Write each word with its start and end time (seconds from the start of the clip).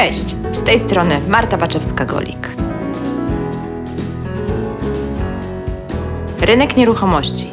Cześć, 0.00 0.36
z 0.52 0.62
tej 0.62 0.78
strony 0.78 1.20
Marta 1.28 1.58
Baczewska-Golik. 1.58 2.48
Rynek 6.40 6.76
nieruchomości, 6.76 7.50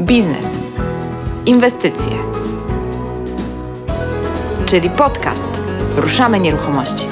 biznes, 0.00 0.46
inwestycje, 1.46 2.12
czyli 4.66 4.90
podcast 4.90 5.48
Ruszamy 5.96 6.40
Nieruchomości. 6.40 7.06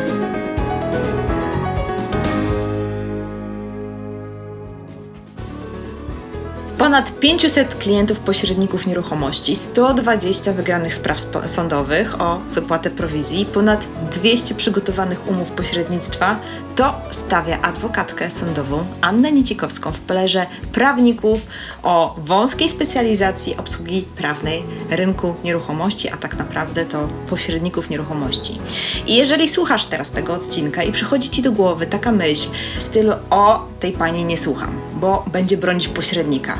Ponad 6.78 7.15
500 7.26 7.74
klientów 7.74 8.18
pośredników 8.18 8.86
nieruchomości, 8.86 9.56
120 9.56 10.52
wygranych 10.52 10.94
spraw 10.94 11.18
sądowych 11.46 12.20
o 12.20 12.38
wypłatę 12.50 12.90
prowizji, 12.90 13.46
ponad 13.46 13.88
200 14.12 14.54
przygotowanych 14.54 15.28
umów 15.28 15.50
pośrednictwa 15.50 16.36
to 16.76 16.94
stawia 17.10 17.62
adwokatkę 17.62 18.30
sądową 18.30 18.86
Annę 19.00 19.32
Nicikowską 19.32 19.92
w 19.92 20.00
pelerze 20.00 20.46
prawników 20.72 21.46
o 21.82 22.14
wąskiej 22.18 22.68
specjalizacji 22.68 23.56
obsługi 23.56 24.04
prawnej 24.16 24.62
rynku 24.90 25.34
nieruchomości, 25.44 26.08
a 26.10 26.16
tak 26.16 26.38
naprawdę 26.38 26.84
to 26.84 27.08
pośredników 27.30 27.90
nieruchomości. 27.90 28.58
I 29.06 29.16
jeżeli 29.16 29.48
słuchasz 29.48 29.86
teraz 29.86 30.10
tego 30.10 30.34
odcinka 30.34 30.82
i 30.82 30.92
przychodzi 30.92 31.30
Ci 31.30 31.42
do 31.42 31.52
głowy 31.52 31.86
taka 31.86 32.12
myśl 32.12 32.48
w 32.78 32.82
stylu 32.82 33.12
o 33.30 33.66
tej 33.80 33.92
pani 33.92 34.24
nie 34.24 34.36
słucham, 34.36 34.80
bo 34.94 35.24
będzie 35.32 35.56
bronić 35.56 35.88
pośrednika, 35.88 36.58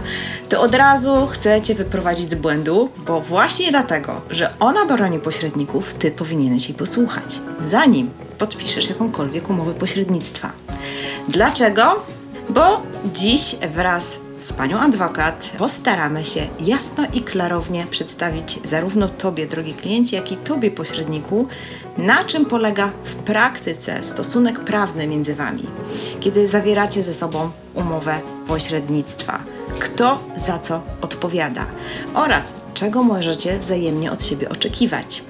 to 0.49 0.56
od 0.59 0.75
razu 0.75 1.27
chcę 1.27 1.63
Cię 1.63 1.75
wyprowadzić 1.75 2.31
z 2.31 2.35
błędu, 2.35 2.89
bo 3.07 3.21
właśnie 3.21 3.71
dlatego, 3.71 4.21
że 4.31 4.55
ona 4.61 4.87
broni 4.87 5.19
pośredników, 5.19 5.95
Ty 5.95 6.11
powinieneś 6.11 6.69
jej 6.69 6.79
posłuchać, 6.79 7.41
zanim 7.61 8.11
podpiszesz 8.39 8.89
jakąkolwiek 8.89 9.51
umowę 9.51 9.75
pośrednictwa. 9.75 10.53
Dlaczego? 11.29 12.03
Bo 12.49 12.83
dziś 13.15 13.57
wraz 13.75 14.19
z 14.41 14.53
panią 14.53 14.79
adwokat 14.79 15.51
postaramy 15.59 16.25
się 16.25 16.47
jasno 16.61 17.07
i 17.15 17.21
klarownie 17.21 17.87
przedstawić 17.91 18.59
zarówno 18.65 19.09
Tobie, 19.09 19.47
drogi 19.47 19.75
klienci, 19.75 20.17
jak 20.17 20.33
i 20.33 20.37
Tobie, 20.37 20.71
pośredniku, 20.71 21.49
na 21.99 22.25
czym 22.25 22.47
polega 22.47 22.91
w 23.05 23.15
praktyce 23.15 24.03
stosunek 24.03 24.61
prawny 24.61 25.07
między 25.07 25.35
Wami, 25.35 25.67
kiedy 26.21 26.49
zawieracie 26.49 27.03
ze 27.03 27.15
sobą 27.15 27.51
umowę 27.75 28.21
pośrednictwa. 28.47 29.56
Kto 29.81 30.19
za 30.37 30.59
co 30.59 30.83
odpowiada 31.01 31.67
oraz 32.15 32.53
czego 32.75 33.03
możecie 33.03 33.59
wzajemnie 33.59 34.13
od 34.13 34.25
siebie 34.25 34.49
oczekiwać. 34.49 35.25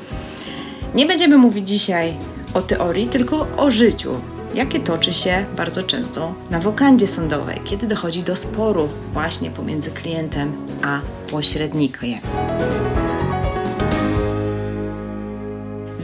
Nie 0.94 1.06
będziemy 1.06 1.38
mówić 1.38 1.68
dzisiaj 1.68 2.14
o 2.54 2.62
teorii, 2.62 3.06
tylko 3.06 3.46
o 3.56 3.70
życiu, 3.70 4.10
jakie 4.54 4.80
toczy 4.80 5.12
się 5.12 5.44
bardzo 5.56 5.82
często 5.82 6.34
na 6.50 6.60
wokandzie 6.60 7.06
sądowej, 7.06 7.60
kiedy 7.64 7.86
dochodzi 7.86 8.22
do 8.22 8.36
sporu 8.36 8.88
właśnie 9.12 9.50
pomiędzy 9.50 9.90
klientem 9.90 10.52
a 10.82 11.00
pośrednikiem. 11.30 12.18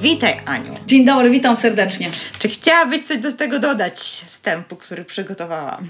Witaj, 0.03 0.34
Aniu. 0.47 0.75
Dzień 0.86 1.05
dobry, 1.05 1.31
witam 1.31 1.56
serdecznie. 1.56 2.11
Czy 2.39 2.48
chciałabyś 2.48 3.00
coś 3.00 3.19
do 3.19 3.33
tego 3.33 3.58
dodać 3.58 3.95
wstępu, 4.27 4.77
który 4.77 5.05
przygotowałam? 5.05 5.89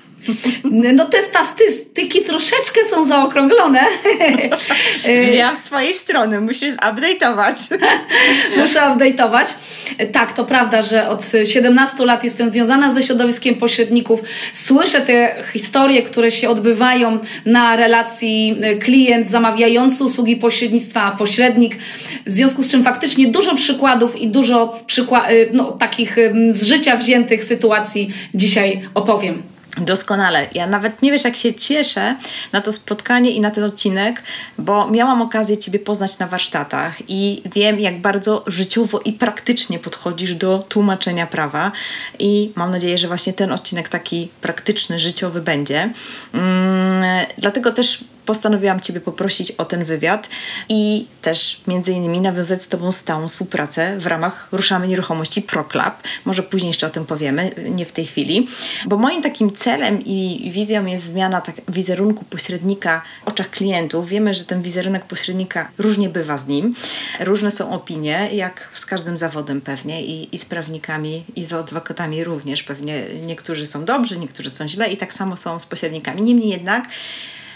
No 0.95 1.07
te 1.07 1.23
statystyki 1.23 2.21
troszeczkę 2.21 2.81
są 2.91 3.05
zaokrąglone. 3.05 3.81
Wzięłam 5.27 5.57
z 5.57 5.63
Twojej 5.63 5.95
strony, 5.95 6.41
musisz 6.41 6.75
update'ować. 6.75 7.79
Muszę 8.61 8.81
update'ować. 8.81 9.47
Tak, 10.13 10.33
to 10.33 10.45
prawda, 10.45 10.83
że 10.83 11.09
od 11.09 11.25
17 11.45 12.05
lat 12.05 12.25
jestem 12.25 12.51
związana 12.51 12.95
ze 12.95 13.03
środowiskiem 13.03 13.55
pośredników. 13.55 14.21
Słyszę 14.53 15.01
te 15.01 15.45
historie, 15.53 16.03
które 16.03 16.31
się 16.31 16.49
odbywają 16.51 17.19
na 17.47 17.77
relacji 17.77 18.57
klient 18.81 19.31
zamawiający 19.31 20.05
usługi 20.05 20.37
pośrednictwa, 20.37 21.03
a 21.03 21.11
pośrednik. 21.11 21.77
W 22.27 22.31
związku 22.31 22.63
z 22.63 22.71
czym 22.71 22.85
faktycznie 22.85 23.27
dużo 23.27 23.55
przykładów 23.55 24.02
i 24.09 24.29
dużo 24.29 24.81
przykła- 24.87 25.29
no, 25.53 25.73
takich 25.73 26.17
z 26.51 26.63
życia 26.63 26.97
wziętych 26.97 27.45
sytuacji 27.45 28.13
dzisiaj 28.35 28.89
opowiem. 28.95 29.43
Doskonale. 29.81 30.47
Ja 30.55 30.67
nawet 30.67 31.03
nie 31.03 31.13
wiesz, 31.13 31.25
jak 31.25 31.37
się 31.37 31.55
cieszę 31.55 32.17
na 32.53 32.61
to 32.61 32.73
spotkanie 32.73 33.31
i 33.31 33.41
na 33.41 33.51
ten 33.51 33.65
odcinek, 33.65 34.23
bo 34.59 34.91
miałam 34.91 35.23
okazję 35.23 35.59
Ciebie 35.59 35.79
poznać 35.79 36.19
na 36.19 36.27
warsztatach 36.27 36.97
i 37.09 37.43
wiem, 37.55 37.81
jak 37.81 38.01
bardzo 38.01 38.45
życiowo 38.47 39.01
i 39.01 39.13
praktycznie 39.13 39.79
podchodzisz 39.79 40.35
do 40.35 40.65
tłumaczenia 40.69 41.27
prawa. 41.27 41.73
I 42.19 42.53
mam 42.57 42.71
nadzieję, 42.71 42.99
że 42.99 43.09
właśnie 43.09 43.33
ten 43.33 43.53
odcinek 43.53 43.89
taki 43.89 44.29
praktyczny, 44.41 45.01
życiowy 45.01 45.41
będzie. 45.41 45.91
Mm, 46.35 47.27
dlatego 47.39 47.73
też 47.73 48.05
postanowiłam 48.27 48.81
Ciebie 48.81 49.01
poprosić 49.01 49.51
o 49.51 49.65
ten 49.65 49.85
wywiad 49.85 50.29
i 50.69 51.07
też 51.23 51.61
między 51.67 51.93
innymi 51.93 52.21
nawiązać 52.21 52.63
z 52.63 52.69
Tobą 52.69 52.93
stałą 52.93 53.29
współpracę 53.29 53.99
w 53.99 54.07
ramach 54.07 54.49
Ruszamy 54.53 54.89
Nieruchomości 54.89 55.43
ProClub. 55.43 55.95
Może 56.25 56.43
później 56.43 56.69
jeszcze 56.69 56.87
o 56.87 56.91
tym 56.91 57.05
powiemy, 57.05 57.51
nie 57.71 57.87
w 57.87 57.93
tej 57.93 58.07
chwili. 58.07 58.49
Bo 58.87 58.97
moim 58.97 59.23
takim 59.23 59.53
celem 59.53 60.05
i 60.05 60.51
wizją 60.55 60.87
jest 60.87 61.05
zmiana 61.05 61.41
tak, 61.41 61.57
wizerunku 61.69 62.25
pośrednika 62.25 63.03
w 63.25 63.29
oczach 63.29 63.51
klientów. 63.51 64.09
Wiemy, 64.09 64.35
że 64.35 64.45
ten 64.45 64.63
wizerunek 64.63 65.05
pośrednika 65.05 65.69
różnie 65.79 66.09
bywa 66.09 66.39
z 66.39 66.47
nim. 66.47 66.75
Różne 67.21 67.51
są 67.51 67.71
opinie, 67.71 68.29
jak 68.33 68.69
z 68.73 68.87
każdym 68.87 69.19
zawodem 69.19 69.61
pewnie 69.61 70.03
i, 70.03 70.35
i 70.35 70.39
z 70.39 70.45
prawnikami 70.45 71.25
i 71.37 71.45
z 71.45 71.53
adwokatami 71.53 72.25
również. 72.25 72.63
Pewnie 72.63 73.03
niektórzy 73.27 73.67
są 73.67 73.85
dobrzy, 73.85 74.19
niektórzy 74.19 74.51
są 74.51 74.69
źle 74.69 74.93
i 74.93 74.97
tak 74.97 75.13
samo 75.13 75.37
są 75.37 75.61
z 75.61 75.67
pośrednikami. 75.67 76.23
Niemniej 76.23 76.49
jednak 76.49 76.89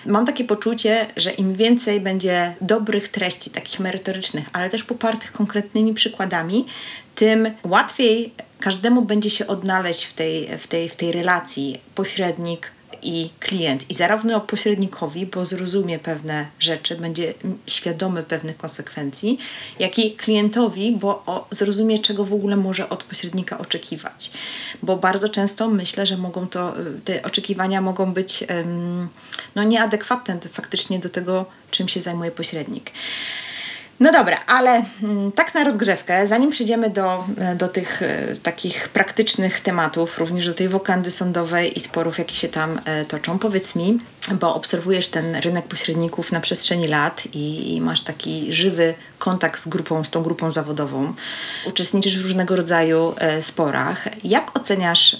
mam 0.06 0.26
takie 0.26 0.44
poczucie, 0.44 1.06
że 1.16 1.32
im 1.32 1.54
więcej 1.54 2.00
będzie 2.00 2.54
dobrych 2.60 3.08
treści, 3.08 3.50
takich 3.50 3.80
merytorycznych, 3.80 4.46
ale 4.52 4.70
też 4.70 4.84
popartych 4.84 5.32
konkretnymi 5.32 5.94
przykładami, 5.94 6.66
tym 7.14 7.50
łatwiej 7.64 8.32
każdemu 8.60 9.02
będzie 9.02 9.30
się 9.30 9.46
odnaleźć 9.46 10.04
w 10.04 10.14
tej, 10.14 10.58
w 10.58 10.66
tej, 10.66 10.88
w 10.88 10.96
tej 10.96 11.12
relacji 11.12 11.80
pośrednik, 11.94 12.70
i 13.02 13.30
klient. 13.40 13.90
I 13.90 13.94
zarówno 13.94 14.40
pośrednikowi, 14.40 15.26
bo 15.26 15.46
zrozumie 15.46 15.98
pewne 15.98 16.46
rzeczy, 16.58 16.96
będzie 16.96 17.34
świadomy 17.66 18.22
pewnych 18.22 18.56
konsekwencji, 18.56 19.38
jak 19.78 19.98
i 19.98 20.16
klientowi, 20.16 20.96
bo 21.00 21.46
zrozumie, 21.50 21.98
czego 21.98 22.24
w 22.24 22.34
ogóle 22.34 22.56
może 22.56 22.88
od 22.88 23.04
pośrednika 23.04 23.58
oczekiwać. 23.58 24.30
Bo 24.82 24.96
bardzo 24.96 25.28
często 25.28 25.68
myślę, 25.68 26.06
że 26.06 26.16
mogą 26.16 26.46
to, 26.46 26.74
te 27.04 27.22
oczekiwania 27.22 27.80
mogą 27.80 28.12
być 28.12 28.44
um, 28.48 29.08
no, 29.54 29.64
nieadekwatne 29.64 30.38
faktycznie 30.52 30.98
do 30.98 31.10
tego, 31.10 31.46
czym 31.70 31.88
się 31.88 32.00
zajmuje 32.00 32.30
pośrednik. 32.30 32.90
No 34.00 34.12
dobra, 34.12 34.44
ale 34.46 34.84
mm, 35.02 35.32
tak 35.32 35.54
na 35.54 35.64
rozgrzewkę, 35.64 36.26
zanim 36.26 36.50
przejdziemy 36.50 36.90
do, 36.90 37.24
e, 37.38 37.54
do 37.54 37.68
tych 37.68 38.02
e, 38.02 38.36
takich 38.42 38.88
praktycznych 38.88 39.60
tematów, 39.60 40.18
również 40.18 40.46
do 40.46 40.54
tej 40.54 40.68
wokandy 40.68 41.10
sądowej 41.10 41.76
i 41.76 41.80
sporów, 41.80 42.18
jakie 42.18 42.34
się 42.34 42.48
tam 42.48 42.80
e, 42.84 43.04
toczą, 43.04 43.38
powiedz 43.38 43.74
mi, 43.74 43.98
bo 44.40 44.54
obserwujesz 44.54 45.08
ten 45.08 45.36
rynek 45.36 45.68
pośredników 45.68 46.32
na 46.32 46.40
przestrzeni 46.40 46.88
lat 46.88 47.22
i, 47.32 47.74
i 47.74 47.80
masz 47.80 48.02
taki 48.02 48.52
żywy 48.52 48.94
kontakt 49.18 49.60
z 49.60 49.68
grupą, 49.68 50.04
z 50.04 50.10
tą 50.10 50.22
grupą 50.22 50.50
zawodową, 50.50 51.14
uczestniczysz 51.66 52.18
w 52.18 52.22
różnego 52.22 52.56
rodzaju 52.56 53.14
sporach. 53.40 54.08
Jak 54.24 54.56
oceniasz 54.56 55.16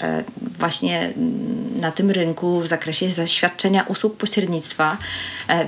właśnie 0.58 1.00
mm, 1.00 1.80
na 1.80 1.92
tym 1.92 2.10
rynku 2.10 2.60
w 2.60 2.66
zakresie 2.66 3.10
zaświadczenia 3.10 3.82
usług 3.82 4.16
pośrednictwa, 4.16 4.96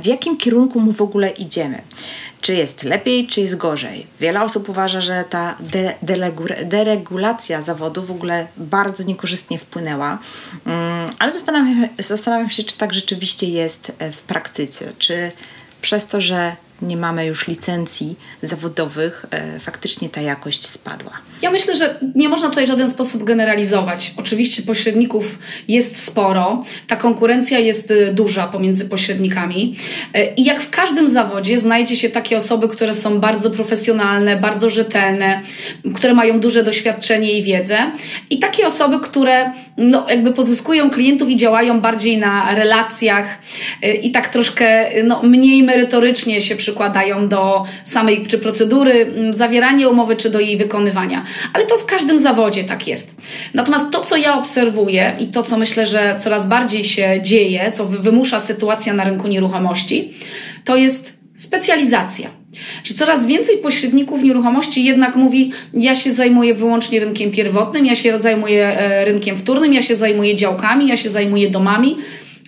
w 0.02 0.06
jakim 0.06 0.36
kierunku 0.36 0.80
mu 0.80 0.92
w 0.92 1.02
ogóle 1.02 1.30
idziemy? 1.30 1.82
Czy 2.40 2.54
jest 2.54 2.82
lepiej, 2.82 3.26
czy 3.26 3.40
jest 3.40 3.56
gorzej. 3.56 4.06
Wiele 4.20 4.42
osób 4.42 4.68
uważa, 4.68 5.00
że 5.00 5.24
ta 5.30 5.56
de 5.60 5.94
deregulacja 6.64 7.62
zawodu 7.62 8.02
w 8.02 8.10
ogóle 8.10 8.46
bardzo 8.56 9.02
niekorzystnie 9.02 9.58
wpłynęła, 9.58 10.18
mm, 10.66 11.10
ale 11.18 11.32
zastanawiam, 11.32 11.88
zastanawiam 11.98 12.50
się, 12.50 12.64
czy 12.64 12.78
tak 12.78 12.92
rzeczywiście 12.92 13.48
jest 13.48 13.92
e, 13.98 14.12
w 14.12 14.18
praktyce. 14.18 14.92
Czy 14.98 15.32
przez 15.82 16.08
to, 16.08 16.20
że 16.20 16.56
nie 16.82 16.96
mamy 16.96 17.26
już 17.26 17.48
licencji 17.48 18.16
zawodowych, 18.42 19.26
e, 19.30 19.60
faktycznie 19.60 20.08
ta 20.08 20.20
jakość 20.20 20.66
spadła. 20.66 21.12
Ja 21.42 21.50
myślę, 21.50 21.76
że 21.76 21.98
nie 22.14 22.28
można 22.28 22.48
tutaj 22.48 22.64
w 22.64 22.68
żaden 22.68 22.90
sposób 22.90 23.24
generalizować. 23.24 24.14
Oczywiście 24.16 24.62
pośredników 24.62 25.38
jest 25.68 26.04
sporo, 26.04 26.64
ta 26.88 26.96
konkurencja 26.96 27.58
jest 27.58 27.90
e, 27.90 28.12
duża 28.12 28.46
pomiędzy 28.46 28.88
pośrednikami 28.88 29.76
e, 30.14 30.34
i 30.34 30.44
jak 30.44 30.62
w 30.62 30.70
każdym 30.70 31.08
zawodzie 31.08 31.60
znajdzie 31.60 31.96
się 31.96 32.10
takie 32.10 32.38
osoby, 32.38 32.68
które 32.68 32.94
są 32.94 33.20
bardzo 33.20 33.50
profesjonalne, 33.50 34.36
bardzo 34.36 34.70
rzetelne, 34.70 35.42
które 35.94 36.14
mają 36.14 36.40
duże 36.40 36.64
doświadczenie 36.64 37.38
i 37.38 37.42
wiedzę 37.42 37.92
i 38.30 38.38
takie 38.38 38.66
osoby, 38.66 39.00
które 39.00 39.52
no, 39.78 40.06
jakby 40.10 40.32
pozyskują 40.32 40.90
klientów 40.90 41.30
i 41.30 41.36
działają 41.36 41.80
bardziej 41.80 42.18
na 42.18 42.54
relacjach 42.54 43.38
y, 43.84 43.92
i 43.92 44.10
tak 44.10 44.28
troszkę 44.28 44.90
no, 45.04 45.22
mniej 45.22 45.62
merytorycznie 45.62 46.40
się 46.40 46.56
przykładają 46.56 47.28
do 47.28 47.64
samej 47.84 48.26
czy 48.26 48.38
procedury 48.38 48.92
mm, 48.92 49.34
zawierania 49.34 49.88
umowy, 49.88 50.16
czy 50.16 50.30
do 50.30 50.40
jej 50.40 50.56
wykonywania. 50.56 51.24
Ale 51.52 51.66
to 51.66 51.78
w 51.78 51.86
każdym 51.86 52.18
zawodzie 52.18 52.64
tak 52.64 52.88
jest. 52.88 53.16
Natomiast 53.54 53.90
to, 53.90 54.00
co 54.00 54.16
ja 54.16 54.38
obserwuję 54.38 55.16
i 55.18 55.28
to, 55.28 55.42
co 55.42 55.58
myślę, 55.58 55.86
że 55.86 56.16
coraz 56.20 56.48
bardziej 56.48 56.84
się 56.84 57.20
dzieje, 57.22 57.72
co 57.72 57.86
wymusza 57.86 58.40
sytuacja 58.40 58.94
na 58.94 59.04
rynku 59.04 59.28
nieruchomości, 59.28 60.14
to 60.64 60.76
jest 60.76 61.18
specjalizacja. 61.36 62.37
Że 62.84 62.94
coraz 62.94 63.26
więcej 63.26 63.58
pośredników 63.58 64.22
nieruchomości 64.22 64.84
jednak 64.84 65.16
mówi, 65.16 65.52
ja 65.74 65.94
się 65.94 66.12
zajmuję 66.12 66.54
wyłącznie 66.54 67.00
rynkiem 67.00 67.30
pierwotnym, 67.30 67.86
ja 67.86 67.94
się 67.94 68.18
zajmuję 68.18 68.66
e, 68.66 69.04
rynkiem 69.04 69.36
wtórnym, 69.36 69.74
ja 69.74 69.82
się 69.82 69.96
zajmuję 69.96 70.36
działkami, 70.36 70.88
ja 70.88 70.96
się 70.96 71.10
zajmuję 71.10 71.50
domami. 71.50 71.96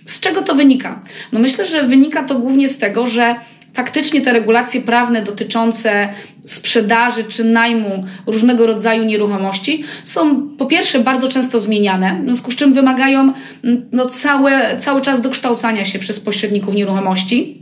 Z 0.05 0.19
czego 0.19 0.41
to 0.41 0.55
wynika? 0.55 1.01
No 1.31 1.39
myślę, 1.39 1.65
że 1.65 1.83
wynika 1.83 2.23
to 2.23 2.39
głównie 2.39 2.69
z 2.69 2.77
tego, 2.77 3.07
że 3.07 3.35
faktycznie 3.73 4.21
te 4.21 4.33
regulacje 4.33 4.81
prawne 4.81 5.23
dotyczące 5.23 6.09
sprzedaży 6.43 7.23
czy 7.23 7.43
najmu 7.43 8.05
różnego 8.27 8.67
rodzaju 8.67 9.03
nieruchomości 9.03 9.83
są 10.03 10.47
po 10.57 10.65
pierwsze 10.65 10.99
bardzo 10.99 11.29
często 11.29 11.59
zmieniane, 11.59 12.19
w 12.21 12.25
związku 12.25 12.51
z 12.51 12.55
czym 12.55 12.73
wymagają 12.73 13.33
mm, 13.63 13.89
no, 13.91 14.05
całe, 14.05 14.77
cały 14.79 15.01
czas 15.01 15.21
dokształcania 15.21 15.85
się 15.85 15.99
przez 15.99 16.19
pośredników 16.19 16.75
nieruchomości 16.75 17.61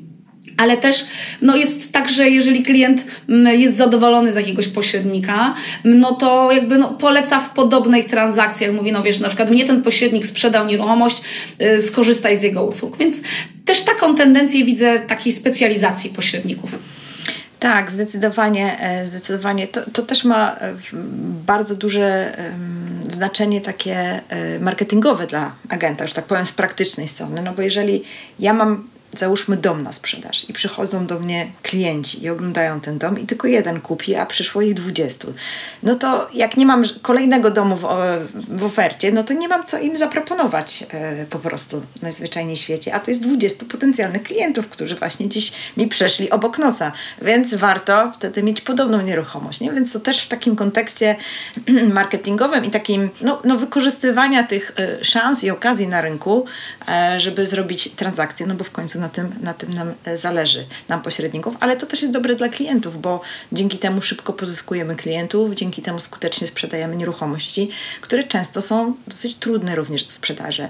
ale 0.60 0.78
też 0.78 1.06
no 1.42 1.56
jest 1.56 1.92
tak, 1.92 2.10
że 2.10 2.30
jeżeli 2.30 2.64
klient 2.64 3.04
mm, 3.30 3.60
jest 3.60 3.78
zadowolony 3.78 4.32
z 4.32 4.36
jakiegoś 4.36 4.68
pośrednika, 4.68 5.56
no 5.84 6.16
to 6.16 6.52
jakby 6.52 6.78
no, 6.78 6.90
poleca 6.90 7.40
w 7.40 7.50
podobnej 7.50 8.04
transakcji, 8.04 8.66
jak 8.66 8.76
mówi, 8.76 8.92
no 8.92 9.04
wiesz, 9.04 9.20
na 9.20 9.28
przykład 9.28 9.52
mnie 9.52 9.68
ten 9.68 9.84
pośrednik 9.84 10.28
sprzedał 10.28 10.68
nieruchomość, 10.68 11.22
yy, 11.60 11.82
skorzystaj 11.82 12.40
z 12.40 12.44
jego 12.44 12.66
usług. 12.66 12.98
Więc 12.98 13.16
też 13.66 13.82
taką 13.82 14.16
tendencję 14.16 14.66
widzę 14.66 15.00
takiej 15.00 15.34
specjalizacji 15.34 16.10
pośredników. 16.10 16.72
Tak, 17.60 17.92
zdecydowanie, 17.92 18.80
e, 18.80 19.06
zdecydowanie. 19.06 19.68
To, 19.68 19.82
to 19.94 20.04
też 20.04 20.24
ma 20.24 20.56
e, 20.56 20.74
bardzo 21.46 21.76
duże 21.76 22.38
znaczenie 23.08 23.62
takie 23.62 24.22
e, 24.30 24.60
marketingowe 24.60 25.28
dla 25.28 25.52
agenta, 25.70 26.04
już 26.04 26.14
tak 26.14 26.26
powiem 26.26 26.46
z 26.46 26.52
praktycznej 26.52 27.08
strony, 27.08 27.42
no 27.42 27.54
bo 27.54 27.62
jeżeli 27.62 28.04
ja 28.40 28.54
mam 28.54 28.89
załóżmy 29.14 29.58
dom 29.58 29.84
na 29.84 29.92
sprzedaż 29.92 30.50
i 30.50 30.54
przychodzą 30.54 31.08
do 31.08 31.20
mnie 31.20 31.48
klienci 31.62 32.24
i 32.24 32.30
oglądają 32.30 32.82
ten 32.82 32.98
dom 32.98 33.20
i 33.20 33.26
tylko 33.26 33.48
jeden 33.48 33.82
kupi, 33.82 34.16
a 34.16 34.26
przyszło 34.26 34.62
ich 34.62 34.74
20. 34.74 35.28
No 35.84 35.96
to 35.96 36.30
jak 36.34 36.58
nie 36.58 36.66
mam 36.66 36.84
kolejnego 37.02 37.52
domu 37.52 37.76
w, 37.76 37.88
w 38.48 38.66
ofercie, 38.66 39.12
no 39.12 39.24
to 39.24 39.34
nie 39.34 39.48
mam 39.48 39.64
co 39.64 39.80
im 39.80 39.98
zaproponować 39.98 40.86
e, 40.90 41.26
po 41.26 41.40
prostu 41.40 41.82
najzwyczajniej 42.02 42.56
w 42.56 42.60
świecie, 42.60 42.94
a 42.94 43.00
to 43.00 43.12
jest 43.12 43.24
20 43.24 43.66
potencjalnych 43.66 44.24
klientów, 44.24 44.68
którzy 44.70 44.96
właśnie 44.96 45.30
dziś 45.30 45.54
mi 45.78 45.88
przeszli 45.88 46.30
obok 46.30 46.60
nosa, 46.60 46.92
więc 47.22 47.54
warto 47.54 48.12
wtedy 48.12 48.44
mieć 48.44 48.62
podobną 48.62 49.02
nieruchomość, 49.02 49.62
nie? 49.62 49.72
Więc 49.72 49.94
to 49.94 50.00
też 50.00 50.20
w 50.20 50.28
takim 50.28 50.56
kontekście 50.56 51.16
marketingowym 51.94 52.66
i 52.66 52.72
takim 52.72 53.10
no, 53.22 53.42
no 53.44 53.58
wykorzystywania 53.58 54.44
tych 54.44 54.74
e, 54.78 55.06
szans 55.06 55.44
i 55.44 55.50
okazji 55.50 55.88
na 55.88 56.02
rynku, 56.02 56.46
e, 56.88 57.20
żeby 57.20 57.48
zrobić 57.48 57.92
transakcję, 57.92 58.48
no 58.48 58.56
bo 58.56 58.64
w 58.64 58.72
końcu 58.72 58.99
na 59.00 59.10
tym, 59.10 59.36
na 59.42 59.54
tym 59.54 59.74
nam 59.74 59.94
e, 60.06 60.18
zależy, 60.18 60.66
nam 60.88 61.02
pośredników, 61.02 61.56
ale 61.60 61.78
to 61.78 61.86
też 61.86 62.02
jest 62.02 62.14
dobre 62.14 62.36
dla 62.36 62.50
klientów, 62.50 63.02
bo 63.02 63.22
dzięki 63.52 63.78
temu 63.78 64.02
szybko 64.02 64.34
pozyskujemy 64.34 64.96
klientów, 64.96 65.56
dzięki 65.56 65.82
temu 65.82 66.00
skutecznie 66.00 66.48
sprzedajemy 66.48 66.96
nieruchomości, 66.96 67.70
które 68.02 68.24
często 68.24 68.62
są 68.62 68.96
dosyć 69.08 69.36
trudne 69.36 69.76
również 69.76 70.04
do 70.04 70.12
sprzedaży. 70.12 70.70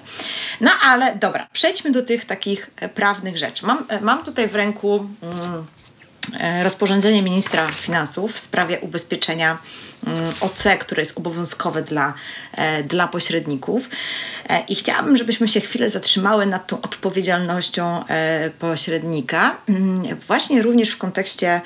No 0.61 0.71
ale 0.83 1.15
dobra, 1.15 1.47
przejdźmy 1.53 1.91
do 1.91 2.01
tych 2.01 2.25
takich 2.25 2.69
e, 2.75 2.89
prawnych 2.89 3.37
rzeczy. 3.37 3.65
Mam, 3.65 3.85
e, 3.87 4.01
mam 4.01 4.23
tutaj 4.23 4.47
w 4.47 4.55
ręku. 4.55 5.09
Mm, 5.21 5.65
rozporządzenie 6.63 7.21
ministra 7.21 7.71
finansów 7.71 8.33
w 8.33 8.39
sprawie 8.39 8.79
ubezpieczenia 8.79 9.57
OC, 10.41 10.63
które 10.79 11.01
jest 11.01 11.17
obowiązkowe 11.17 11.81
dla, 11.81 12.13
e, 12.51 12.83
dla 12.83 13.07
pośredników. 13.07 13.89
E, 14.49 14.63
I 14.67 14.75
chciałabym, 14.75 15.17
żebyśmy 15.17 15.47
się 15.47 15.59
chwilę 15.59 15.89
zatrzymały 15.89 16.45
nad 16.45 16.67
tą 16.67 16.81
odpowiedzialnością 16.81 18.03
pośrednika, 18.59 19.57
mm, 19.69 20.03
właśnie 20.27 20.61
również 20.61 20.89
w 20.89 20.97
kontekście 20.97 21.61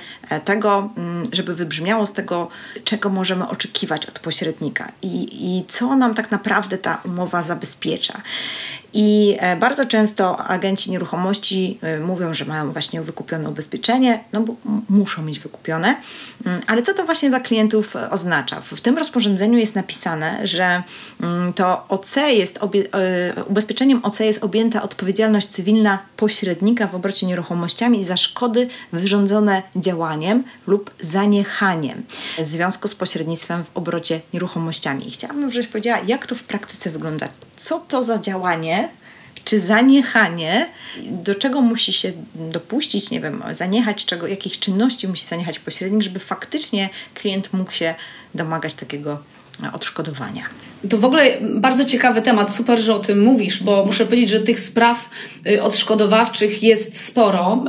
tego, 0.45 0.89
mm, 0.97 1.29
żeby 1.33 1.55
wybrzmiało 1.55 2.05
z 2.05 2.13
tego, 2.13 2.49
czego 2.83 3.09
możemy 3.09 3.47
oczekiwać 3.47 4.05
od 4.05 4.19
pośrednika 4.19 4.91
i, 5.01 5.27
i 5.57 5.65
co 5.67 5.95
nam 5.95 6.15
tak 6.15 6.31
naprawdę 6.31 6.77
ta 6.77 7.01
umowa 7.05 7.43
zabezpiecza. 7.43 8.21
I 8.93 9.37
e, 9.39 9.55
bardzo 9.55 9.85
często 9.85 10.37
agenci 10.37 10.91
nieruchomości 10.91 11.79
e, 11.81 11.99
mówią, 11.99 12.33
że 12.33 12.45
mają 12.45 12.71
właśnie 12.71 13.01
wykupione 13.01 13.49
ubezpieczenie, 13.49 14.23
no 14.33 14.41
bo 14.41 14.55
muszą 14.89 15.23
mieć 15.23 15.39
wykupione. 15.39 15.95
Mm, 16.45 16.61
ale 16.67 16.81
co 16.81 16.93
to 16.93 17.05
właśnie 17.05 17.29
dla 17.29 17.39
klientów 17.39 17.95
e, 17.95 18.09
oznacza? 18.23 18.61
W 18.61 18.81
tym 18.81 18.97
rozporządzeniu 18.97 19.57
jest 19.57 19.75
napisane, 19.75 20.47
że 20.47 20.83
mm, 21.21 21.53
to 21.53 21.85
OC 21.89 22.15
jest 22.15 22.59
ubezpieczeniem 23.47 23.99
OC 24.03 24.19
jest 24.19 24.43
objęta 24.43 24.81
odpowiedzialność 24.81 25.47
cywilna 25.47 25.99
pośrednika 26.17 26.87
w 26.87 26.95
obrocie 26.95 27.27
nieruchomościami 27.27 28.05
za 28.05 28.17
szkody 28.17 28.67
wyrządzone 28.91 29.61
działaniem 29.75 30.43
lub 30.67 30.91
zaniechaniem 31.01 32.03
w 32.39 32.45
związku 32.45 32.87
z 32.87 32.95
pośrednictwem 32.95 33.63
w 33.63 33.77
obrocie 33.77 34.21
nieruchomościami. 34.33 35.07
I 35.07 35.11
chciałabym, 35.11 35.51
żebyś 35.51 35.67
powiedziała, 35.67 35.99
jak 36.07 36.27
to 36.27 36.35
w 36.35 36.43
praktyce 36.43 36.91
wygląda 36.91 37.27
co 37.57 37.79
to 37.79 38.03
za 38.03 38.19
działanie, 38.19 38.89
czy 39.45 39.59
zaniechanie, 39.59 40.69
do 41.01 41.35
czego 41.35 41.61
musi 41.61 41.93
się 41.93 42.11
dopuścić, 42.35 43.11
nie 43.11 43.21
wiem, 43.21 43.43
zaniechać 43.51 44.05
czego, 44.05 44.27
jakich 44.27 44.59
czynności 44.59 45.07
musi 45.07 45.25
zaniechać 45.25 45.59
pośrednik, 45.59 46.03
żeby 46.03 46.19
faktycznie 46.19 46.89
klient 47.13 47.53
mógł 47.53 47.71
się 47.71 47.95
domagać 48.35 48.75
takiego 48.75 49.19
odszkodowania. 49.73 50.43
To 50.89 50.97
w 50.97 51.05
ogóle 51.05 51.37
bardzo 51.41 51.85
ciekawy 51.85 52.21
temat, 52.21 52.55
super, 52.55 52.79
że 52.79 52.95
o 52.95 52.99
tym 52.99 53.23
mówisz, 53.23 53.63
bo 53.63 53.85
muszę 53.85 54.05
powiedzieć, 54.05 54.29
że 54.29 54.39
tych 54.39 54.59
spraw 54.59 55.09
y, 55.47 55.63
odszkodowawczych 55.63 56.63
jest 56.63 57.05
sporo 57.05 57.65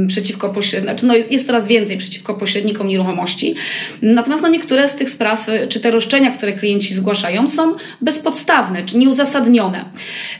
yy, 0.00 0.06
przeciwko 0.06 0.48
pośrednikom, 0.48 0.92
znaczy 0.92 1.06
no 1.06 1.16
jest, 1.16 1.32
jest 1.32 1.46
coraz 1.46 1.68
więcej 1.68 1.98
przeciwko 1.98 2.34
pośrednikom 2.34 2.88
nieruchomości. 2.88 3.54
Natomiast 4.02 4.42
no 4.42 4.48
niektóre 4.48 4.88
z 4.88 4.96
tych 4.96 5.10
spraw, 5.10 5.48
y, 5.48 5.68
czy 5.68 5.80
te 5.80 5.90
roszczenia, 5.90 6.30
które 6.30 6.52
klienci 6.52 6.94
zgłaszają, 6.94 7.48
są 7.48 7.74
bezpodstawne, 8.00 8.84
czy 8.86 8.98
nieuzasadnione. 8.98 9.84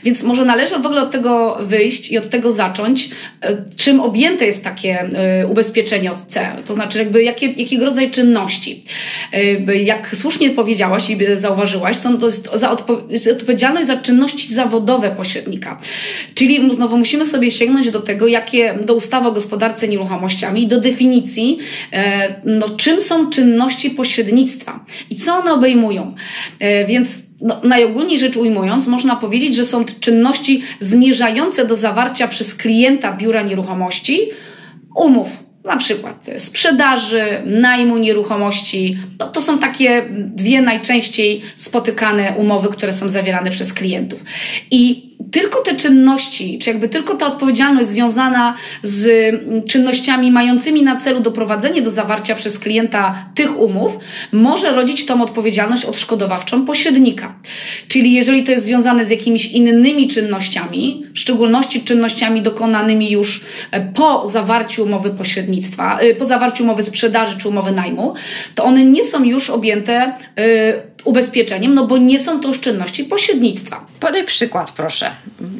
Więc 0.03 0.23
może 0.23 0.45
należy 0.45 0.79
w 0.79 0.85
ogóle 0.85 1.01
od 1.01 1.11
tego 1.11 1.57
wyjść 1.61 2.11
i 2.11 2.17
od 2.17 2.29
tego 2.29 2.51
zacząć, 2.51 3.09
yy, 3.09 3.63
czym 3.75 3.99
objęte 3.99 4.45
jest 4.45 4.63
takie 4.63 5.09
yy, 5.39 5.47
ubezpieczenie 5.47 6.11
od 6.11 6.27
C, 6.27 6.47
to 6.65 6.73
znaczy 6.73 6.99
jakby 6.99 7.23
jakie, 7.23 7.47
jakiego 7.47 7.85
rodzaju 7.85 8.09
czynności. 8.11 8.83
Jak 9.83 10.15
słusznie 10.15 10.49
powiedziałaś 10.49 11.09
i 11.09 11.17
zauważyłaś, 11.33 11.82
są 11.93 12.17
to 12.17 12.25
jest 12.25 12.49
za 12.53 12.71
odpo 12.71 13.01
odpowiedzialność 13.31 13.87
za 13.87 13.97
czynności 13.97 14.53
zawodowe 14.53 15.11
pośrednika. 15.11 15.79
Czyli 16.35 16.75
znowu 16.75 16.97
musimy 16.97 17.25
sobie 17.25 17.51
sięgnąć 17.51 17.91
do 17.91 17.99
tego, 17.99 18.27
jakie 18.27 18.79
do 18.85 18.95
ustawy 18.95 19.27
o 19.27 19.31
gospodarce 19.31 19.87
nieruchomościami, 19.87 20.67
do 20.67 20.81
definicji, 20.81 21.59
e, 21.91 22.35
no, 22.45 22.69
czym 22.69 23.01
są 23.01 23.29
czynności 23.29 23.89
pośrednictwa 23.89 24.85
i 25.09 25.15
co 25.15 25.35
one 25.35 25.53
obejmują. 25.53 26.15
E, 26.59 26.85
więc 26.85 27.23
no, 27.41 27.61
najogólniej 27.63 28.19
rzecz 28.19 28.37
ujmując, 28.37 28.87
można 28.87 29.15
powiedzieć, 29.15 29.55
że 29.55 29.65
są 29.65 29.85
czynności 29.85 30.61
zmierzające 30.79 31.67
do 31.67 31.75
zawarcia 31.75 32.27
przez 32.27 32.55
klienta 32.55 33.13
biura 33.13 33.41
nieruchomości 33.41 34.29
umów 34.95 35.43
na 35.65 35.77
przykład 35.77 36.29
sprzedaży, 36.37 37.41
najmu 37.45 37.97
nieruchomości. 37.97 38.97
No, 39.19 39.27
to 39.27 39.41
są 39.41 39.59
takie 39.59 40.03
dwie 40.09 40.61
najczęściej 40.61 41.41
spotykane 41.57 42.33
umowy, 42.37 42.69
które 42.69 42.93
są 42.93 43.09
zawierane 43.09 43.51
przez 43.51 43.73
klientów. 43.73 44.23
I 44.71 45.12
tylko 45.31 45.61
te 45.61 45.75
czynności, 45.75 46.59
czy 46.59 46.69
jakby 46.69 46.89
tylko 46.89 47.15
ta 47.15 47.27
odpowiedzialność 47.27 47.89
związana 47.89 48.55
z 48.83 49.33
czynnościami 49.69 50.31
mającymi 50.31 50.83
na 50.83 50.95
celu 50.95 51.19
doprowadzenie 51.19 51.81
do 51.81 51.89
zawarcia 51.89 52.35
przez 52.35 52.59
klienta 52.59 53.25
tych 53.35 53.59
umów, 53.59 53.99
może 54.31 54.71
rodzić 54.75 55.05
tą 55.05 55.21
odpowiedzialność 55.21 55.85
odszkodowawczą 55.85 56.65
pośrednika. 56.65 57.35
Czyli 57.87 58.13
jeżeli 58.13 58.43
to 58.43 58.51
jest 58.51 58.65
związane 58.65 59.05
z 59.05 59.09
jakimiś 59.09 59.51
innymi 59.51 60.07
czynnościami, 60.07 61.05
w 61.13 61.19
szczególności 61.19 61.81
czynnościami 61.81 62.41
dokonanymi 62.41 63.11
już 63.11 63.45
e, 63.71 63.81
po 63.81 64.27
zawarciu 64.27 64.83
umowy 64.83 65.09
pośrednictwa, 65.09 65.99
e, 65.99 66.15
po 66.15 66.25
zawarciu 66.25 66.63
umowy 66.63 66.83
sprzedaży 66.83 67.37
czy 67.37 67.49
umowy 67.49 67.71
najmu, 67.71 68.13
to 68.55 68.63
one 68.63 68.85
nie 68.85 69.03
są 69.03 69.23
już 69.23 69.49
objęte 69.49 70.13
e, 70.37 70.92
ubezpieczeniem, 71.03 71.73
no 71.73 71.87
bo 71.87 71.97
nie 71.97 72.19
są 72.19 72.39
to 72.39 72.53
czynności 72.53 73.03
pośrednictwa. 73.03 73.85
Podaj 73.99 74.23
przykład, 74.23 74.71
proszę. 74.71 75.11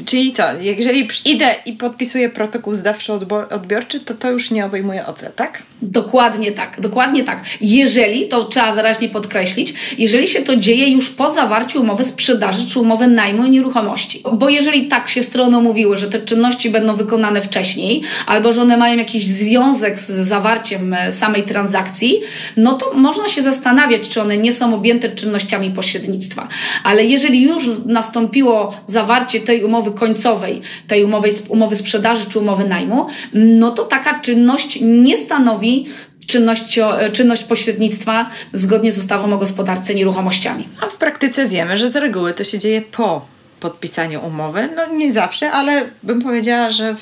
Czyli 0.06 0.34
co, 0.34 0.44
jeżeli 0.62 1.08
idę 1.26 1.56
i 1.66 1.74
podpisuję 1.74 2.30
protokół 2.30 2.74
zdawczo-odbiorczy, 2.74 4.00
to 4.00 4.14
to 4.14 4.32
już 4.32 4.52
nie 4.52 4.66
obejmuje 4.66 5.06
OC, 5.06 5.26
tak? 5.36 5.64
Dokładnie 5.82 6.52
tak, 6.52 6.82
dokładnie 6.82 7.24
tak. 7.24 7.44
Jeżeli, 7.62 8.28
to 8.28 8.46
trzeba 8.46 8.76
wyraźnie 8.76 9.10
podkreślić, 9.10 9.74
jeżeli 9.98 10.28
się 10.28 10.42
to 10.42 10.56
dzieje 10.56 10.90
już 10.90 11.10
po 11.10 11.32
zawarciu 11.32 11.82
umowy 11.82 12.06
sprzedaży 12.06 12.68
czy 12.68 12.80
umowy 12.80 13.08
najmu 13.08 13.48
nieruchomości. 13.48 14.24
Bo 14.34 14.50
jeżeli 14.50 14.88
tak 14.88 15.10
się 15.10 15.24
strony 15.24 15.58
umówiły, 15.58 15.98
że 15.98 16.10
te 16.10 16.20
czynności 16.20 16.70
będą 16.70 16.96
wykonane 16.96 17.42
wcześniej, 17.42 18.04
albo 18.26 18.54
że 18.54 18.62
one 18.62 18.78
mają 18.78 18.98
jakiś 18.98 19.26
związek 19.26 20.00
z 20.00 20.12
zawarciem 20.28 20.94
e, 20.94 21.12
samej 21.12 21.44
transakcji, 21.44 22.22
no 22.58 22.74
to 22.74 22.94
można 22.94 23.30
się 23.30 23.42
zastanawiać, 23.42 24.10
czy 24.10 24.22
one 24.22 24.38
nie 24.38 24.54
są 24.54 24.76
objęte 24.76 25.10
czynnościami 25.10 25.33
pośrednictwa. 25.76 26.48
Ale 26.84 27.06
jeżeli 27.06 27.44
już 27.44 27.64
nastąpiło 27.86 28.76
zawarcie 28.88 29.40
tej 29.40 29.64
umowy 29.64 29.92
końcowej, 29.92 30.62
tej 30.88 31.04
umowy, 31.04 31.30
umowy 31.48 31.76
sprzedaży 31.76 32.26
czy 32.30 32.40
umowy 32.40 32.68
najmu, 32.68 33.08
no 33.34 33.72
to 33.72 33.84
taka 33.84 34.20
czynność 34.20 34.80
nie 34.82 35.18
stanowi 35.18 35.88
czynność, 36.28 36.80
czynność 37.14 37.44
pośrednictwa 37.44 38.30
zgodnie 38.54 38.92
z 38.92 38.98
ustawą 38.98 39.34
o 39.34 39.38
gospodarce 39.38 39.96
nieruchomościami. 39.96 40.68
A 40.82 40.86
w 40.86 40.98
praktyce 40.98 41.48
wiemy, 41.48 41.78
że 41.78 41.90
z 41.90 41.96
reguły 41.96 42.34
to 42.34 42.44
się 42.44 42.60
dzieje 42.60 42.82
po 42.82 43.26
podpisaniu 43.60 44.26
umowy. 44.26 44.70
No 44.76 44.98
nie 44.98 45.14
zawsze, 45.14 45.52
ale 45.52 45.84
bym 46.04 46.22
powiedziała, 46.22 46.72
że 46.72 46.96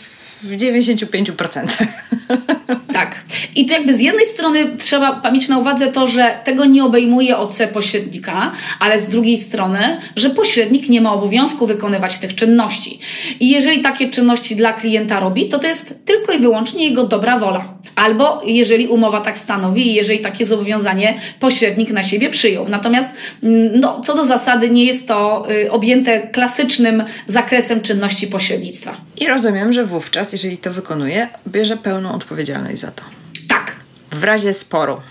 w 0.44 0.52
95%. 0.58 1.68
Tak. 2.93 3.15
I 3.55 3.65
to 3.65 3.74
jakby 3.74 3.95
z 3.95 4.00
jednej 4.00 4.25
strony 4.25 4.77
trzeba 4.77 5.31
mieć 5.31 5.48
na 5.48 5.57
uwadze 5.57 5.88
to, 5.88 6.07
że 6.07 6.39
tego 6.43 6.65
nie 6.65 6.83
obejmuje 6.83 7.38
OC 7.38 7.57
pośrednika, 7.74 8.51
ale 8.79 9.00
z 9.00 9.10
drugiej 9.10 9.38
strony, 9.38 9.79
że 10.15 10.29
pośrednik 10.29 10.89
nie 10.89 11.01
ma 11.01 11.13
obowiązku 11.13 11.67
wykonywać 11.67 12.17
tych 12.17 12.36
czynności. 12.36 13.00
I 13.39 13.50
jeżeli 13.50 13.81
takie 13.81 14.10
czynności 14.10 14.55
dla 14.55 14.74
klienta 14.74 15.19
robi, 15.19 15.50
to 15.50 15.60
to 15.60 15.67
jest 15.67 16.05
tylko 16.05 16.33
i 16.33 16.39
wyłącznie 16.39 16.89
jego 16.89 17.03
dobra 17.03 17.39
wola. 17.39 17.74
Albo 17.95 18.41
jeżeli 18.45 18.88
umowa 18.88 19.21
tak 19.21 19.38
stanowi 19.38 19.88
i 19.88 19.93
jeżeli 19.93 20.19
takie 20.19 20.45
zobowiązanie 20.45 21.19
pośrednik 21.39 21.89
na 21.89 22.03
siebie 22.03 22.29
przyjął. 22.29 22.69
Natomiast 22.69 23.10
mm, 23.43 23.79
no, 23.79 24.01
co 24.05 24.15
do 24.15 24.25
zasady 24.25 24.69
nie 24.69 24.86
jest 24.86 25.07
to 25.07 25.48
y, 25.51 25.71
objęte 25.71 26.27
klasycznym 26.27 27.03
zakresem 27.27 27.81
czynności 27.81 28.27
pośrednictwa. 28.27 28.98
I 29.17 29.27
rozumiem, 29.27 29.74
że 29.74 29.83
wówczas, 29.83 30.33
jeżeli 30.33 30.57
to 30.57 30.71
wykonuje, 30.71 31.27
bierze 31.48 31.77
pełną 31.77 32.12
odpowiedzialność 32.12 32.81
za 32.82 32.92
to. 32.92 33.04
Tak. 33.48 33.76
W 34.12 34.24
razie 34.24 34.54
sporu 34.54 35.02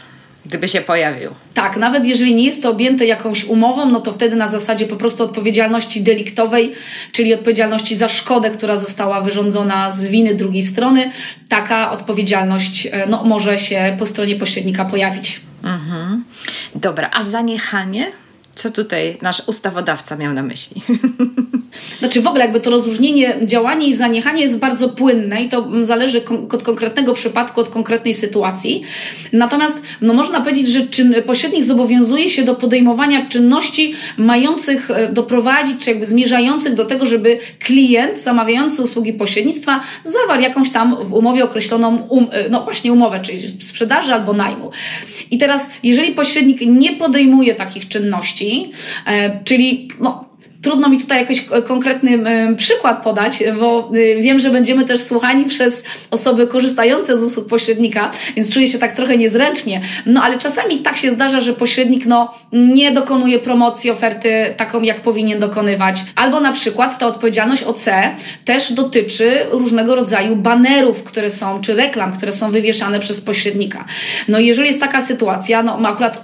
gdyby 0.47 0.69
się 0.69 0.81
pojawił. 0.81 1.31
Tak, 1.55 1.77
nawet 1.77 2.05
jeżeli 2.05 2.35
nie 2.35 2.45
jest 2.45 2.63
to 2.63 2.71
objęte 2.71 3.07
jakąś 3.07 3.45
umową, 3.45 3.91
no 3.91 4.01
to 4.01 4.13
wtedy 4.13 4.37
na 4.37 4.49
zasadzie 4.49 4.87
po 4.87 4.97
prostu 4.97 5.25
odpowiedzialności 5.25 6.03
deliktowej, 6.03 6.75
czyli 7.13 7.35
odpowiedzialności 7.35 7.97
za 7.97 8.09
szkodę, 8.09 8.51
która 8.51 8.77
została 8.77 9.21
wyrządzona 9.21 9.91
z 9.91 10.09
winy 10.09 10.35
drugiej 10.35 10.63
strony, 10.63 11.11
taka 11.49 11.91
odpowiedzialność 11.91 12.87
e, 12.87 13.07
no, 13.07 13.25
może 13.25 13.59
się 13.59 13.97
po 13.99 14.07
stronie 14.07 14.37
pośrednika 14.37 14.85
pojawić. 14.85 15.41
Mhm. 15.65 16.25
Dobra, 16.75 17.11
a 17.13 17.23
zaniechanie? 17.23 18.07
Co 18.61 18.71
tutaj 18.71 19.17
nasz 19.23 19.49
ustawodawca 19.49 20.17
miał 20.17 20.35
na 20.35 20.43
myśli? 20.43 20.83
Znaczy 21.99 22.23
w 22.23 22.27
ogóle 22.27 22.45
jakby 22.45 22.61
to 22.61 22.71
rozróżnienie 22.71 23.39
działanie 23.43 23.87
i 23.87 23.95
zaniechanie 23.95 24.43
jest 24.43 24.59
bardzo 24.59 24.89
płynne 24.89 25.43
i 25.43 25.49
to 25.49 25.69
zależy 25.83 26.23
od 26.53 26.63
konkretnego 26.63 27.15
przypadku, 27.15 27.61
od 27.61 27.69
konkretnej 27.69 28.15
sytuacji. 28.15 28.83
Natomiast 29.33 29.83
no 30.01 30.15
można 30.15 30.41
powiedzieć, 30.41 30.69
że 30.69 30.87
czyn, 30.87 31.15
pośrednik 31.27 31.65
zobowiązuje 31.65 32.31
się 32.31 32.43
do 32.43 32.55
podejmowania 32.55 33.29
czynności 33.29 33.95
mających 34.17 34.91
e, 34.91 35.13
doprowadzić, 35.13 35.85
czy 35.85 35.91
jakby 35.91 36.07
zmierzających 36.07 36.75
do 36.75 36.85
tego, 36.85 37.07
żeby 37.07 37.39
klient 37.59 38.21
zamawiający 38.23 38.83
usługi 38.83 39.13
pośrednictwa 39.13 39.81
zawarł 40.05 40.43
jakąś 40.43 40.71
tam 40.71 40.97
w 41.05 41.15
umowie 41.15 41.45
określoną, 41.45 41.97
um, 42.09 42.27
e, 42.31 42.49
no 42.49 42.63
właśnie 42.63 42.93
umowę, 42.93 43.21
czyli 43.23 43.51
sprzedaży 43.51 44.15
albo 44.15 44.33
najmu. 44.33 44.71
I 45.31 45.39
teraz, 45.39 45.71
jeżeli 45.83 46.15
pośrednik 46.15 46.61
nie 46.61 46.93
podejmuje 46.93 47.55
takich 47.55 47.89
czynności, 47.89 48.50
e, 49.07 49.45
czyli 49.45 49.89
no, 50.01 50.30
Trudno 50.63 50.89
mi 50.89 51.01
tutaj 51.01 51.19
jakiś 51.21 51.45
konkretny 51.69 52.19
przykład 52.57 53.03
podać, 53.03 53.45
bo 53.61 53.91
y, 53.95 54.23
wiem, 54.23 54.41
że 54.41 54.51
będziemy 54.51 54.85
też 54.85 55.03
słuchani 55.03 55.45
przez 55.45 55.85
osoby 56.11 56.47
korzystające 56.47 57.19
z 57.19 57.23
usług 57.23 57.49
pośrednika, 57.49 58.11
więc 58.37 58.55
czuję 58.55 58.69
się 58.69 58.79
tak 58.79 58.97
trochę 58.97 59.19
niezręcznie. 59.19 59.81
No 60.07 60.23
ale 60.23 60.39
czasami 60.39 60.79
tak 60.79 60.97
się 60.97 61.11
zdarza, 61.11 61.41
że 61.41 61.53
pośrednik 61.53 62.07
no, 62.07 62.35
nie 62.53 62.93
dokonuje 62.93 63.39
promocji 63.39 63.91
oferty 63.91 64.55
taką, 64.57 64.83
jak 64.83 65.01
powinien 65.01 65.41
dokonywać. 65.41 66.01
Albo 66.15 66.41
na 66.41 66.53
przykład 66.53 66.99
ta 66.99 67.07
odpowiedzialność 67.07 67.63
OC 67.63 67.87
też 68.45 68.73
dotyczy 68.73 69.31
różnego 69.51 69.95
rodzaju 69.95 70.37
banerów, 70.37 71.05
które 71.05 71.31
są, 71.31 71.61
czy 71.61 71.75
reklam, 71.75 72.13
które 72.13 72.33
są 72.33 72.51
wywieszane 72.51 73.01
przez 73.01 73.21
pośrednika. 73.21 73.85
No 74.29 74.39
jeżeli 74.39 74.69
jest 74.69 74.81
taka 74.81 75.03
sytuacja, 75.03 75.63
no 75.63 75.89
akurat 75.89 76.23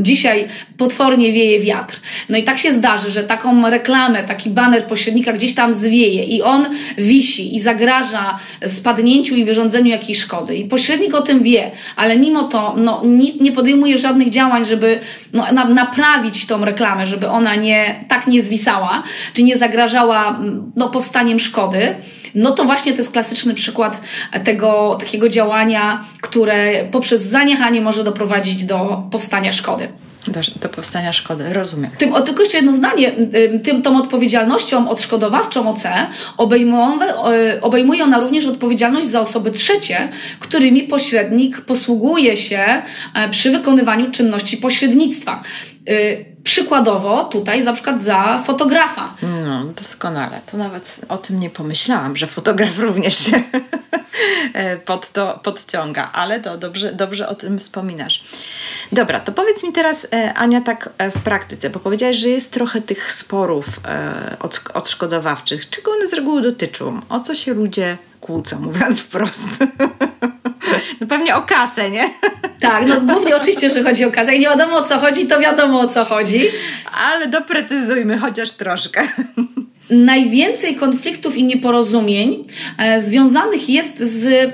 dzisiaj 0.00 0.48
potwornie 0.78 1.32
wieje 1.32 1.60
wiatr, 1.60 2.00
no 2.28 2.38
i 2.38 2.42
tak 2.42 2.58
się 2.58 2.72
zdarzy, 2.72 3.10
że 3.10 3.22
taką 3.22 3.52
reklamę, 3.74 4.22
taki 4.22 4.50
baner 4.50 4.84
pośrednika 4.86 5.32
gdzieś 5.32 5.54
tam 5.54 5.74
zwieje 5.74 6.24
i 6.24 6.42
on 6.42 6.66
wisi 6.98 7.56
i 7.56 7.60
zagraża 7.60 8.38
spadnięciu 8.66 9.36
i 9.36 9.44
wyrządzeniu 9.44 9.90
jakiejś 9.90 10.18
szkody. 10.18 10.56
I 10.56 10.64
pośrednik 10.64 11.14
o 11.14 11.22
tym 11.22 11.42
wie, 11.42 11.70
ale 11.96 12.18
mimo 12.18 12.42
to 12.42 12.74
no, 12.76 13.02
nie, 13.40 13.52
podejmuje 13.52 13.98
żadnych 13.98 14.30
działań, 14.30 14.64
żeby 14.64 15.00
no, 15.32 15.52
na, 15.52 15.64
naprawić 15.68 16.46
tą 16.46 16.64
reklamę, 16.64 17.06
żeby 17.06 17.28
ona 17.28 17.54
nie, 17.54 18.04
tak 18.08 18.26
nie 18.26 18.42
zwisała, 18.42 19.02
czy 19.34 19.42
nie 19.42 19.58
zagrażała 19.58 20.40
no, 20.76 20.88
powstaniem 20.88 21.38
szkody 21.38 21.94
no 22.34 22.50
to 22.50 22.64
właśnie 22.64 22.92
to 22.92 22.98
jest 22.98 23.12
klasyczny 23.12 23.54
przykład 23.54 24.00
tego 24.44 24.96
takiego 25.00 25.28
działania, 25.28 26.04
które 26.20 26.84
poprzez 26.84 27.22
zaniechanie 27.22 27.80
może 27.80 28.04
doprowadzić 28.04 28.64
do 28.64 29.02
powstania 29.10 29.52
szkody. 29.52 29.88
Do, 30.28 30.40
do, 30.60 30.68
powstania 30.68 31.12
szkody, 31.12 31.52
rozumiem. 31.52 31.90
Tym, 31.98 32.12
o, 32.12 32.20
tylko 32.20 32.42
jeszcze 32.42 32.56
jedno 32.56 32.74
zdanie. 32.74 33.12
Tym, 33.64 33.82
tą 33.82 33.98
odpowiedzialnością 33.98 34.88
odszkodowawczą 34.88 35.70
OC 35.70 35.82
obejmuje 37.62 38.04
ona 38.04 38.20
również 38.20 38.46
odpowiedzialność 38.46 39.08
za 39.08 39.20
osoby 39.20 39.52
trzecie, 39.52 40.08
którymi 40.40 40.82
pośrednik 40.82 41.60
posługuje 41.60 42.36
się 42.36 42.82
e, 43.14 43.30
przy 43.30 43.50
wykonywaniu 43.50 44.10
czynności 44.10 44.56
pośrednictwa. 44.56 45.42
Y, 45.88 46.34
przykładowo 46.44 47.24
tutaj 47.24 47.64
na 47.64 47.72
przykład 47.72 48.02
za 48.02 48.42
fotografa. 48.46 49.14
No, 49.22 49.64
doskonale. 49.64 50.40
To 50.50 50.56
nawet 50.56 51.00
o 51.08 51.18
tym 51.18 51.40
nie 51.40 51.50
pomyślałam, 51.50 52.16
że 52.16 52.26
fotograf 52.26 52.78
również 52.88 53.18
się 53.18 53.42
pod 54.84 55.12
to 55.12 55.40
podciąga, 55.42 56.10
ale 56.12 56.40
to 56.40 56.58
dobrze, 56.58 56.92
dobrze 56.92 57.28
o 57.28 57.34
tym 57.34 57.58
wspominasz. 57.58 58.24
Dobra, 58.92 59.20
to 59.20 59.32
powiedz 59.32 59.64
mi 59.64 59.72
teraz, 59.72 60.06
e, 60.12 60.34
Ania, 60.34 60.60
tak 60.60 60.90
e, 60.98 61.10
w 61.10 61.22
praktyce, 61.22 61.70
bo 61.70 61.80
powiedziałaś, 61.80 62.16
że 62.16 62.28
jest 62.28 62.52
trochę 62.52 62.80
tych 62.80 63.12
sporów 63.12 63.66
e, 63.88 64.36
odszkodowawczych. 64.74 65.70
Czego 65.70 65.90
one 65.90 66.08
z 66.08 66.12
reguły 66.12 66.42
dotyczą? 66.42 67.00
O 67.08 67.20
co 67.20 67.34
się 67.34 67.54
ludzie 67.54 67.96
kłócą, 68.20 68.60
mówiąc 68.70 69.00
wprost? 69.00 69.42
No 71.00 71.06
pewnie 71.06 71.36
o 71.36 71.42
kasę, 71.42 71.90
nie? 71.90 72.10
Tak, 72.60 72.86
no 72.86 73.00
głównie 73.00 73.36
oczywiście, 73.36 73.70
że 73.70 73.82
chodzi 73.82 74.04
o 74.04 74.12
kasę. 74.12 74.32
Jak 74.32 74.40
nie 74.40 74.46
wiadomo 74.46 74.76
o 74.76 74.84
co 74.84 74.98
chodzi, 74.98 75.26
to 75.26 75.40
wiadomo 75.40 75.80
o 75.80 75.88
co 75.88 76.04
chodzi. 76.04 76.48
Ale 76.94 77.26
doprecyzujmy 77.26 78.18
chociaż 78.18 78.52
troszkę. 78.52 79.08
Najwięcej 79.90 80.74
konfliktów 80.74 81.36
i 81.36 81.44
nieporozumień 81.44 82.44
e, 82.78 83.00
związanych 83.00 83.68
jest 83.68 83.98
z 83.98 84.52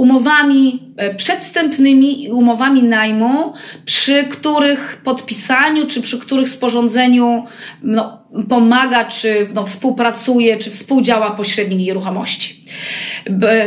umowami 0.00 0.92
e, 0.96 1.14
przedstępnymi 1.14 2.24
i 2.24 2.32
umowami 2.32 2.82
najmu, 2.82 3.52
przy 3.84 4.24
których 4.24 5.00
podpisaniu 5.04 5.86
czy 5.86 6.02
przy 6.02 6.18
których 6.18 6.48
sporządzeniu 6.48 7.44
no, 7.82 8.22
pomaga, 8.48 9.04
czy 9.04 9.48
no, 9.54 9.64
współpracuje, 9.66 10.58
czy 10.58 10.70
współdziała 10.70 11.30
pośrednik 11.30 11.78
nieruchomości. 11.78 12.64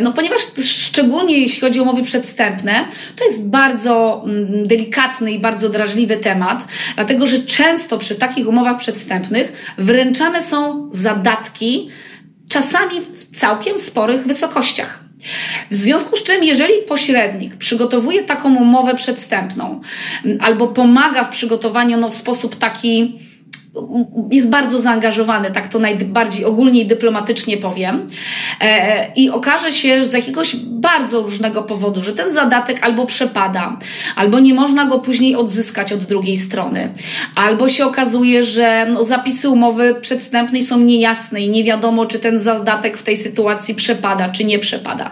No, 0.01 0.13
ponieważ 0.13 0.41
szczególnie 0.63 1.37
jeśli 1.37 1.61
chodzi 1.61 1.79
o 1.79 1.83
umowy 1.83 2.03
przedstępne, 2.03 2.85
to 3.15 3.25
jest 3.25 3.49
bardzo 3.49 4.23
mm, 4.25 4.67
delikatny 4.67 5.31
i 5.31 5.39
bardzo 5.39 5.69
drażliwy 5.69 6.17
temat, 6.17 6.67
dlatego 6.95 7.27
że 7.27 7.39
często 7.39 7.97
przy 7.97 8.15
takich 8.15 8.47
umowach 8.47 8.77
przedstępnych 8.77 9.73
wręczane 9.77 10.43
są 10.43 10.89
zadatki, 10.91 11.89
czasami 12.49 13.01
w 13.01 13.39
całkiem 13.39 13.79
sporych 13.79 14.27
wysokościach. 14.27 15.02
W 15.71 15.75
związku 15.75 16.17
z 16.17 16.23
czym, 16.23 16.43
jeżeli 16.43 16.73
pośrednik 16.87 17.55
przygotowuje 17.55 18.23
taką 18.23 18.55
umowę 18.55 18.95
przedstępną 18.95 19.81
albo 20.39 20.67
pomaga 20.67 21.23
w 21.23 21.31
przygotowaniu 21.31 21.97
no, 21.97 22.09
w 22.09 22.15
sposób 22.15 22.55
taki 22.55 23.19
jest 24.31 24.49
bardzo 24.49 24.79
zaangażowany, 24.79 25.51
tak 25.51 25.67
to 25.67 25.79
najbardziej 25.79 26.45
ogólnie 26.45 26.81
i 26.81 26.85
dyplomatycznie 26.85 27.57
powiem. 27.57 28.07
E, 28.61 29.11
I 29.15 29.29
okaże 29.29 29.71
się 29.71 30.05
z 30.05 30.13
jakiegoś 30.13 30.55
bardzo 30.55 31.21
różnego 31.21 31.63
powodu, 31.63 32.01
że 32.01 32.13
ten 32.13 32.33
zadatek 32.33 32.79
albo 32.81 33.05
przepada, 33.05 33.77
albo 34.15 34.39
nie 34.39 34.53
można 34.53 34.85
go 34.85 34.99
później 34.99 35.35
odzyskać 35.35 35.93
od 35.93 36.03
drugiej 36.03 36.37
strony, 36.37 36.93
albo 37.35 37.69
się 37.69 37.85
okazuje, 37.85 38.43
że 38.43 38.87
no, 38.93 39.03
zapisy 39.03 39.49
umowy 39.49 39.95
przedstępnej 40.01 40.63
są 40.63 40.79
niejasne 40.79 41.41
i 41.41 41.49
nie 41.49 41.63
wiadomo, 41.63 42.05
czy 42.05 42.19
ten 42.19 42.39
zadatek 42.39 42.97
w 42.97 43.03
tej 43.03 43.17
sytuacji 43.17 43.75
przepada, 43.75 44.29
czy 44.29 44.45
nie 44.45 44.59
przepada. 44.59 45.11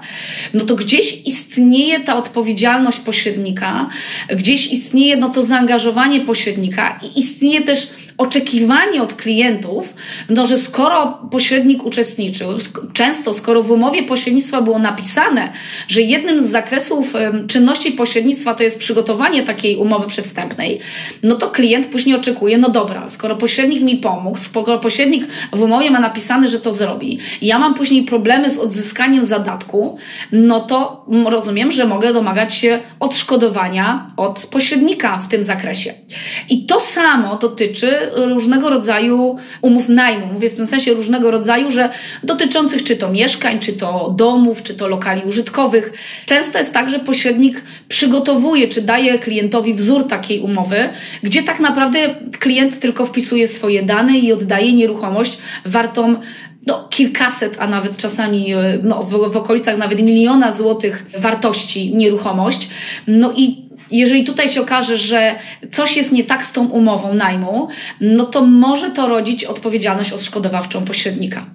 No 0.53 0.65
to 0.65 0.75
gdzieś 0.75 1.27
istnieje 1.27 1.99
ta 1.99 2.17
odpowiedzialność 2.17 2.99
pośrednika, 2.99 3.89
gdzieś 4.29 4.73
istnieje 4.73 5.17
no 5.17 5.29
to 5.29 5.43
zaangażowanie 5.43 6.21
pośrednika 6.21 6.99
i 7.03 7.19
istnieje 7.19 7.61
też 7.61 7.89
oczekiwanie 8.21 9.03
od 9.03 9.13
klientów, 9.13 9.93
no, 10.29 10.47
że 10.47 10.57
skoro 10.57 11.19
pośrednik 11.31 11.85
uczestniczył, 11.85 12.49
często 12.93 13.33
skoro 13.33 13.63
w 13.63 13.71
umowie 13.71 14.03
pośrednictwa 14.03 14.61
było 14.61 14.79
napisane, 14.79 15.53
że 15.87 16.01
jednym 16.01 16.39
z 16.39 16.49
zakresów 16.49 17.13
czynności 17.47 17.91
pośrednictwa 17.91 18.55
to 18.55 18.63
jest 18.63 18.79
przygotowanie 18.79 19.43
takiej 19.43 19.75
umowy 19.75 20.07
przedstępnej, 20.07 20.79
no 21.23 21.35
to 21.35 21.49
klient 21.49 21.87
później 21.87 22.15
oczekuje, 22.15 22.57
no 22.57 22.69
dobra, 22.69 23.09
skoro 23.09 23.35
pośrednik 23.35 23.81
mi 23.81 23.97
pomógł, 23.97 24.37
skoro 24.37 24.79
pośrednik 24.79 25.27
w 25.53 25.61
umowie 25.61 25.91
ma 25.91 25.99
napisane, 25.99 26.47
że 26.47 26.59
to 26.59 26.73
zrobi, 26.73 27.19
ja 27.41 27.59
mam 27.59 27.73
później 27.73 28.03
problemy 28.03 28.49
z 28.49 28.59
odzyskaniem 28.59 29.23
zadatku, 29.23 29.97
no 30.31 30.59
to 30.59 31.05
rozumiem, 31.25 31.71
że 31.71 31.85
mogę 31.85 32.13
domagać 32.13 32.55
się 32.55 32.79
odszkodowania 32.99 34.11
od 34.17 34.45
pośrednika 34.45 35.17
w 35.17 35.27
tym 35.27 35.43
zakresie. 35.43 35.93
I 36.49 36.65
to 36.65 36.79
samo 36.79 37.35
dotyczy 37.35 38.10
różnego 38.15 38.69
rodzaju 38.69 39.37
umów 39.61 39.89
najmu. 39.89 40.33
Mówię 40.33 40.49
w 40.49 40.55
tym 40.55 40.65
sensie 40.65 40.93
różnego 40.93 41.31
rodzaju, 41.31 41.71
że 41.71 41.89
dotyczących 42.23 42.83
czy 42.83 42.95
to 42.95 43.11
mieszkań, 43.11 43.59
czy 43.59 43.73
to 43.73 44.13
domów, 44.17 44.63
czy 44.63 44.73
to 44.73 44.87
lokali 44.87 45.21
użytkowych. 45.23 45.93
Często 46.25 46.57
jest 46.57 46.73
tak, 46.73 46.89
że 46.89 46.99
pośrednik 46.99 47.61
przygotowuje, 47.87 48.67
czy 48.67 48.81
daje 48.81 49.19
klientowi 49.19 49.73
wzór 49.73 50.07
takiej 50.07 50.39
umowy, 50.39 50.89
gdzie 51.23 51.43
tak 51.43 51.59
naprawdę 51.59 52.15
klient 52.39 52.79
tylko 52.79 53.05
wpisuje 53.05 53.47
swoje 53.47 53.83
dane 53.83 54.19
i 54.19 54.33
oddaje 54.33 54.73
nieruchomość 54.73 55.37
wartą 55.65 56.15
no, 56.67 56.87
kilkaset, 56.89 57.55
a 57.59 57.67
nawet 57.67 57.97
czasami 57.97 58.53
no, 58.83 59.03
w, 59.03 59.31
w 59.31 59.37
okolicach 59.37 59.77
nawet 59.77 60.01
miliona 60.01 60.51
złotych 60.51 61.05
wartości 61.17 61.95
nieruchomość. 61.95 62.69
No 63.07 63.33
i 63.35 63.60
jeżeli 63.91 64.25
tutaj 64.25 64.49
się 64.49 64.61
okaże, 64.61 64.97
że 64.97 65.35
coś 65.71 65.97
jest 65.97 66.11
nie 66.11 66.23
tak 66.23 66.45
z 66.45 66.51
tą 66.51 66.67
umową 66.67 67.13
najmu, 67.13 67.67
no 68.01 68.25
to 68.25 68.45
może 68.45 68.91
to 68.91 69.07
rodzić 69.07 69.43
odpowiedzialność 69.43 70.13
odszkodowawczą 70.13 70.85
pośrednika. 70.85 71.45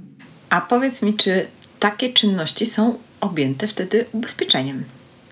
A 0.50 0.60
powiedz 0.60 1.02
mi, 1.02 1.14
czy 1.14 1.46
takie 1.78 2.12
czynności 2.12 2.66
są 2.66 2.98
objęte 3.20 3.66
wtedy 3.66 4.04
ubezpieczeniem? 4.12 4.84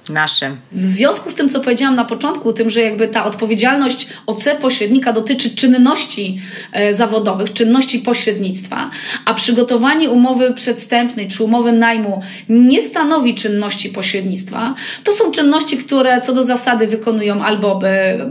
Nasze. 0.09 0.51
W 0.73 0.85
związku 0.85 1.31
z 1.31 1.35
tym, 1.35 1.49
co 1.49 1.61
powiedziałam 1.61 1.97
na 1.97 2.05
początku, 2.05 2.53
tym, 2.53 2.71
że 2.71 2.81
jakby 2.81 3.09
ta 3.09 3.25
odpowiedzialność 3.25 4.09
OC 4.27 4.49
pośrednika 4.61 5.13
dotyczy 5.13 5.57
czynności 5.57 6.41
e, 6.73 6.95
zawodowych, 6.95 7.53
czynności 7.53 7.99
pośrednictwa, 7.99 8.91
a 9.25 9.35
przygotowanie 9.35 10.11
umowy 10.11 10.55
przedstępnej 10.55 11.29
czy 11.29 11.45
umowy 11.45 11.73
najmu 11.73 12.23
nie 12.49 12.83
stanowi 12.83 13.35
czynności 13.35 13.89
pośrednictwa, 13.89 14.75
to 15.05 15.13
są 15.13 15.31
czynności, 15.31 15.79
które 15.79 16.21
co 16.21 16.35
do 16.35 16.43
zasady 16.43 16.87
wykonują 16.87 17.45
albo 17.45 17.81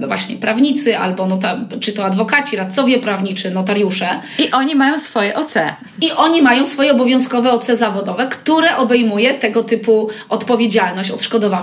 właśnie 0.08 0.36
prawnicy, 0.36 0.98
albo 0.98 1.26
nota, 1.26 1.60
czy 1.80 1.94
to 1.94 2.06
adwokaci, 2.06 2.56
radcowie 2.56 3.00
prawni, 3.00 3.36
czy 3.36 3.52
notariusze. 3.52 4.22
I 4.40 4.52
oni 4.52 4.76
mają 4.76 5.00
swoje 5.00 5.36
OC. 5.36 5.54
I 6.02 6.12
oni 6.12 6.42
mają 6.42 6.66
swoje 6.66 6.92
obowiązkowe 6.92 7.52
OC 7.52 7.66
zawodowe, 7.66 8.28
które 8.28 8.78
obejmuje 8.78 9.34
tego 9.34 9.64
typu 9.64 10.10
odpowiedzialność 10.30 11.12
odszkodowawczą 11.12 11.63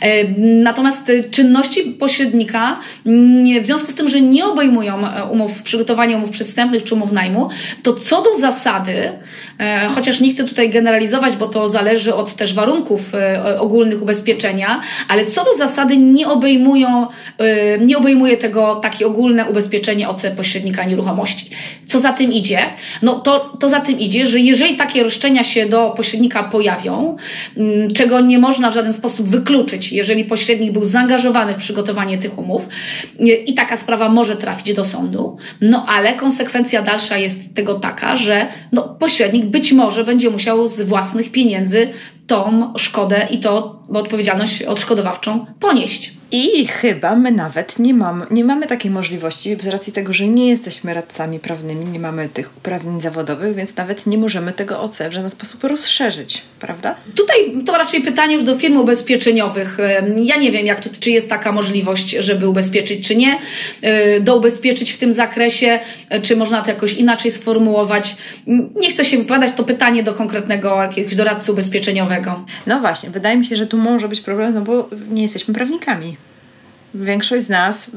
E, 0.00 0.24
natomiast 0.38 1.12
czynności 1.30 1.82
pośrednika, 1.82 2.80
w 3.60 3.66
związku 3.66 3.92
z 3.92 3.94
tym, 3.94 4.08
że 4.08 4.20
nie 4.20 4.46
obejmują 4.46 5.06
e, 5.06 5.24
umów, 5.24 5.62
przygotowania 5.62 6.16
umów 6.16 6.30
przedstępnych 6.30 6.84
czy 6.84 6.94
umów 6.94 7.12
najmu, 7.12 7.48
to 7.82 7.92
co 7.92 8.22
do 8.22 8.38
zasady, 8.38 9.12
e, 9.58 9.88
chociaż 9.94 10.20
nie 10.20 10.32
chcę 10.32 10.44
tutaj 10.44 10.70
generalizować, 10.70 11.36
bo 11.36 11.48
to 11.48 11.68
zależy 11.68 12.14
od 12.14 12.34
też 12.34 12.54
warunków 12.54 13.12
ogólnych 13.58 14.02
ubezpieczenia, 14.02 14.80
ale 15.08 15.26
co 15.26 15.44
do 15.44 15.56
zasady 15.58 15.96
nie 15.96 16.28
obejmują, 16.28 17.06
nie 17.80 17.98
obejmuje 17.98 18.36
tego 18.36 18.76
takie 18.76 19.06
ogólne 19.06 19.46
ubezpieczenie 19.46 20.08
OC 20.08 20.26
pośrednika 20.36 20.84
nieruchomości. 20.84 21.50
Co 21.86 22.00
za 22.00 22.12
tym 22.12 22.32
idzie? 22.32 22.58
No 23.02 23.20
to, 23.20 23.56
to 23.60 23.68
za 23.68 23.80
tym 23.80 24.00
idzie, 24.00 24.26
że 24.26 24.40
jeżeli 24.40 24.76
takie 24.76 25.02
roszczenia 25.02 25.44
się 25.44 25.66
do 25.66 25.90
pośrednika 25.96 26.42
pojawią, 26.42 27.16
czego 27.94 28.20
nie 28.20 28.38
można 28.38 28.70
w 28.70 28.74
żaden 28.74 28.92
sposób 28.92 29.19
sposób 29.20 29.28
wykluczyć, 29.28 29.92
jeżeli 29.92 30.24
pośrednik 30.24 30.72
był 30.72 30.84
zaangażowany 30.84 31.54
w 31.54 31.58
przygotowanie 31.58 32.18
tych 32.18 32.38
umów 32.38 32.68
i 33.46 33.54
taka 33.54 33.76
sprawa 33.76 34.08
może 34.08 34.36
trafić 34.36 34.76
do 34.76 34.84
sądu, 34.84 35.36
no 35.60 35.86
ale 35.88 36.14
konsekwencja 36.14 36.82
dalsza 36.82 37.18
jest 37.18 37.54
tego 37.54 37.74
taka, 37.74 38.16
że 38.16 38.46
no, 38.72 38.96
pośrednik 38.98 39.46
być 39.46 39.72
może 39.72 40.04
będzie 40.04 40.30
musiał 40.30 40.68
z 40.68 40.82
własnych 40.82 41.32
pieniędzy 41.32 41.88
tą 42.26 42.72
szkodę 42.76 43.28
i 43.30 43.40
to 43.40 43.79
odpowiedzialność 43.98 44.62
odszkodowawczą 44.62 45.46
ponieść. 45.60 46.20
I 46.32 46.66
chyba 46.66 47.16
my 47.16 47.32
nawet 47.32 47.78
nie, 47.78 47.94
mam, 47.94 48.26
nie 48.30 48.44
mamy 48.44 48.66
takiej 48.66 48.90
możliwości 48.90 49.56
z 49.60 49.66
racji 49.66 49.92
tego, 49.92 50.12
że 50.12 50.26
nie 50.26 50.48
jesteśmy 50.48 50.94
radcami 50.94 51.38
prawnymi, 51.38 51.86
nie 51.86 51.98
mamy 51.98 52.28
tych 52.28 52.56
uprawnień 52.56 53.00
zawodowych, 53.00 53.56
więc 53.56 53.76
nawet 53.76 54.06
nie 54.06 54.18
możemy 54.18 54.52
tego 54.52 54.80
OC 54.80 54.98
w 54.98 55.12
żaden 55.12 55.30
sposób 55.30 55.64
rozszerzyć, 55.64 56.42
prawda? 56.60 56.94
Tutaj 57.14 57.64
to 57.66 57.72
raczej 57.72 58.00
pytanie 58.00 58.34
już 58.34 58.44
do 58.44 58.58
firm 58.58 58.76
ubezpieczeniowych. 58.76 59.78
Ja 60.16 60.36
nie 60.36 60.52
wiem, 60.52 60.66
jak 60.66 60.80
to, 60.80 60.90
czy 61.00 61.10
jest 61.10 61.28
taka 61.28 61.52
możliwość, 61.52 62.10
żeby 62.10 62.48
ubezpieczyć, 62.48 63.08
czy 63.08 63.16
nie. 63.16 63.38
E, 63.82 64.20
do 64.20 64.36
ubezpieczyć 64.36 64.90
w 64.92 64.98
tym 64.98 65.12
zakresie, 65.12 65.78
e, 66.08 66.20
czy 66.20 66.36
można 66.36 66.62
to 66.62 66.70
jakoś 66.70 66.94
inaczej 66.94 67.32
sformułować. 67.32 68.16
Nie 68.76 68.90
chcę 68.90 69.04
się 69.04 69.18
wypowiadać, 69.18 69.52
to 69.52 69.64
pytanie 69.64 70.02
do 70.02 70.14
konkretnego 70.14 70.82
jakiegoś 70.82 71.14
doradcy 71.14 71.52
ubezpieczeniowego. 71.52 72.44
No 72.66 72.80
właśnie, 72.80 73.10
wydaje 73.10 73.36
mi 73.36 73.46
się, 73.46 73.56
że 73.56 73.66
tu 73.66 73.76
może 73.80 74.08
być 74.08 74.20
problem, 74.20 74.54
no 74.54 74.60
bo 74.60 74.88
nie 75.10 75.22
jesteśmy 75.22 75.54
prawnikami. 75.54 76.16
Większość 76.94 77.44
z 77.44 77.48
nas 77.48 77.90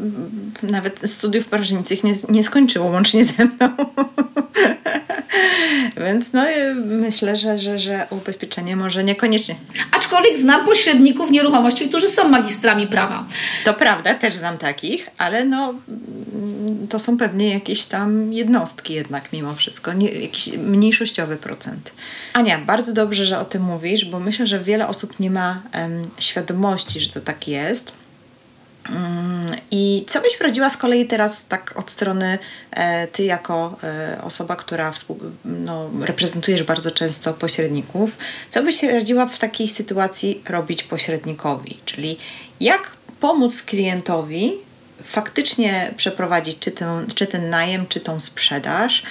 nawet 0.64 1.12
studiów 1.12 1.48
prażniczych 1.48 2.04
nie, 2.04 2.14
nie 2.30 2.44
skończyło, 2.44 2.86
łącznie 2.86 3.24
ze 3.24 3.46
mną. 3.46 3.70
Więc 5.98 6.34
no, 6.34 6.44
myślę, 6.86 7.36
że, 7.36 7.60
że, 7.60 7.80
że 7.80 8.08
ubezpieczenie 8.10 8.76
może 8.76 9.04
niekoniecznie. 9.04 9.56
Aczkolwiek 9.92 10.40
znam 10.40 10.66
pośredników 10.66 11.32
nieruchomości, 11.32 11.90
którzy 11.90 12.10
są 12.10 12.30
magistrami 12.30 12.88
prawa. 12.88 13.26
To 13.66 13.74
prawda, 13.74 14.14
też 14.14 14.34
znam 14.34 14.58
takich, 14.58 15.10
ale 15.18 15.46
no, 15.46 15.74
to 16.90 17.00
są 17.00 17.18
pewnie 17.18 17.54
jakieś 17.54 17.86
tam 17.86 18.34
jednostki 18.34 18.94
jednak 18.94 19.34
mimo 19.34 19.54
wszystko, 19.54 19.94
nie, 19.94 20.12
jakiś 20.12 20.58
mniejszościowy 20.58 21.38
procent. 21.38 21.94
Ania, 22.34 22.58
bardzo 22.58 22.94
dobrze, 22.94 23.26
że 23.26 23.40
o 23.40 23.46
tym 23.46 23.64
mówisz, 23.64 24.06
bo 24.06 24.20
myślę, 24.20 24.48
że 24.48 24.60
wiele 24.60 24.88
osób 24.88 25.20
nie 25.20 25.32
ma 25.32 25.62
um, 25.74 26.10
świadomości, 26.20 27.00
że 27.00 27.10
to 27.10 27.22
tak 27.22 27.48
jest 27.48 28.03
i 29.72 30.06
co 30.08 30.22
byś 30.22 30.40
radziła 30.40 30.70
z 30.70 30.78
kolei 30.78 31.08
teraz 31.08 31.46
tak 31.46 31.74
od 31.78 31.92
strony 31.92 32.40
e, 32.72 33.08
ty 33.08 33.24
jako 33.24 33.78
e, 33.84 34.22
osoba, 34.22 34.56
która 34.56 34.92
współ, 34.92 35.20
no, 35.46 35.90
reprezentujesz 36.02 36.64
bardzo 36.64 36.92
często 36.92 37.34
pośredników, 37.34 38.18
co 38.50 38.64
byś 38.64 38.84
radziła 38.84 39.26
w 39.26 39.40
takiej 39.40 39.68
sytuacji 39.68 40.44
robić 40.50 40.84
pośrednikowi? 40.84 41.78
Czyli 41.86 42.18
jak 42.60 42.92
pomóc 43.20 43.64
klientowi 43.64 44.54
faktycznie 45.04 45.94
przeprowadzić 45.98 46.60
czy 46.60 46.72
ten, 46.72 47.08
czy 47.16 47.28
ten 47.28 47.50
najem, 47.50 47.88
czy 47.88 48.00
tą 48.00 48.20
sprzedaż, 48.20 49.04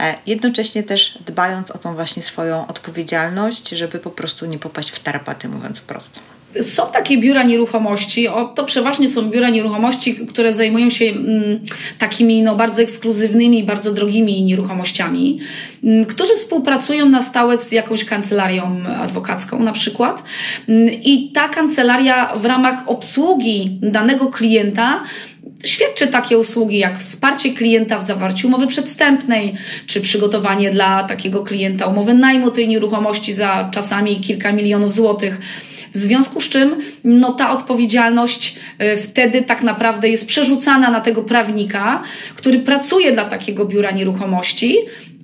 e, 0.00 0.14
jednocześnie 0.26 0.82
też 0.82 1.18
dbając 1.26 1.70
o 1.70 1.78
tą 1.78 1.94
właśnie 1.94 2.22
swoją 2.22 2.66
odpowiedzialność, 2.66 3.68
żeby 3.68 3.98
po 3.98 4.10
prostu 4.10 4.46
nie 4.46 4.58
popaść 4.58 4.90
w 4.90 5.00
tarapaty, 5.00 5.48
mówiąc 5.48 5.78
wprost. 5.78 6.20
Są 6.62 6.82
takie 6.92 7.18
biura 7.18 7.42
nieruchomości, 7.42 8.28
o, 8.28 8.44
to 8.44 8.64
przeważnie 8.64 9.08
są 9.08 9.22
biura 9.30 9.50
nieruchomości, 9.50 10.14
które 10.14 10.52
zajmują 10.52 10.90
się 10.90 11.04
mm, 11.04 11.60
takimi 11.98 12.42
no, 12.42 12.56
bardzo 12.56 12.82
ekskluzywnymi, 12.82 13.64
bardzo 13.64 13.92
drogimi 13.92 14.42
nieruchomościami, 14.42 15.40
mm, 15.84 16.04
którzy 16.04 16.36
współpracują 16.36 17.08
na 17.08 17.22
stałe 17.22 17.58
z 17.58 17.72
jakąś 17.72 18.04
kancelarią 18.04 18.84
adwokacką 18.86 19.62
na 19.62 19.72
przykład. 19.72 20.22
Mm, 20.68 20.88
I 20.92 21.30
ta 21.34 21.48
kancelaria 21.48 22.36
w 22.36 22.44
ramach 22.44 22.88
obsługi 22.88 23.78
danego 23.82 24.26
klienta 24.26 25.04
świadczy 25.64 26.06
takie 26.06 26.38
usługi 26.38 26.78
jak 26.78 26.98
wsparcie 26.98 27.52
klienta 27.52 27.98
w 27.98 28.06
zawarciu 28.06 28.48
umowy 28.48 28.66
przedstępnej, 28.66 29.54
czy 29.86 30.00
przygotowanie 30.00 30.70
dla 30.70 31.04
takiego 31.04 31.42
klienta 31.42 31.86
umowy 31.86 32.14
najmu 32.14 32.50
tej 32.50 32.68
nieruchomości 32.68 33.32
za 33.32 33.70
czasami 33.72 34.20
kilka 34.20 34.52
milionów 34.52 34.92
złotych 34.92 35.40
W 35.94 35.96
związku 35.96 36.40
z 36.40 36.48
czym 36.48 36.76
no, 37.04 37.32
ta 37.32 37.50
odpowiedzialność 37.50 38.56
e, 38.78 38.96
wtedy 38.96 39.42
tak 39.42 39.62
naprawdę 39.62 40.08
jest 40.08 40.26
przerzucana 40.26 40.90
na 40.90 41.00
tego 41.00 41.22
prawnika, 41.22 42.02
który 42.36 42.58
pracuje 42.58 43.12
dla 43.12 43.24
takiego 43.24 43.64
biura 43.64 43.90
nieruchomości 43.90 44.78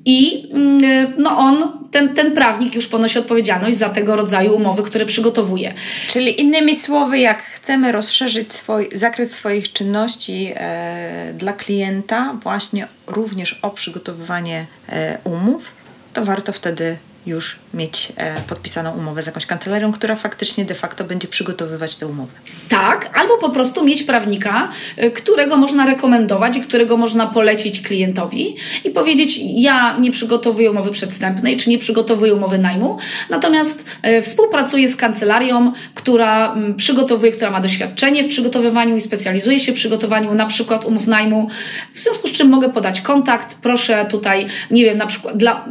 i 0.05 0.49
mm, 0.53 0.85
e, 0.85 1.13
no 1.19 1.39
on, 1.39 1.73
ten, 1.91 2.15
ten 2.15 2.33
prawnik 2.35 2.75
już 2.75 2.87
ponosi 2.87 3.19
odpowiedzialność 3.19 3.79
za 3.79 3.89
tego 3.89 4.17
rodzaju 4.17 4.57
umowy, 4.57 4.83
które 4.83 5.07
przygotowuje. 5.07 5.75
Czyli 6.09 6.41
innymi 6.41 6.77
słowy, 6.77 7.19
jak 7.19 7.43
chcemy 7.43 7.93
rozszerzyć 7.93 8.53
swój, 8.53 8.89
zakres 8.95 9.33
swoich 9.33 9.73
czynności 9.73 10.53
e, 10.55 11.35
dla 11.39 11.53
klienta, 11.53 12.37
właśnie 12.43 12.87
również 13.07 13.59
o 13.63 13.71
przygotowywanie 13.71 14.67
e, 14.89 15.19
umów, 15.25 15.75
to 16.13 16.25
warto 16.25 16.53
wtedy 16.53 16.97
już 17.27 17.59
mieć 17.75 18.13
e, 18.17 18.41
podpisaną 18.41 18.93
umowę 18.93 19.23
z 19.23 19.27
jakąś 19.27 19.47
kancelarią, 19.47 19.93
która 19.93 20.17
faktycznie 20.17 20.65
de 20.65 20.75
facto 20.75 21.05
będzie 21.05 21.29
przygotowywać 21.29 21.97
te 21.97 22.07
umowy. 22.07 22.33
Tak, 22.69 23.11
albo 23.15 23.39
po 23.39 23.51
prostu 23.51 23.85
mieć 23.85 24.03
prawnika, 24.03 24.69
e, 24.97 25.11
którego 25.11 25.57
można 25.57 25.87
rekomendować 25.87 26.57
i 26.57 26.61
którego 26.61 26.97
można 26.97 27.27
polecić 27.27 27.81
klientowi 27.81 28.57
i 28.85 28.91
powiedzieć: 28.91 29.41
Ja 29.43 29.99
nie 29.99 30.13
przygotowuję 30.13 30.71
umowy 30.71 30.91
przedstępnej, 30.91 31.57
czy 31.57 31.71
nie 31.71 31.79
przygotowuję 31.79 32.35
umowy 32.35 32.59
najmu, 32.59 32.99
natomiast 33.31 33.85
e, 34.03 34.23
współpracuję 34.23 34.89
z 34.89 34.97
kancelarią, 34.97 35.73
która 35.95 36.57
przygotowuje, 36.77 37.33
która 37.33 37.51
ma 37.51 37.61
doświadczenie 37.61 38.25
w 38.25 38.29
przygotowywaniu 38.29 38.97
i 38.97 39.01
specjalizuje 39.01 39.61
się 39.61 39.73
w 39.73 39.75
przygotowaniu 39.75 40.35
na 40.35 40.47
przykład 40.47 40.85
umów 40.85 41.07
najmu, 41.07 41.49
w 41.95 42.01
związku 42.01 42.29
z 42.29 42.33
czym 42.33 42.49
mogę 42.49 42.73
podać 42.73 43.01
kontakt. 43.01 43.57
Proszę 43.63 44.07
tutaj, 44.11 44.47
nie 44.71 44.85
wiem, 44.85 44.99
na 44.99 45.07
przykład 45.07 45.37
dla, 45.37 45.65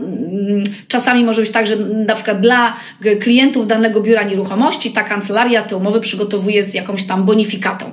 czasami 0.87 1.25
może 1.25 1.38
być 1.41 1.51
tak, 1.51 1.67
że 1.67 1.75
na 1.75 2.15
przykład 2.15 2.41
dla 2.41 2.75
klientów 3.21 3.67
danego 3.67 4.01
biura 4.01 4.23
nieruchomości 4.23 4.91
ta 4.91 5.03
kancelaria 5.03 5.63
te 5.63 5.75
umowy 5.77 6.01
przygotowuje 6.01 6.63
z 6.63 6.73
jakąś 6.73 7.03
tam 7.03 7.25
bonifikatą. 7.25 7.91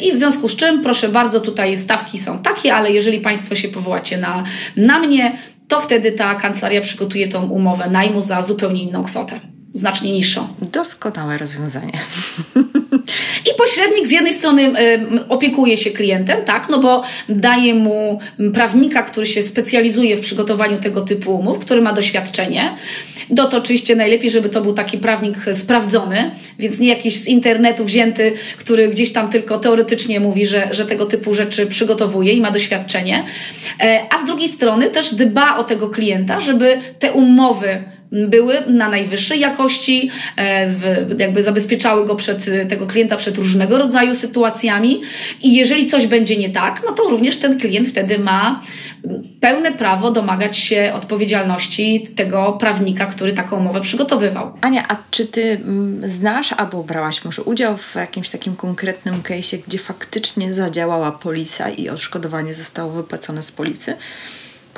I 0.00 0.12
w 0.12 0.16
związku 0.16 0.48
z 0.48 0.56
czym, 0.56 0.82
proszę 0.82 1.08
bardzo, 1.08 1.40
tutaj 1.40 1.78
stawki 1.78 2.18
są 2.18 2.38
takie, 2.38 2.74
ale 2.74 2.92
jeżeli 2.92 3.20
Państwo 3.20 3.56
się 3.56 3.68
powołacie 3.68 4.18
na, 4.18 4.44
na 4.76 4.98
mnie, 4.98 5.38
to 5.68 5.80
wtedy 5.80 6.12
ta 6.12 6.34
kancelaria 6.34 6.80
przygotuje 6.80 7.28
tą 7.28 7.48
umowę 7.48 7.90
najmu 7.90 8.22
za 8.22 8.42
zupełnie 8.42 8.82
inną 8.82 9.04
kwotę 9.04 9.40
znacznie 9.74 10.12
niższą. 10.12 10.48
Doskonałe 10.72 11.38
rozwiązanie. 11.38 11.92
I 13.46 13.58
pośrednik 13.58 14.06
z 14.06 14.10
jednej 14.10 14.34
strony 14.34 14.72
opiekuje 15.28 15.78
się 15.78 15.90
klientem, 15.90 16.44
tak, 16.44 16.68
no 16.68 16.78
bo 16.78 17.02
daje 17.28 17.74
mu 17.74 18.20
prawnika, 18.54 19.02
który 19.02 19.26
się 19.26 19.42
specjalizuje 19.42 20.16
w 20.16 20.20
przygotowaniu 20.20 20.80
tego 20.80 21.00
typu 21.00 21.38
umów, 21.38 21.58
który 21.58 21.80
ma 21.80 21.92
doświadczenie. 21.92 22.76
Do 23.30 23.44
to 23.44 23.56
oczywiście 23.56 23.96
najlepiej, 23.96 24.30
żeby 24.30 24.48
to 24.48 24.60
był 24.60 24.74
taki 24.74 24.98
prawnik 24.98 25.36
sprawdzony, 25.54 26.30
więc 26.58 26.78
nie 26.78 26.88
jakiś 26.88 27.16
z 27.16 27.26
internetu 27.26 27.84
wzięty, 27.84 28.32
który 28.58 28.88
gdzieś 28.88 29.12
tam 29.12 29.30
tylko 29.30 29.58
teoretycznie 29.58 30.20
mówi, 30.20 30.46
że, 30.46 30.68
że 30.70 30.86
tego 30.86 31.06
typu 31.06 31.34
rzeczy 31.34 31.66
przygotowuje 31.66 32.32
i 32.32 32.40
ma 32.40 32.50
doświadczenie. 32.50 33.24
E, 33.80 34.00
a 34.10 34.22
z 34.22 34.26
drugiej 34.26 34.48
strony 34.48 34.90
też 34.90 35.14
dba 35.14 35.56
o 35.56 35.64
tego 35.64 35.88
klienta, 35.88 36.40
żeby 36.40 36.78
te 36.98 37.12
umowy 37.12 37.82
były 38.12 38.54
na 38.66 38.88
najwyższej 38.88 39.40
jakości, 39.40 40.10
e, 40.36 40.70
jakby 41.18 41.42
zabezpieczały 41.42 42.06
go 42.06 42.16
przed 42.16 42.48
e, 42.48 42.66
tego 42.66 42.86
klienta 42.86 43.16
przed 43.16 43.36
różnego 43.36 43.78
rodzaju 43.78 44.14
sytuacjami 44.14 45.02
i 45.42 45.56
jeżeli 45.56 45.86
coś 45.86 46.06
będzie 46.06 46.36
nie 46.36 46.50
tak, 46.50 46.82
no 46.86 46.92
to 46.92 47.02
również 47.02 47.38
ten 47.38 47.60
klient 47.60 47.88
wtedy 47.88 48.18
ma 48.18 48.62
pełne 49.40 49.72
prawo 49.72 50.10
domagać 50.10 50.58
się 50.58 50.92
odpowiedzialności 50.94 52.08
tego 52.16 52.52
prawnika, 52.52 53.06
który 53.06 53.32
taką 53.32 53.56
umowę 53.56 53.80
przygotowywał. 53.80 54.52
Ania, 54.60 54.84
a 54.88 54.96
czy 55.10 55.26
ty 55.26 55.60
znasz 56.02 56.52
albo 56.52 56.82
brałaś 56.82 57.24
może 57.24 57.42
udział 57.42 57.76
w 57.76 57.94
jakimś 57.94 58.30
takim 58.30 58.56
konkretnym 58.56 59.14
case'ie, 59.14 59.58
gdzie 59.66 59.78
faktycznie 59.78 60.52
zadziałała 60.52 61.12
polisa 61.12 61.70
i 61.70 61.88
odszkodowanie 61.88 62.54
zostało 62.54 62.90
wypłacone 62.90 63.42
z 63.42 63.52
policji? 63.52 63.92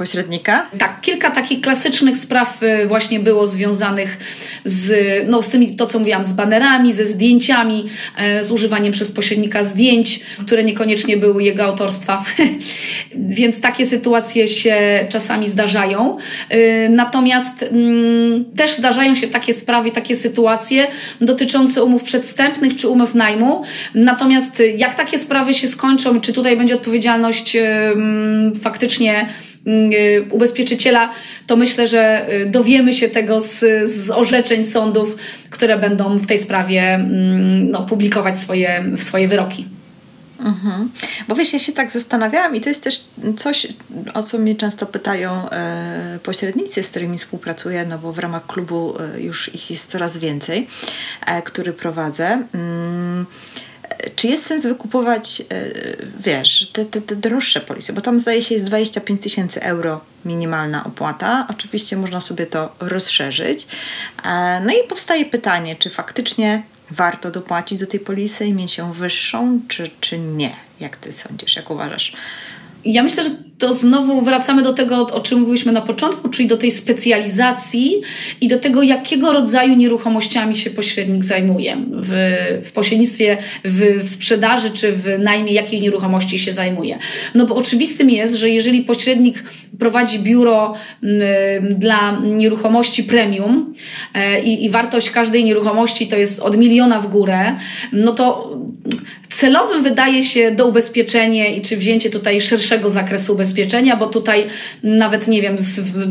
Pośrednika? 0.00 0.66
Tak, 0.78 1.00
kilka 1.00 1.30
takich 1.30 1.60
klasycznych 1.60 2.18
spraw 2.18 2.62
y, 2.62 2.86
właśnie 2.86 3.20
było 3.20 3.48
związanych 3.48 4.18
z, 4.64 4.92
no, 5.28 5.42
z 5.42 5.48
tymi, 5.48 5.76
to 5.76 5.86
co 5.86 5.98
mówiłam, 5.98 6.24
z 6.24 6.32
banerami, 6.32 6.92
ze 6.92 7.06
zdjęciami, 7.06 7.88
e, 8.16 8.44
z 8.44 8.52
używaniem 8.52 8.92
przez 8.92 9.12
pośrednika 9.12 9.64
zdjęć, 9.64 10.20
które 10.46 10.64
niekoniecznie 10.64 11.16
były 11.16 11.42
jego 11.42 11.64
autorstwa. 11.64 12.24
Więc 13.38 13.60
takie 13.60 13.86
sytuacje 13.86 14.48
się 14.48 15.06
czasami 15.10 15.48
zdarzają. 15.48 16.18
E, 16.48 16.88
natomiast 16.88 17.62
mm, 17.62 18.44
też 18.56 18.76
zdarzają 18.76 19.14
się 19.14 19.28
takie 19.28 19.54
sprawy, 19.54 19.90
takie 19.90 20.16
sytuacje 20.16 20.86
dotyczące 21.20 21.84
umów 21.84 22.02
przedstępnych 22.02 22.76
czy 22.76 22.88
umów 22.88 23.14
najmu. 23.14 23.62
Natomiast 23.94 24.62
jak 24.76 24.94
takie 24.94 25.18
sprawy 25.18 25.54
się 25.54 25.68
skończą, 25.68 26.20
czy 26.20 26.32
tutaj 26.32 26.56
będzie 26.56 26.74
odpowiedzialność 26.74 27.56
faktycznie 28.62 29.10
Mm, 29.10 29.30
y, 29.30 29.49
ubezpieczyciela, 30.30 31.10
to 31.46 31.56
myślę, 31.56 31.88
że 31.88 32.32
y, 32.32 32.50
dowiemy 32.50 32.94
się 32.94 33.08
tego 33.08 33.40
z, 33.40 33.58
z 33.90 34.10
orzeczeń 34.10 34.66
sądów, 34.66 35.16
które 35.50 35.78
będą 35.78 36.18
w 36.18 36.26
tej 36.26 36.38
sprawie 36.38 36.94
mm, 36.94 37.70
no, 37.70 37.86
publikować 37.86 38.38
swoje, 38.38 38.84
swoje 38.96 39.28
wyroki. 39.28 39.66
Mhm. 40.40 40.90
Bo 41.28 41.34
wiesz, 41.34 41.52
ja 41.52 41.58
się 41.58 41.72
tak 41.72 41.90
zastanawiałam 41.90 42.56
i 42.56 42.60
to 42.60 42.68
jest 42.68 42.84
też 42.84 43.04
coś, 43.36 43.66
o 44.14 44.22
co 44.22 44.38
mnie 44.38 44.54
często 44.54 44.86
pytają 44.86 45.50
e, 45.50 46.18
pośrednicy, 46.22 46.82
z 46.82 46.88
którymi 46.88 47.18
współpracuję, 47.18 47.86
no 47.86 47.98
bo 47.98 48.12
w 48.12 48.18
ramach 48.18 48.46
klubu 48.46 48.94
e, 49.16 49.20
już 49.20 49.54
ich 49.54 49.70
jest 49.70 49.90
coraz 49.90 50.16
więcej, 50.16 50.66
e, 51.26 51.42
który 51.42 51.72
prowadzę. 51.72 52.42
Mm, 52.54 53.26
czy 54.16 54.28
jest 54.28 54.46
sens 54.46 54.62
wykupować, 54.62 55.40
e, 55.40 55.44
wiesz, 56.20 56.70
te, 56.72 56.84
te, 56.84 57.00
te 57.00 57.16
droższe 57.16 57.60
polisy, 57.60 57.92
bo 57.92 58.00
tam 58.00 58.20
zdaje 58.20 58.42
się 58.42 58.54
jest 58.54 58.66
25 58.66 59.22
tysięcy 59.22 59.62
euro 59.62 60.00
minimalna 60.24 60.84
opłata. 60.84 61.46
Oczywiście 61.50 61.96
można 61.96 62.20
sobie 62.20 62.46
to 62.46 62.74
rozszerzyć. 62.80 63.66
E, 64.24 64.60
no 64.60 64.72
i 64.72 64.88
powstaje 64.88 65.24
pytanie, 65.24 65.76
czy 65.76 65.90
faktycznie 65.90 66.62
warto 66.90 67.30
dopłacić 67.30 67.80
do 67.80 67.86
tej 67.86 68.00
polisy 68.00 68.46
i 68.46 68.52
mieć 68.52 68.78
ją 68.78 68.92
wyższą, 68.92 69.60
czy, 69.68 69.90
czy 70.00 70.18
nie? 70.18 70.56
Jak 70.80 70.96
ty 70.96 71.12
sądzisz, 71.12 71.56
jak 71.56 71.70
uważasz? 71.70 72.12
Ja 72.84 73.02
myślę, 73.02 73.24
że 73.24 73.30
to 73.60 73.74
znowu 73.74 74.22
wracamy 74.22 74.62
do 74.62 74.74
tego, 74.74 75.06
o 75.12 75.20
czym 75.20 75.40
mówiliśmy 75.40 75.72
na 75.72 75.80
początku, 75.80 76.28
czyli 76.28 76.48
do 76.48 76.56
tej 76.56 76.72
specjalizacji 76.72 77.94
i 78.40 78.48
do 78.48 78.58
tego, 78.58 78.82
jakiego 78.82 79.32
rodzaju 79.32 79.76
nieruchomościami 79.76 80.56
się 80.56 80.70
pośrednik 80.70 81.24
zajmuje. 81.24 81.76
W, 81.92 82.12
w 82.64 82.72
pośrednictwie, 82.72 83.38
w, 83.64 84.04
w 84.04 84.08
sprzedaży 84.08 84.70
czy 84.70 84.92
w 84.92 85.18
najmie 85.18 85.52
jakiej 85.52 85.80
nieruchomości 85.80 86.38
się 86.38 86.52
zajmuje. 86.52 86.98
No 87.34 87.46
bo 87.46 87.54
oczywistym 87.54 88.10
jest, 88.10 88.34
że 88.34 88.50
jeżeli 88.50 88.82
pośrednik 88.82 89.44
prowadzi 89.78 90.18
biuro 90.18 90.74
dla 91.70 92.20
nieruchomości 92.20 93.04
premium 93.04 93.74
i, 94.44 94.64
i 94.64 94.70
wartość 94.70 95.10
każdej 95.10 95.44
nieruchomości 95.44 96.06
to 96.06 96.16
jest 96.16 96.40
od 96.40 96.56
miliona 96.56 97.00
w 97.00 97.08
górę, 97.08 97.56
no 97.92 98.12
to 98.12 98.56
celowym 99.30 99.82
wydaje 99.82 100.24
się 100.24 100.50
do 100.50 100.66
ubezpieczenie 100.66 101.56
i 101.56 101.62
czy 101.62 101.76
wzięcie 101.76 102.10
tutaj 102.10 102.40
szerszego 102.40 102.90
zakresu 102.90 103.34
ubezpieczenia, 103.34 103.96
bo 103.96 104.06
tutaj 104.06 104.46
nawet 104.82 105.28
nie 105.28 105.42
wiem, 105.42 105.56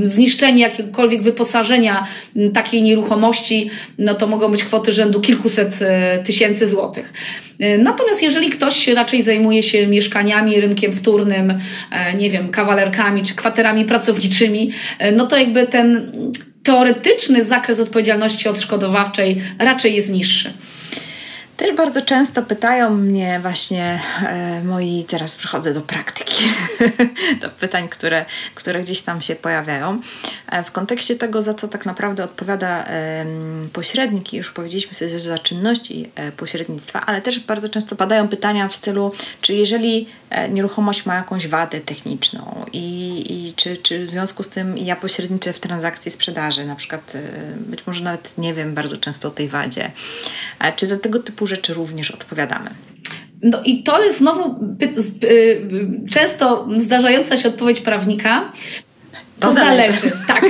zniszczenie 0.03 0.61
jakiegokolwiek 0.61 1.21
wyposażenia 1.21 2.07
takiej 2.53 2.83
nieruchomości, 2.83 3.69
no 3.97 4.13
to 4.13 4.27
mogą 4.27 4.51
być 4.51 4.63
kwoty 4.63 4.91
rzędu 4.91 5.21
kilkuset 5.21 5.81
e, 5.81 6.19
tysięcy 6.23 6.67
złotych. 6.67 7.13
E, 7.59 7.77
natomiast 7.77 8.23
jeżeli 8.23 8.49
ktoś 8.49 8.87
raczej 8.87 9.21
zajmuje 9.21 9.63
się 9.63 9.87
mieszkaniami, 9.87 10.61
rynkiem 10.61 10.93
wtórnym, 10.93 11.59
e, 11.91 12.13
nie 12.13 12.29
wiem, 12.29 12.49
kawalerkami 12.49 13.23
czy 13.23 13.35
kwaterami 13.35 13.85
pracowniczymi, 13.85 14.71
no 15.15 15.27
to 15.27 15.37
jakby 15.37 15.67
ten 15.67 16.11
teoretyczny 16.63 17.43
zakres 17.43 17.79
odpowiedzialności 17.79 18.49
odszkodowawczej 18.49 19.41
raczej 19.59 19.95
jest 19.95 20.11
niższy. 20.11 20.53
Też 21.59 21.75
bardzo 21.75 22.01
często 22.01 22.43
pytają 22.43 22.89
mnie 22.89 23.39
właśnie 23.41 23.99
e, 24.21 24.63
moi, 24.63 25.05
teraz 25.07 25.35
przechodzę 25.35 25.73
do 25.73 25.81
praktyki, 25.81 26.45
do 27.41 27.49
pytań, 27.49 27.87
które, 27.87 28.25
które 28.55 28.81
gdzieś 28.81 29.01
tam 29.01 29.21
się 29.21 29.35
pojawiają. 29.35 30.01
E, 30.51 30.63
w 30.63 30.71
kontekście 30.71 31.15
tego, 31.15 31.41
za 31.41 31.53
co 31.53 31.67
tak 31.67 31.85
naprawdę 31.85 32.23
odpowiada 32.23 32.85
e, 32.85 33.25
pośrednik, 33.73 34.33
już 34.33 34.51
powiedzieliśmy 34.51 34.93
sobie 34.93 35.11
że 35.11 35.19
za 35.19 35.39
czynności 35.39 36.11
e, 36.15 36.31
pośrednictwa, 36.31 37.05
ale 37.05 37.21
też 37.21 37.39
bardzo 37.39 37.69
często 37.69 37.95
padają 37.95 38.27
pytania 38.27 38.67
w 38.67 38.75
stylu, 38.75 39.11
czy 39.41 39.53
jeżeli 39.53 40.07
e, 40.29 40.49
nieruchomość 40.49 41.05
ma 41.05 41.15
jakąś 41.15 41.47
wadę 41.47 41.81
techniczną 41.81 42.65
i, 42.73 43.25
i 43.29 43.53
czy, 43.53 43.77
czy 43.77 44.03
w 44.03 44.09
związku 44.09 44.43
z 44.43 44.49
tym 44.49 44.77
ja 44.77 44.95
pośredniczę 44.95 45.53
w 45.53 45.59
transakcji 45.59 46.11
sprzedaży, 46.11 46.65
na 46.65 46.75
przykład 46.75 47.15
e, 47.15 47.21
być 47.57 47.87
może 47.87 48.03
nawet 48.03 48.37
nie 48.37 48.53
wiem 48.53 48.73
bardzo 48.73 48.97
często 48.97 49.27
o 49.27 49.31
tej 49.31 49.47
wadzie, 49.47 49.91
czy 50.75 50.87
za 50.87 50.97
tego 50.97 51.19
typu 51.19 51.48
rzeczy 51.49 51.73
również 51.73 52.11
odpowiadamy. 52.11 52.69
No 53.41 53.61
i 53.65 53.83
to 53.83 54.03
jest 54.03 54.19
znowu 54.19 54.75
y, 55.23 55.61
często 56.11 56.67
zdarzająca 56.77 57.37
się 57.37 57.49
odpowiedź 57.49 57.81
prawnika. 57.81 58.51
To, 59.39 59.47
to 59.47 59.53
zależy. 59.53 59.99
zależy. 59.99 60.17
Tak. 60.27 60.45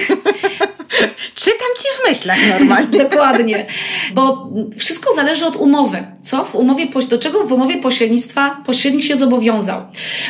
Czytam 1.36 1.70
ci 1.78 1.88
w 2.04 2.08
myślach 2.08 2.38
normalnie. 2.60 3.00
Dokładnie. 3.00 3.68
Bo 4.14 4.50
wszystko 4.78 5.16
zależy 5.16 5.46
od 5.46 5.56
umowy. 5.56 6.04
Co 6.22 6.46
w 6.46 6.56
umowie, 6.56 6.88
do 7.10 7.18
czego 7.18 7.44
w 7.44 7.52
umowie 7.52 7.78
pośrednictwa 7.78 8.58
pośrednik 8.66 9.04
się 9.04 9.18
zobowiązał. 9.18 9.82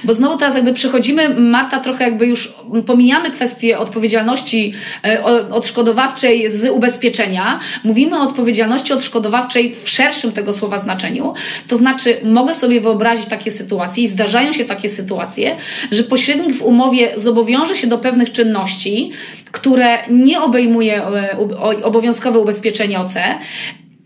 Bo 0.03 0.13
znowu 0.13 0.37
teraz 0.37 0.55
jakby 0.55 0.73
przechodzimy, 0.73 1.29
Marta, 1.29 1.79
trochę 1.79 2.03
jakby 2.03 2.27
już 2.27 2.53
pomijamy 2.85 3.31
kwestię 3.31 3.79
odpowiedzialności 3.79 4.73
e, 5.03 5.23
odszkodowawczej 5.51 6.51
z 6.51 6.69
ubezpieczenia. 6.69 7.59
Mówimy 7.83 8.19
o 8.19 8.21
odpowiedzialności 8.21 8.93
odszkodowawczej 8.93 9.75
w 9.83 9.89
szerszym 9.89 10.31
tego 10.31 10.53
słowa 10.53 10.79
znaczeniu. 10.79 11.33
To 11.67 11.77
znaczy, 11.77 12.17
mogę 12.23 12.55
sobie 12.55 12.81
wyobrazić 12.81 13.25
takie 13.25 13.51
sytuacje 13.51 14.03
i 14.03 14.07
zdarzają 14.07 14.53
się 14.53 14.65
takie 14.65 14.89
sytuacje, 14.89 15.55
że 15.91 16.03
pośrednik 16.03 16.53
w 16.53 16.61
umowie 16.61 17.13
zobowiąże 17.15 17.75
się 17.75 17.87
do 17.87 17.97
pewnych 17.97 18.31
czynności, 18.31 19.11
które 19.51 19.97
nie 20.09 20.41
obejmuje 20.41 21.03
e, 21.03 21.37
obowiązkowe 21.83 22.39
ubezpieczenie 22.39 22.99
OC, 22.99 23.13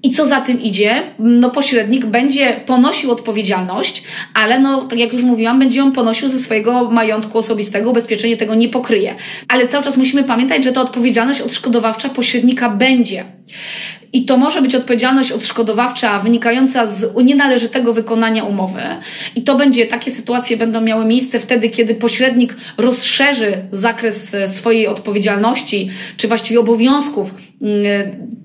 i 0.03 0.11
co 0.11 0.27
za 0.27 0.41
tym 0.41 0.61
idzie, 0.61 1.01
no 1.19 1.49
pośrednik 1.49 2.05
będzie 2.05 2.61
ponosił 2.65 3.11
odpowiedzialność, 3.11 4.03
ale 4.33 4.59
no, 4.59 4.85
tak 4.85 4.99
jak 4.99 5.13
już 5.13 5.23
mówiłam, 5.23 5.59
będzie 5.59 5.79
ją 5.79 5.91
ponosił 5.91 6.29
ze 6.29 6.39
swojego 6.39 6.91
majątku 6.91 7.37
osobistego, 7.37 7.91
ubezpieczenie 7.91 8.37
tego 8.37 8.55
nie 8.55 8.69
pokryje. 8.69 9.15
Ale 9.47 9.67
cały 9.67 9.83
czas 9.83 9.97
musimy 9.97 10.23
pamiętać, 10.23 10.63
że 10.63 10.71
ta 10.71 10.81
odpowiedzialność 10.81 11.41
odszkodowawcza 11.41 12.09
pośrednika 12.09 12.69
będzie. 12.69 13.23
I 14.13 14.25
to 14.25 14.37
może 14.37 14.61
być 14.61 14.75
odpowiedzialność 14.75 15.31
odszkodowawcza 15.31 16.19
wynikająca 16.19 16.87
z 16.87 17.15
nienależytego 17.23 17.93
wykonania 17.93 18.43
umowy. 18.43 18.81
I 19.35 19.41
to 19.41 19.57
będzie, 19.57 19.85
takie 19.85 20.11
sytuacje 20.11 20.57
będą 20.57 20.81
miały 20.81 21.05
miejsce 21.05 21.39
wtedy, 21.39 21.69
kiedy 21.69 21.95
pośrednik 21.95 22.55
rozszerzy 22.77 23.57
zakres 23.71 24.33
e, 24.33 24.47
swojej 24.47 24.87
odpowiedzialności, 24.87 25.89
czy 26.17 26.27
właściwie 26.27 26.59
obowiązków 26.59 27.35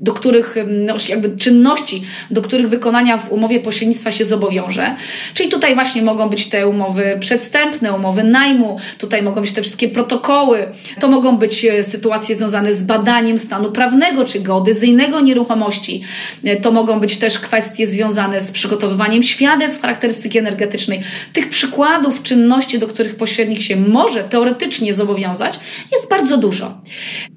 do 0.00 0.12
których, 0.12 0.57
mm, 0.57 0.87
no, 0.87 0.94
jakby 1.09 1.37
czynności, 1.37 2.02
do 2.31 2.42
których 2.42 2.68
wykonania 2.68 3.18
w 3.18 3.33
umowie 3.33 3.61
pośrednictwa 3.61 4.12
się 4.12 4.24
zobowiąże. 4.24 4.96
Czyli 5.35 5.48
tutaj 5.48 5.74
właśnie 5.74 6.02
mogą 6.02 6.28
być 6.28 6.48
te 6.48 6.68
umowy 6.68 7.16
przedstępne, 7.20 7.92
umowy 7.92 8.24
najmu, 8.24 8.78
tutaj 8.98 9.22
mogą 9.22 9.40
być 9.40 9.52
te 9.52 9.62
wszystkie 9.62 9.88
protokoły, 9.88 10.66
to 11.00 11.09
mogą 11.09 11.37
być 11.37 11.64
e, 11.64 11.85
sytuacje 11.85 12.37
związane 12.37 12.74
z 12.74 12.83
badaniem 12.83 13.38
stanu 13.38 13.72
prawnego 13.72 14.24
czy 14.24 14.40
geodezyjnego 14.40 15.20
nieruchomości, 15.20 16.02
e, 16.44 16.57
to 16.57 16.72
mogą 16.72 17.00
być 17.00 17.18
też 17.18 17.38
kwestie 17.38 17.87
związane 17.87 18.40
z 18.40 18.52
przygotowywaniem 18.52 19.22
świadectw 19.22 19.83
charakterystyki 19.83 20.38
energetycznej. 20.38 21.00
Tych 21.33 21.48
przykładów 21.48 22.22
czynności, 22.22 22.78
do 22.78 22.87
których 22.87 23.16
pośrednik 23.16 23.61
się 23.61 23.76
może 23.76 24.24
teoretycznie 24.24 24.94
zobowiązać, 24.94 25.61
jest 25.92 26.11
bardzo 26.11 26.37
dużo. 26.37 26.81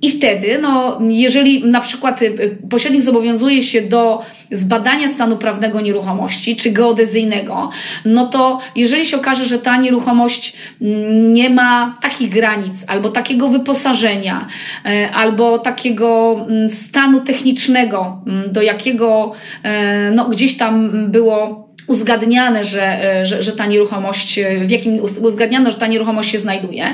I 0.02 0.12
wtedy, 0.12 0.60
no, 0.62 1.00
jeżeli 1.10 1.71
na 1.72 1.82
przykład 1.82 2.22
y, 2.22 2.58
pośrednik 2.70 3.04
zobowiązuje 3.04 3.64
się 3.64 3.82
do 3.82 4.22
zbadania 4.52 5.10
stanu 5.10 5.38
prawnego 5.38 5.82
nieruchomości 5.82 6.56
czy 6.56 6.72
geodezyjnego, 6.72 7.70
no 8.06 8.28
to 8.28 8.60
jeżeli 8.76 9.06
się 9.06 9.18
okaże, 9.18 9.46
że 9.46 9.60
ta 9.60 9.78
nieruchomość 9.78 10.58
mm, 10.82 11.34
nie 11.34 11.50
ma 11.50 11.98
takich 12.02 12.30
granic, 12.30 12.86
albo 12.88 13.10
takiego 13.10 13.50
wyposażenia, 13.50 14.48
e, 14.86 15.12
albo 15.12 15.60
takiego 15.60 16.38
mm, 16.50 16.70
stanu 16.70 17.22
technicznego, 17.22 18.22
mm, 18.28 18.54
do 18.54 18.62
jakiego 18.62 19.32
e, 19.64 20.12
no, 20.12 20.30
gdzieś 20.30 20.58
tam 20.58 20.92
było 21.12 21.71
uzgadniane, 21.92 22.66
że, 22.66 23.14
e, 23.22 23.26
że, 23.26 23.44
że 23.44 23.52
ta 23.52 23.66
nieruchomość, 23.66 24.40
e, 24.40 24.60
w 24.66 24.72
jakim 24.72 25.00
uzgadniano, 25.22 25.72
że 25.72 25.78
ta 25.78 25.88
nieruchomość 25.88 26.32
się 26.32 26.40
znajduje, 26.40 26.86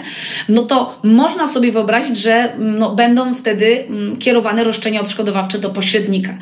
no 0.49 0.63
to 0.63 0.99
można 1.03 1.47
sobie 1.47 1.71
wyobrazić, 1.71 2.17
że 2.17 2.53
mm, 2.53 2.79
no, 2.79 2.95
będą 2.95 3.35
wtedy 3.35 3.85
mm, 3.87 4.17
kierowane 4.17 4.63
roszczenia 4.63 5.01
odszkodowawcze 5.01 5.59
do 5.59 5.69
pośrednika. 5.69 6.37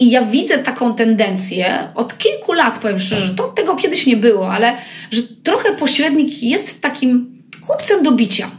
I 0.00 0.10
ja 0.10 0.22
widzę 0.22 0.58
taką 0.58 0.94
tendencję 0.94 1.88
od 1.94 2.18
kilku 2.18 2.52
lat, 2.52 2.78
powiem 2.78 3.00
szczerze, 3.00 3.34
to 3.34 3.42
tego 3.42 3.76
kiedyś 3.76 4.06
nie 4.06 4.16
było, 4.16 4.52
ale 4.52 4.76
że 5.10 5.22
trochę 5.42 5.72
pośrednik 5.72 6.42
jest 6.42 6.82
takim 6.82 7.42
chłopcem 7.66 8.02
do 8.02 8.12
bicia. 8.12 8.50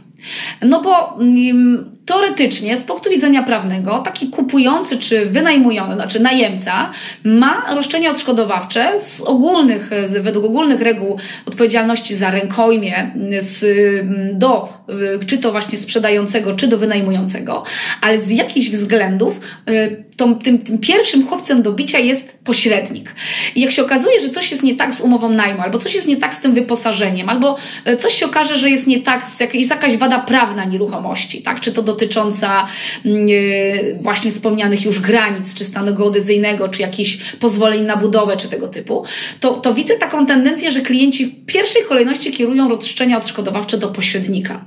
No 0.62 0.82
bo 0.82 1.20
mm, 1.20 1.97
teoretycznie, 2.08 2.76
z 2.76 2.84
punktu 2.84 3.10
widzenia 3.10 3.42
prawnego, 3.42 3.98
taki 3.98 4.28
kupujący 4.28 4.98
czy 4.98 5.26
wynajmujący, 5.26 5.94
znaczy 5.94 6.20
najemca, 6.20 6.90
ma 7.24 7.74
roszczenia 7.74 8.10
odszkodowawcze 8.10 9.00
z 9.00 9.20
ogólnych, 9.20 9.90
z, 10.04 10.22
według 10.22 10.44
ogólnych 10.44 10.80
reguł 10.80 11.18
odpowiedzialności 11.46 12.16
za 12.16 12.30
rękojmie 12.30 13.10
z, 13.38 13.64
do, 14.38 14.68
czy 15.26 15.38
to 15.38 15.52
właśnie 15.52 15.78
sprzedającego, 15.78 16.56
czy 16.56 16.68
do 16.68 16.78
wynajmującego, 16.78 17.64
ale 18.00 18.20
z 18.20 18.30
jakichś 18.30 18.68
względów 18.68 19.40
y, 19.68 20.04
tym, 20.16 20.58
tym 20.58 20.78
pierwszym 20.78 21.26
chłopcem 21.26 21.62
do 21.62 21.72
bicia 21.72 21.98
jest 21.98 22.38
pośrednik. 22.44 23.14
I 23.54 23.60
jak 23.60 23.72
się 23.72 23.82
okazuje, 23.82 24.20
że 24.20 24.28
coś 24.28 24.50
jest 24.50 24.62
nie 24.62 24.76
tak 24.76 24.94
z 24.94 25.00
umową 25.00 25.28
najmu, 25.28 25.60
albo 25.60 25.78
coś 25.78 25.94
jest 25.94 26.08
nie 26.08 26.16
tak 26.16 26.34
z 26.34 26.40
tym 26.40 26.52
wyposażeniem, 26.52 27.28
albo 27.28 27.56
y, 27.88 27.96
coś 27.96 28.14
się 28.14 28.26
okaże, 28.26 28.58
że 28.58 28.70
jest 28.70 28.86
nie 28.86 29.02
tak, 29.02 29.28
z 29.28 29.40
jakiejś, 29.40 29.70
jakaś 29.70 29.96
wada 29.96 30.18
prawna 30.18 30.64
nieruchomości, 30.64 31.42
tak? 31.42 31.60
czy 31.60 31.72
to 31.72 31.82
do 31.82 31.94
dotycząca 31.98 32.66
mm, 33.04 33.26
e, 33.26 34.02
właśnie 34.02 34.30
wspomnianych 34.30 34.84
już 34.84 35.00
granic, 35.00 35.54
czy 35.54 35.64
stanu 35.64 35.94
geodezyjnego, 35.94 36.68
czy 36.68 36.82
jakichś 36.82 37.18
pozwoleń 37.40 37.84
na 37.84 37.96
budowę, 37.96 38.36
czy 38.36 38.48
tego 38.48 38.68
typu, 38.68 39.04
to, 39.40 39.54
to 39.54 39.74
widzę 39.74 39.94
taką 39.94 40.26
tendencję, 40.26 40.70
że 40.70 40.80
klienci 40.80 41.26
w 41.26 41.46
pierwszej 41.46 41.82
kolejności 41.82 42.32
kierują 42.32 42.68
roszczenia 42.68 43.18
odszkodowawcze 43.18 43.78
do 43.78 43.88
pośrednika. 43.88 44.64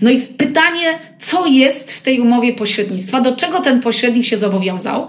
No 0.00 0.10
i 0.10 0.20
pytanie, 0.20 0.98
co 1.20 1.46
jest 1.46 1.92
w 1.92 2.02
tej 2.02 2.20
umowie 2.20 2.52
pośrednictwa, 2.52 3.20
do 3.20 3.36
czego 3.36 3.60
ten 3.60 3.80
pośrednik 3.80 4.26
się 4.26 4.36
zobowiązał 4.36 5.08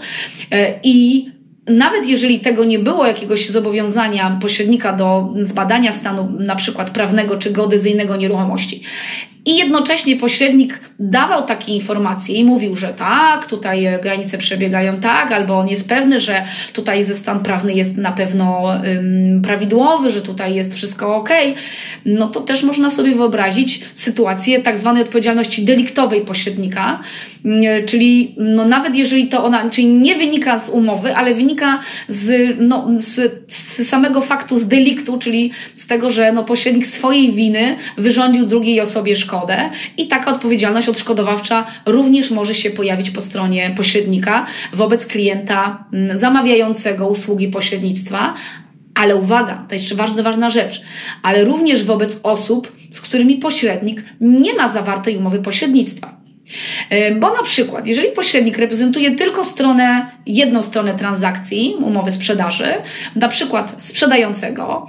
e, 0.52 0.80
i 0.84 1.26
nawet 1.68 2.08
jeżeli 2.08 2.40
tego 2.40 2.66
nie 2.66 2.80
było, 2.80 3.06
jakiegoś 3.06 3.50
zobowiązania 3.50 4.38
pośrednika 4.42 4.94
do 4.94 5.34
zbadania 5.42 5.94
stanu 5.94 6.30
na 6.40 6.56
przykład 6.56 6.90
prawnego 6.90 7.38
czy 7.38 7.52
geodezyjnego 7.52 8.16
nieruchomości, 8.16 8.84
i 9.46 9.58
jednocześnie 9.58 10.16
pośrednik 10.16 10.80
dawał 11.00 11.46
takie 11.46 11.74
informacje 11.74 12.36
i 12.36 12.46
mówił, 12.46 12.76
że 12.76 12.88
tak, 12.88 13.46
tutaj 13.46 13.88
granice 14.04 14.38
przebiegają 14.38 15.00
tak, 15.00 15.32
albo 15.32 15.58
on 15.60 15.68
jest 15.68 15.90
pewny, 15.90 16.20
że 16.20 16.44
tutaj 16.74 17.04
ze 17.04 17.16
stan 17.16 17.40
prawny 17.40 17.74
jest 17.74 17.98
na 17.98 18.12
pewno 18.12 18.70
ym, 18.86 19.42
prawidłowy, 19.42 20.10
że 20.10 20.22
tutaj 20.22 20.56
jest 20.56 20.76
wszystko 20.76 21.16
ok, 21.16 21.30
no 22.06 22.28
to 22.28 22.42
też 22.42 22.64
można 22.64 22.90
sobie 22.90 23.16
wyobrazić 23.16 23.84
sytuację 23.94 24.60
tak 24.60 24.78
zwanej 24.78 25.04
odpowiedzialności 25.04 25.66
deliktowej 25.66 26.22
pośrednika, 26.22 27.00
yy, 27.46 27.84
czyli 27.86 28.36
no 28.38 28.66
nawet 28.66 28.96
jeżeli 28.96 29.28
to 29.28 29.44
ona, 29.44 29.70
czyli 29.70 29.88
nie 29.88 30.16
wynika 30.16 30.60
z 30.60 30.70
umowy, 30.70 31.16
ale 31.16 31.36
wynika 31.36 31.80
z, 32.08 32.56
no, 32.60 32.88
z, 32.94 33.32
z 33.54 33.90
samego 33.90 34.22
faktu, 34.22 34.60
z 34.60 34.68
deliktu, 34.68 35.18
czyli 35.18 35.52
z 35.76 35.88
tego, 35.88 36.10
że 36.10 36.32
no, 36.32 36.44
pośrednik 36.44 36.86
swojej 36.86 37.34
winy 37.34 37.76
wyrządził 37.98 38.46
drugiej 38.46 38.82
osobie 38.82 39.16
szkodę 39.16 39.33
szkodę 39.34 39.70
i 39.98 40.08
taka 40.08 40.32
odpowiedzialność 40.32 40.90
odszkodowawcza 40.90 41.68
również 41.86 42.32
może 42.32 42.56
się 42.56 42.70
pojawić 42.70 43.12
po 43.12 43.22
stronie 43.22 43.74
pośrednika 43.78 44.46
wobec 44.74 45.06
klienta 45.06 45.86
mm, 45.94 46.18
zamawiającego 46.18 47.08
usługi 47.08 47.48
pośrednictwa, 47.48 48.34
ale 48.96 49.16
uwaga, 49.16 49.66
to 49.70 49.76
jeszcze 49.76 49.96
bardzo 49.96 50.24
ważna 50.24 50.50
rzecz, 50.50 50.82
ale 51.24 51.44
również 51.44 51.84
wobec 51.84 52.20
osób, 52.24 52.76
z 52.92 53.02
którymi 53.02 53.36
pośrednik 53.36 54.04
nie 54.22 54.54
ma 54.54 54.68
zawartej 54.68 55.18
umowy 55.18 55.40
pośrednictwa. 55.40 56.24
E, 56.90 57.16
bo 57.16 57.34
na 57.34 57.44
przykład, 57.44 57.88
jeżeli 57.88 58.08
pośrednik 58.12 58.58
reprezentuje 58.58 59.16
tylko 59.16 59.46
stronę, 59.46 60.12
jedną 60.26 60.64
stronę 60.64 60.96
transakcji, 60.96 61.76
umowy 61.80 62.12
sprzedaży, 62.12 62.74
na 63.16 63.28
przykład 63.30 63.76
sprzedającego, 63.78 64.88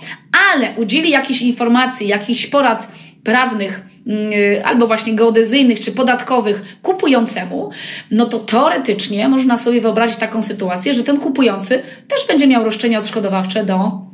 ale 0.51 0.75
udzieli 0.77 1.11
jakiejś 1.11 1.43
informacji, 1.43 2.09
jakichś 2.09 2.47
porad 2.47 2.89
prawnych 3.25 3.95
Mm, 4.07 4.33
albo 4.65 4.87
właśnie 4.87 5.15
geodezyjnych 5.15 5.81
czy 5.81 5.93
podatkowych 5.93 6.77
kupującemu, 6.83 7.71
no 8.11 8.27
to 8.27 8.39
teoretycznie 8.39 9.29
można 9.29 9.59
sobie 9.59 9.81
wyobrazić 9.81 10.17
taką 10.17 10.43
sytuację, 10.43 10.95
że 10.95 11.05
ten 11.05 11.21
kupujący 11.21 11.83
też 12.09 12.27
będzie 12.29 12.47
miał 12.47 12.65
roszczenia 12.65 12.99
odszkodowawcze 12.99 13.65
do 13.65 14.14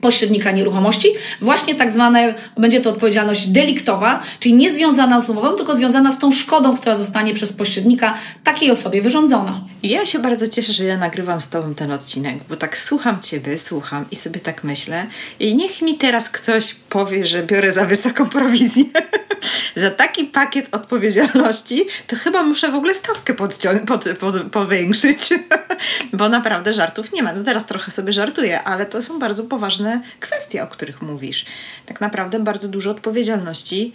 pośrednika 0.00 0.50
nieruchomości, 0.50 1.08
właśnie 1.40 1.74
tak 1.74 1.92
zwane, 1.92 2.34
będzie 2.56 2.80
to 2.80 2.90
odpowiedzialność 2.90 3.46
deliktowa, 3.46 4.22
czyli 4.40 4.54
nie 4.54 4.74
związana 4.74 5.20
z 5.20 5.30
umową, 5.30 5.56
tylko 5.56 5.76
związana 5.76 6.12
z 6.12 6.18
tą 6.18 6.32
szkodą, 6.32 6.76
która 6.76 6.96
zostanie 6.96 7.34
przez 7.34 7.52
pośrednika 7.52 8.14
takiej 8.44 8.70
osobie 8.70 9.02
wyrządzona. 9.02 9.60
Ja 9.82 10.06
się 10.06 10.18
bardzo 10.18 10.48
cieszę, 10.48 10.72
że 10.72 10.84
ja 10.84 10.96
nagrywam 10.96 11.40
z 11.40 11.48
Tobą 11.48 11.74
ten 11.74 11.92
odcinek, 11.92 12.38
bo 12.48 12.56
tak 12.56 12.78
słucham 12.78 13.20
Ciebie, 13.20 13.58
słucham 13.58 14.04
i 14.10 14.16
sobie 14.16 14.40
tak 14.40 14.64
myślę 14.64 15.06
i 15.40 15.56
niech 15.56 15.82
mi 15.82 15.98
teraz 15.98 16.28
ktoś 16.28 16.74
powie, 16.74 17.26
że 17.26 17.42
biorę 17.42 17.72
za 17.72 17.86
wysoką 17.86 18.28
prowizję. 18.28 18.84
za 19.76 19.90
taki 19.90 20.24
pakiet 20.24 20.74
odpowiedzialności, 20.74 21.86
to 22.06 22.16
chyba 22.16 22.42
muszę 22.42 22.70
w 22.70 22.74
ogóle 22.74 22.94
stawkę 22.94 23.34
podcią- 23.34 23.84
pod, 23.84 24.04
pod, 24.20 24.42
powiększyć, 24.42 25.28
bo 26.12 26.28
naprawdę 26.28 26.72
żartów 26.72 27.12
nie 27.12 27.22
ma. 27.22 27.32
No 27.32 27.44
teraz 27.44 27.66
trochę 27.66 27.90
sobie 27.90 28.12
żartuję, 28.12 28.62
ale 28.62 28.86
to 28.86 29.02
są 29.02 29.18
bardzo 29.18 29.44
poważne 29.44 30.00
kwestie, 30.20 30.62
o 30.62 30.66
których 30.66 31.02
mówisz. 31.02 31.44
Tak 31.86 32.00
naprawdę 32.00 32.40
bardzo 32.40 32.68
dużo 32.68 32.90
odpowiedzialności 32.90 33.92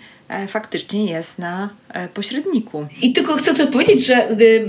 faktycznie 0.47 1.05
jest 1.05 1.39
na 1.39 1.69
e, 1.93 2.07
pośredniku. 2.07 2.87
I 3.01 3.13
tylko 3.13 3.33
chcę 3.33 3.51
tutaj 3.51 3.67
powiedzieć, 3.67 4.05
że 4.05 4.31
y, 4.31 4.67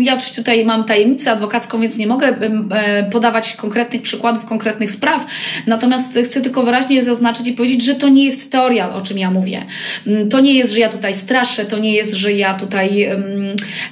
ja 0.00 0.14
oczywiście 0.14 0.36
tutaj 0.42 0.64
mam 0.64 0.84
tajemnicę 0.84 1.30
adwokacką, 1.30 1.80
więc 1.80 1.96
nie 1.96 2.06
mogę 2.06 2.26
e, 2.26 3.10
podawać 3.10 3.52
konkretnych 3.52 4.02
przykładów, 4.02 4.44
konkretnych 4.44 4.90
spraw, 4.90 5.26
natomiast 5.66 6.18
chcę 6.24 6.40
tylko 6.40 6.62
wyraźnie 6.62 7.02
zaznaczyć 7.02 7.46
i 7.46 7.52
powiedzieć, 7.52 7.84
że 7.84 7.94
to 7.94 8.08
nie 8.08 8.24
jest 8.24 8.52
teoria, 8.52 8.94
o 8.94 9.00
czym 9.00 9.18
ja 9.18 9.30
mówię. 9.30 9.66
Mm, 10.06 10.28
to 10.28 10.40
nie 10.40 10.54
jest, 10.54 10.72
że 10.72 10.80
ja 10.80 10.88
tutaj 10.88 11.14
straszę, 11.14 11.64
to 11.64 11.78
nie 11.78 11.94
jest, 11.94 12.12
że 12.12 12.32
ja 12.32 12.54
tutaj 12.54 13.02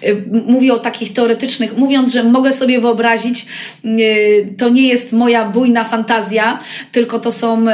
y, 0.02 0.24
mówię 0.46 0.72
o 0.72 0.78
takich 0.78 1.12
teoretycznych, 1.12 1.76
mówiąc, 1.76 2.12
że 2.12 2.24
mogę 2.24 2.52
sobie 2.52 2.80
wyobrazić, 2.80 3.46
y, 3.85 4.54
to 4.59 4.68
nie 4.68 4.88
jest 4.88 5.12
moja 5.12 5.48
bujna 5.48 5.85
fantazja, 5.85 6.59
tylko 6.92 7.20
to 7.20 7.33
są, 7.33 7.64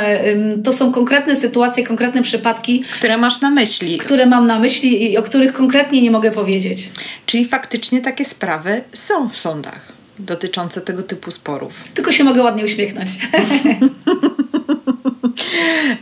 to 0.65 0.73
są 0.73 0.93
konkretne 0.93 1.37
sytuacje, 1.37 1.87
konkretne 1.87 2.23
przypadki, 2.23 2.85
które 2.93 3.10
które 3.11 3.19
masz 3.19 3.41
na 3.41 3.51
myśli. 3.51 3.99
Które 3.99 4.27
mam 4.27 4.47
na 4.47 4.59
myśli 4.59 5.13
i 5.13 5.19
o 5.19 5.23
których 5.23 5.53
konkretnie 5.53 6.03
nie 6.03 6.11
mogę 6.11 6.31
powiedzieć. 6.31 6.91
Czyli 7.27 7.45
faktycznie 7.45 8.01
takie 8.01 8.25
sprawy 8.25 8.83
są 8.93 9.29
w 9.29 9.39
sądach 9.39 9.93
dotyczące 10.19 10.81
tego 10.81 11.03
typu 11.03 11.31
sporów. 11.31 11.85
Tylko 11.95 12.13
się 12.13 12.25
mogę 12.25 12.43
ładnie 12.43 12.65
uśmiechnąć. 12.65 13.11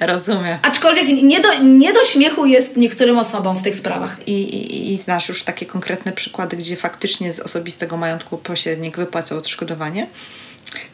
Rozumiem. 0.00 0.58
Aczkolwiek 0.62 1.22
nie 1.22 1.40
do, 1.40 1.62
nie 1.62 1.92
do 1.92 2.04
śmiechu 2.04 2.46
jest 2.46 2.76
niektórym 2.76 3.18
osobom 3.18 3.58
w 3.58 3.62
tych 3.62 3.76
sprawach. 3.76 4.16
I, 4.26 4.32
i, 4.32 4.92
I 4.92 4.96
znasz 4.96 5.28
już 5.28 5.42
takie 5.42 5.66
konkretne 5.66 6.12
przykłady, 6.12 6.56
gdzie 6.56 6.76
faktycznie 6.76 7.32
z 7.32 7.40
osobistego 7.40 7.96
majątku 7.96 8.38
pośrednik 8.38 8.96
wypłacał 8.96 9.38
odszkodowanie? 9.38 10.06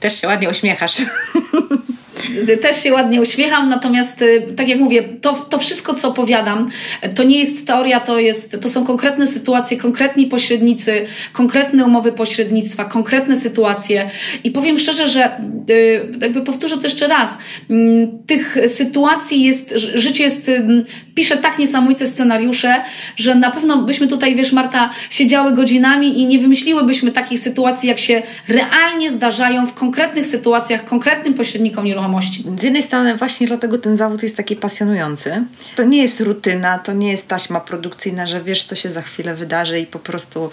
Też 0.00 0.20
się 0.20 0.28
ładnie 0.28 0.50
uśmiechasz. 0.50 0.96
też 2.62 2.82
się 2.82 2.92
ładnie 2.92 3.20
uśmiecham, 3.20 3.68
natomiast 3.68 4.22
y, 4.22 4.42
tak 4.56 4.68
jak 4.68 4.80
mówię, 4.80 5.02
to, 5.20 5.32
to 5.32 5.58
wszystko, 5.58 5.94
co 5.94 6.08
opowiadam, 6.08 6.70
to 7.14 7.24
nie 7.24 7.38
jest 7.38 7.66
teoria, 7.66 8.00
to, 8.00 8.18
jest, 8.18 8.56
to 8.62 8.68
są 8.68 8.86
konkretne 8.86 9.28
sytuacje, 9.28 9.76
konkretni 9.76 10.26
pośrednicy, 10.26 11.06
konkretne 11.32 11.84
umowy 11.84 12.12
pośrednictwa, 12.12 12.84
konkretne 12.84 13.36
sytuacje. 13.36 14.10
I 14.44 14.50
powiem 14.50 14.78
szczerze, 14.78 15.08
że 15.08 15.40
y, 15.70 16.18
jakby 16.20 16.42
powtórzę 16.42 16.76
to 16.76 16.82
jeszcze 16.82 17.08
raz, 17.08 17.38
mm, 17.70 18.18
tych 18.26 18.56
sytuacji 18.66 19.44
jest, 19.44 19.74
życie 19.76 20.24
jest, 20.24 20.50
pisze 21.14 21.36
tak 21.36 21.58
niesamowite 21.58 22.08
scenariusze, 22.08 22.82
że 23.16 23.34
na 23.34 23.50
pewno 23.50 23.82
byśmy 23.82 24.08
tutaj, 24.08 24.36
wiesz 24.36 24.52
Marta, 24.52 24.90
siedziały 25.10 25.52
godzinami 25.52 26.20
i 26.20 26.26
nie 26.26 26.38
wymyśliłybyśmy 26.38 27.12
takich 27.12 27.40
sytuacji, 27.40 27.88
jak 27.88 27.98
się 27.98 28.22
realnie 28.48 29.12
zdarzają 29.12 29.66
w 29.66 29.74
konkretnych 29.74 30.26
sytuacjach, 30.26 30.84
konkretnym 30.84 31.34
pośrednikom 31.34 31.84
nieruchomości. 31.84 32.44
Z 32.58 32.62
jednej 32.62 32.82
strony 32.82 33.16
właśnie 33.16 33.46
dlatego 33.46 33.78
ten 33.78 33.96
zawód 33.96 34.22
jest 34.22 34.36
taki 34.36 34.56
pasjonujący. 34.56 35.44
To 35.76 35.84
nie 35.84 36.02
jest 36.02 36.20
rutyna, 36.20 36.78
to 36.78 36.92
nie 36.92 37.10
jest 37.10 37.28
taśma 37.28 37.60
produkcyjna, 37.60 38.26
że 38.26 38.42
wiesz, 38.42 38.64
co 38.64 38.76
się 38.76 38.90
za 38.90 39.02
chwilę 39.02 39.34
wydarzy 39.34 39.80
i 39.80 39.86
po 39.86 39.98
prostu 39.98 40.50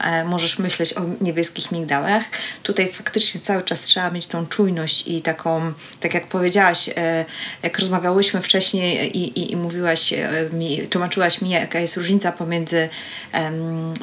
e, 0.00 0.24
możesz 0.24 0.58
myśleć 0.58 0.94
o 0.94 1.00
niebieskich 1.20 1.72
migdałach. 1.72 2.22
Tutaj 2.62 2.86
faktycznie 2.92 3.40
cały 3.40 3.62
czas 3.62 3.82
trzeba 3.82 4.10
mieć 4.10 4.26
tą 4.26 4.46
czujność 4.46 5.08
i 5.08 5.22
taką, 5.22 5.72
tak 6.00 6.14
jak 6.14 6.26
powiedziałaś, 6.26 6.90
e, 6.96 7.24
jak 7.62 7.78
rozmawiałyśmy 7.78 8.40
wcześniej 8.40 9.18
i, 9.18 9.40
i, 9.40 9.52
i 9.52 9.56
mówiłaś 9.56 10.03
e, 10.12 10.50
mi, 10.52 10.86
tłumaczyłaś 10.86 11.40
mi, 11.40 11.50
jaka 11.50 11.80
jest 11.80 11.96
różnica 11.96 12.32
pomiędzy 12.32 12.88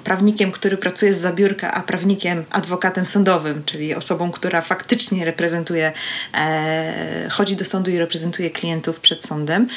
prawnikiem, 0.03 0.51
który 0.51 0.77
pracuje 0.77 1.13
z 1.13 1.17
zabiórka, 1.17 1.71
a 1.73 1.81
prawnikiem, 1.81 2.45
adwokatem 2.49 3.05
sądowym, 3.05 3.63
czyli 3.65 3.95
osobą, 3.95 4.31
która 4.31 4.61
faktycznie 4.61 5.25
reprezentuje 5.25 5.91
e, 6.33 7.29
chodzi 7.29 7.55
do 7.55 7.65
sądu 7.65 7.91
i 7.91 7.97
reprezentuje 7.97 8.49
klientów 8.49 8.99
przed 8.99 9.25
sądem, 9.25 9.67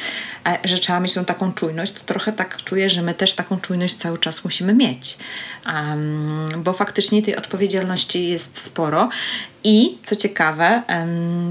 że 0.65 0.79
trzeba 0.79 1.01
mieć 1.01 1.15
tą 1.15 1.25
taką 1.25 1.53
czujność, 1.53 1.93
to 1.93 2.01
trochę 2.01 2.33
tak 2.33 2.63
czuję, 2.65 2.91
że 2.91 3.03
my 3.03 3.15
też 3.15 3.35
taką 3.35 3.61
czujność 3.61 3.95
cały 3.95 4.19
czas 4.19 4.45
musimy 4.45 4.75
mieć, 4.75 5.19
um, 5.67 6.49
bo 6.57 6.73
faktycznie 6.73 7.23
tej 7.23 7.37
odpowiedzialności 7.37 8.29
jest 8.29 8.59
sporo 8.59 9.09
i 9.65 9.99
co 10.03 10.17
ciekawe, 10.17 10.83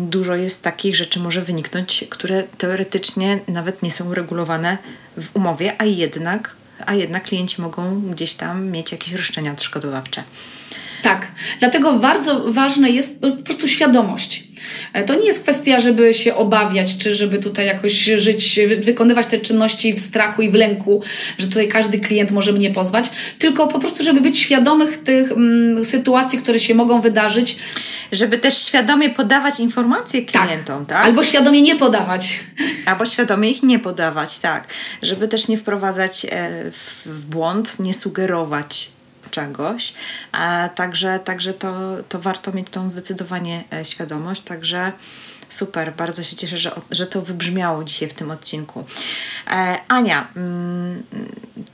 dużo 0.02 0.36
jest 0.36 0.64
takich 0.64 0.96
rzeczy 0.96 1.20
może 1.20 1.42
wyniknąć, 1.42 2.06
które 2.10 2.44
teoretycznie 2.58 3.40
nawet 3.48 3.84
nie 3.84 3.92
są 3.92 4.10
uregulowane 4.10 4.78
w 5.18 5.36
umowie, 5.36 5.74
a 5.78 5.86
jednak, 5.86 6.56
a 6.86 6.94
jednak 6.94 7.24
klienci 7.24 7.62
mogą 7.62 8.02
gdzieś 8.02 8.34
tam 8.34 8.66
mieć 8.66 8.92
jakieś 8.92 9.14
roszczenia 9.14 9.52
odszkodowawcze. 9.52 10.24
Tak, 11.04 11.28
dlatego 11.60 11.94
bardzo 11.94 12.54
ważna 12.54 12.88
jest 12.88 13.22
po 13.22 13.32
prostu 13.32 13.68
świadomość. 13.68 14.44
E, 14.94 15.04
to 15.04 15.16
nie 15.16 15.28
jest 15.28 15.44
kwestia, 15.44 15.80
żeby 15.80 16.14
się 16.14 16.36
obawiać, 16.36 16.98
czy 16.98 17.16
żeby 17.16 17.40
tutaj 17.40 17.66
jakoś 17.66 17.94
żyć, 17.94 18.60
wykonywać 18.84 19.28
te 19.28 19.40
czynności 19.40 19.94
w 19.94 20.02
strachu 20.02 20.42
i 20.42 20.50
w 20.50 20.54
lęku, 20.54 21.04
że 21.38 21.48
tutaj 21.48 21.68
każdy 21.68 22.00
klient 22.00 22.32
może 22.32 22.54
mnie 22.54 22.72
pozwać, 22.72 23.10
tylko 23.40 23.68
po 23.68 23.80
prostu, 23.80 24.04
żeby 24.04 24.22
być 24.22 24.40
świadomych 24.40 25.04
tych 25.04 25.32
mm, 25.32 25.86
sytuacji, 25.86 26.40
które 26.40 26.60
się 26.60 26.76
mogą 26.76 27.02
wydarzyć. 27.02 27.58
Żeby 28.12 28.38
też 28.38 28.58
świadomie 28.58 29.10
podawać 29.10 29.60
informacje 29.60 30.22
tak. 30.22 30.48
klientom, 30.48 30.86
tak? 30.86 30.98
tak? 30.98 31.06
Albo 31.06 31.24
świadomie 31.24 31.62
nie 31.62 31.76
podawać. 31.76 32.40
Albo 32.86 33.06
świadomie 33.06 33.52
ich 33.52 33.64
nie 33.64 33.80
podawać, 33.80 34.40
tak. 34.40 34.68
Żeby 35.02 35.28
też 35.28 35.48
nie 35.48 35.58
wprowadzać 35.58 36.26
e, 36.26 36.50
w 36.72 37.26
błąd, 37.26 37.80
nie 37.80 37.94
sugerować 37.94 38.90
czegoś. 39.34 39.94
Także, 40.76 41.20
także 41.20 41.54
to, 41.54 41.74
to 42.10 42.20
warto 42.20 42.52
mieć 42.52 42.70
tą 42.70 42.90
zdecydowanie 42.90 43.64
e, 43.74 43.86
świadomość. 43.86 44.42
Także 44.42 44.92
Super, 45.54 45.94
bardzo 45.96 46.24
się 46.24 46.36
cieszę, 46.36 46.58
że, 46.58 46.72
że 46.92 47.08
to 47.08 47.22
wybrzmiało 47.22 47.84
dzisiaj 47.84 48.10
w 48.10 48.14
tym 48.14 48.32
odcinku. 48.32 48.86
E, 49.48 49.78
Ania, 49.88 50.28
mm, 50.36 51.04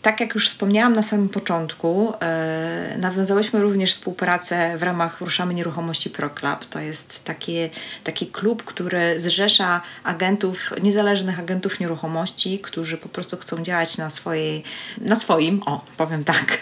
tak 0.02 0.20
jak 0.20 0.36
już 0.36 0.50
wspomniałam 0.50 0.94
na 0.94 1.04
samym 1.04 1.30
początku, 1.30 2.14
e, 2.22 2.96
nawiązałyśmy 2.98 3.62
również 3.62 3.94
współpracę 3.94 4.78
w 4.78 4.84
ramach 4.84 5.22
Ruszamy 5.22 5.54
Nieruchomości 5.54 6.10
Pro 6.10 6.30
Club. 6.30 6.66
To 6.66 6.80
jest 6.80 7.24
taki, 7.24 7.56
taki 8.04 8.28
klub, 8.28 8.64
który 8.64 9.20
zrzesza 9.20 9.82
agentów, 10.04 10.74
niezależnych 10.82 11.40
agentów 11.40 11.80
nieruchomości, 11.80 12.60
którzy 12.60 12.98
po 12.98 13.10
prostu 13.10 13.38
chcą 13.38 13.64
działać 13.64 13.98
na, 13.98 14.10
swojej, 14.10 14.64
na 14.98 15.16
swoim, 15.16 15.62
o, 15.66 15.86
powiem 15.98 16.24
tak, 16.24 16.60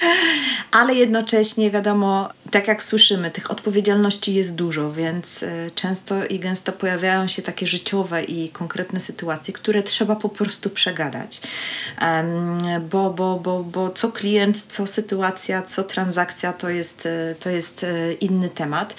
ale 0.80 0.94
jednocześnie 0.94 1.70
wiadomo, 1.70 2.28
tak 2.50 2.68
jak 2.68 2.82
słyszymy, 2.82 3.30
tych 3.30 3.50
odpowiedzialności 3.50 4.34
jest 4.34 4.54
dużo, 4.54 4.92
więc 4.92 5.42
e, 5.42 5.70
często 5.74 6.24
i 6.26 6.39
gęsto 6.40 6.72
pojawiają 6.72 7.28
się 7.28 7.42
takie 7.42 7.66
życiowe 7.66 8.24
i 8.24 8.48
konkretne 8.48 9.00
sytuacje, 9.00 9.54
które 9.54 9.82
trzeba 9.82 10.16
po 10.16 10.28
prostu 10.28 10.70
przegadać. 10.70 11.40
Bo, 12.90 13.10
bo, 13.10 13.38
bo, 13.38 13.64
bo 13.64 13.90
co 13.90 14.12
klient, 14.12 14.64
co 14.68 14.86
sytuacja, 14.86 15.62
co 15.62 15.84
transakcja 15.84 16.52
to 16.52 16.68
jest, 16.70 17.06
e, 17.06 17.34
to 17.34 17.50
jest 17.50 17.84
e, 17.84 18.12
inny 18.12 18.48
temat. 18.48 18.94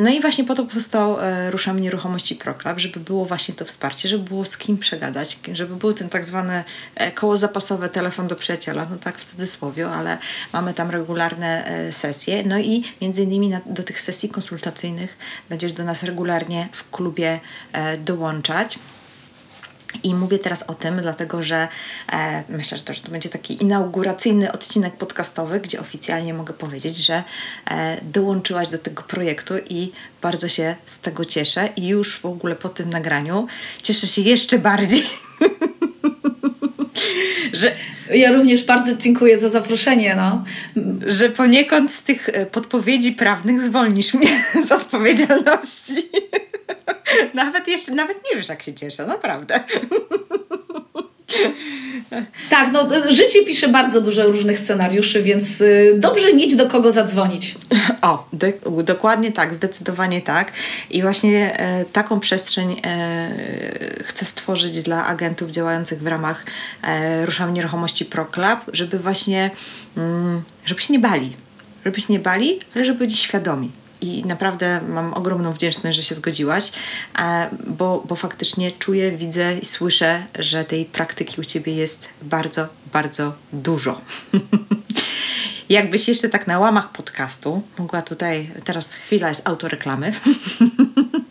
No 0.00 0.10
i 0.10 0.20
właśnie 0.20 0.44
po 0.44 0.54
to 0.54 0.64
powstał 0.64 1.20
e, 1.20 1.50
Ruszamy 1.50 1.80
Nieruchomości 1.80 2.36
ProClub, 2.36 2.78
żeby 2.78 3.00
było 3.00 3.24
właśnie 3.24 3.54
to 3.54 3.64
wsparcie, 3.64 4.08
żeby 4.08 4.24
było 4.24 4.44
z 4.44 4.58
kim 4.58 4.78
przegadać, 4.78 5.38
żeby 5.52 5.76
był 5.76 5.92
ten 5.92 6.08
tak 6.08 6.24
zwany 6.24 6.64
koło 7.14 7.36
zapasowe 7.36 7.88
telefon 7.88 8.26
do 8.26 8.36
przyjaciela, 8.36 8.86
no 8.90 8.96
tak 8.96 9.18
w 9.18 9.24
cudzysłowie, 9.24 9.88
ale 9.88 10.18
mamy 10.52 10.74
tam 10.74 10.90
regularne 10.90 11.64
sesje. 11.90 12.42
No 12.42 12.58
i 12.58 12.84
między 13.00 13.22
innymi 13.22 13.48
na, 13.48 13.60
do 13.66 13.82
tych 13.82 14.00
sesji 14.00 14.28
konsultacyjnych 14.28 15.18
będziesz 15.48 15.72
do 15.72 15.84
nas 15.84 16.02
regularnie 16.02 16.17
regularnie 16.18 16.68
w 16.72 16.90
klubie 16.90 17.40
e, 17.72 17.96
dołączać. 17.96 18.78
I 20.02 20.14
mówię 20.14 20.38
teraz 20.38 20.62
o 20.62 20.74
tym, 20.74 21.00
dlatego 21.02 21.42
że 21.42 21.68
e, 22.12 22.44
myślę, 22.48 22.78
że 22.78 22.84
to 22.84 23.10
będzie 23.10 23.28
taki 23.28 23.62
inauguracyjny 23.62 24.52
odcinek 24.52 24.96
podcastowy, 24.96 25.60
gdzie 25.60 25.80
oficjalnie 25.80 26.34
mogę 26.34 26.54
powiedzieć, 26.54 26.96
że 26.96 27.22
e, 27.70 28.00
dołączyłaś 28.02 28.68
do 28.68 28.78
tego 28.78 29.02
projektu 29.02 29.54
i 29.70 29.92
bardzo 30.22 30.48
się 30.48 30.76
z 30.86 31.00
tego 31.00 31.24
cieszę. 31.24 31.68
I 31.76 31.86
już 31.86 32.18
w 32.18 32.26
ogóle 32.26 32.56
po 32.56 32.68
tym 32.68 32.90
nagraniu 32.90 33.46
cieszę 33.82 34.06
się 34.06 34.22
jeszcze 34.22 34.58
bardziej, 34.58 35.06
że 37.60 37.76
ja 38.14 38.32
również 38.32 38.64
bardzo 38.64 38.96
dziękuję 38.96 39.38
za 39.38 39.50
zaproszenie. 39.50 40.14
No. 40.16 40.44
Że 41.06 41.28
poniekąd 41.28 41.92
z 41.92 42.02
tych 42.02 42.28
e, 42.28 42.46
podpowiedzi 42.46 43.12
prawnych 43.12 43.60
zwolnisz 43.60 44.14
mnie 44.14 44.44
z 44.68 44.72
odpowiedzialności. 44.72 45.94
nawet 47.34 47.68
jeszcze, 47.68 47.92
nawet 47.92 48.16
nie 48.30 48.36
wiesz, 48.36 48.48
jak 48.48 48.62
się 48.62 48.72
cieszę, 48.72 49.06
naprawdę. 49.06 49.60
Tak, 52.50 52.72
no 52.72 52.88
życie 53.10 53.44
pisze 53.44 53.68
bardzo 53.68 54.00
dużo 54.00 54.26
różnych 54.26 54.58
scenariuszy, 54.58 55.22
więc 55.22 55.60
y, 55.60 55.96
dobrze 55.98 56.32
mieć 56.34 56.56
do 56.56 56.68
kogo 56.68 56.92
zadzwonić. 56.92 57.54
O, 58.02 58.28
dokładnie 58.84 59.32
tak, 59.32 59.54
zdecydowanie 59.54 60.20
tak. 60.20 60.52
I 60.90 61.02
właśnie 61.02 61.58
e, 61.58 61.84
taką 61.84 62.20
przestrzeń 62.20 62.76
e, 62.84 63.28
chcę 64.04 64.24
stworzyć 64.24 64.82
dla 64.82 65.06
agentów 65.06 65.50
działających 65.50 66.02
w 66.02 66.06
ramach 66.06 66.46
e, 66.82 67.26
Ruszam 67.26 67.54
Nieruchomości 67.54 68.04
ProClub, 68.04 68.58
żeby 68.72 68.98
właśnie, 68.98 69.50
mm, 69.96 70.42
żeby 70.64 70.80
się 70.80 70.92
nie 70.92 70.98
bali. 70.98 71.36
Żeby 71.84 72.00
się 72.00 72.12
nie 72.12 72.18
bali, 72.18 72.58
ale 72.74 72.84
żeby 72.84 72.98
byli 72.98 73.16
świadomi 73.16 73.70
i 74.00 74.24
naprawdę 74.24 74.80
mam 74.88 75.14
ogromną 75.14 75.52
wdzięczność, 75.52 75.96
że 75.96 76.02
się 76.02 76.14
zgodziłaś, 76.14 76.72
e, 77.18 77.48
bo, 77.66 78.04
bo 78.08 78.16
faktycznie 78.16 78.72
czuję, 78.72 79.12
widzę 79.12 79.58
i 79.58 79.64
słyszę, 79.64 80.24
że 80.38 80.64
tej 80.64 80.84
praktyki 80.84 81.40
u 81.40 81.44
Ciebie 81.44 81.74
jest 81.74 82.08
bardzo, 82.22 82.66
bardzo 82.92 83.32
dużo. 83.52 84.00
Jakbyś 85.68 86.08
jeszcze 86.08 86.28
tak 86.28 86.46
na 86.46 86.58
łamach 86.58 86.92
podcastu 86.92 87.62
mogła 87.78 88.02
tutaj, 88.02 88.50
teraz 88.64 88.94
chwila 88.94 89.28
jest 89.28 89.48
autoreklamy, 89.48 90.12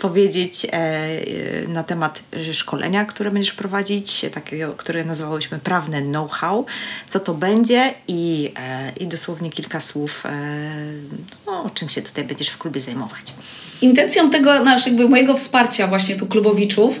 powiedzieć 0.00 0.64
e, 0.64 0.70
e, 0.72 1.68
na 1.68 1.84
temat 1.84 2.22
szkolenia, 2.52 3.04
które 3.04 3.30
będziesz 3.30 3.52
prowadzić, 3.52 4.26
takiego, 4.34 4.72
które 4.72 5.04
nazwałyśmy 5.04 5.58
prawne 5.58 6.02
know-how, 6.02 6.66
co 7.08 7.20
to 7.20 7.34
będzie 7.34 7.94
i, 8.08 8.52
e, 8.56 8.92
i 9.00 9.06
dosłownie 9.06 9.50
kilka 9.50 9.80
słów, 9.80 10.24
no, 11.46 11.70
czym 11.74 11.88
się 11.88 12.02
tutaj 12.02 12.24
będziesz 12.24 12.48
w 12.48 12.58
klubie 12.58 12.80
zajmować. 12.80 13.34
Intencją 13.82 14.30
tego, 14.30 14.64
nasz, 14.64 14.86
jakby 14.86 15.08
mojego 15.08 15.36
wsparcia 15.36 15.86
właśnie 15.86 16.16
tu 16.16 16.26
klubowiczów, 16.26 17.00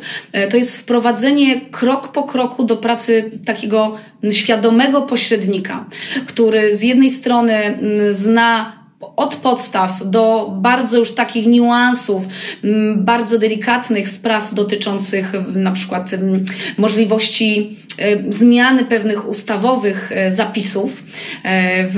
to 0.50 0.56
jest 0.56 0.78
wprowadzenie 0.78 1.60
krok 1.60 2.12
po 2.12 2.22
kroku 2.22 2.64
do 2.64 2.76
pracy 2.76 3.30
takiego 3.46 3.96
świadomego 4.30 5.02
pośrednika, 5.02 5.84
który 6.26 6.76
z 6.76 6.82
jednej 6.82 7.10
strony 7.10 7.54
mm, 7.54 8.14
zna 8.14 8.79
od 9.00 9.36
podstaw 9.36 9.90
do 10.04 10.52
bardzo 10.56 10.98
już 10.98 11.14
takich 11.14 11.46
niuansów, 11.46 12.24
mm, 12.64 13.04
bardzo 13.04 13.38
delikatnych 13.38 14.08
spraw 14.08 14.54
dotyczących 14.54 15.32
na 15.54 15.72
przykład 15.72 16.12
mm, 16.12 16.44
możliwości 16.78 17.76
e, 17.98 18.32
zmiany 18.32 18.84
pewnych 18.84 19.28
ustawowych 19.28 20.12
e, 20.12 20.30
zapisów, 20.30 21.04
e, 21.42 21.86
w, 21.86 21.96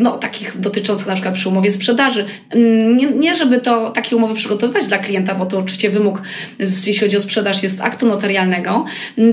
no, 0.00 0.18
takich 0.18 0.60
dotyczących 0.60 1.06
na 1.06 1.14
przykład 1.14 1.34
przy 1.34 1.48
umowie 1.48 1.70
sprzedaży. 1.70 2.24
Mm, 2.50 2.96
nie, 2.96 3.10
nie, 3.10 3.34
żeby 3.34 3.60
to 3.60 3.90
takie 3.90 4.16
umowy 4.16 4.34
przygotowywać 4.34 4.86
dla 4.86 4.98
klienta, 4.98 5.34
bo 5.34 5.46
to 5.46 5.58
oczywiście 5.58 5.90
wymóg, 5.90 6.22
jeśli 6.58 6.98
chodzi 6.98 7.16
o 7.16 7.20
sprzedaż, 7.20 7.62
jest 7.62 7.80
aktu 7.80 8.06
notarialnego, 8.06 8.84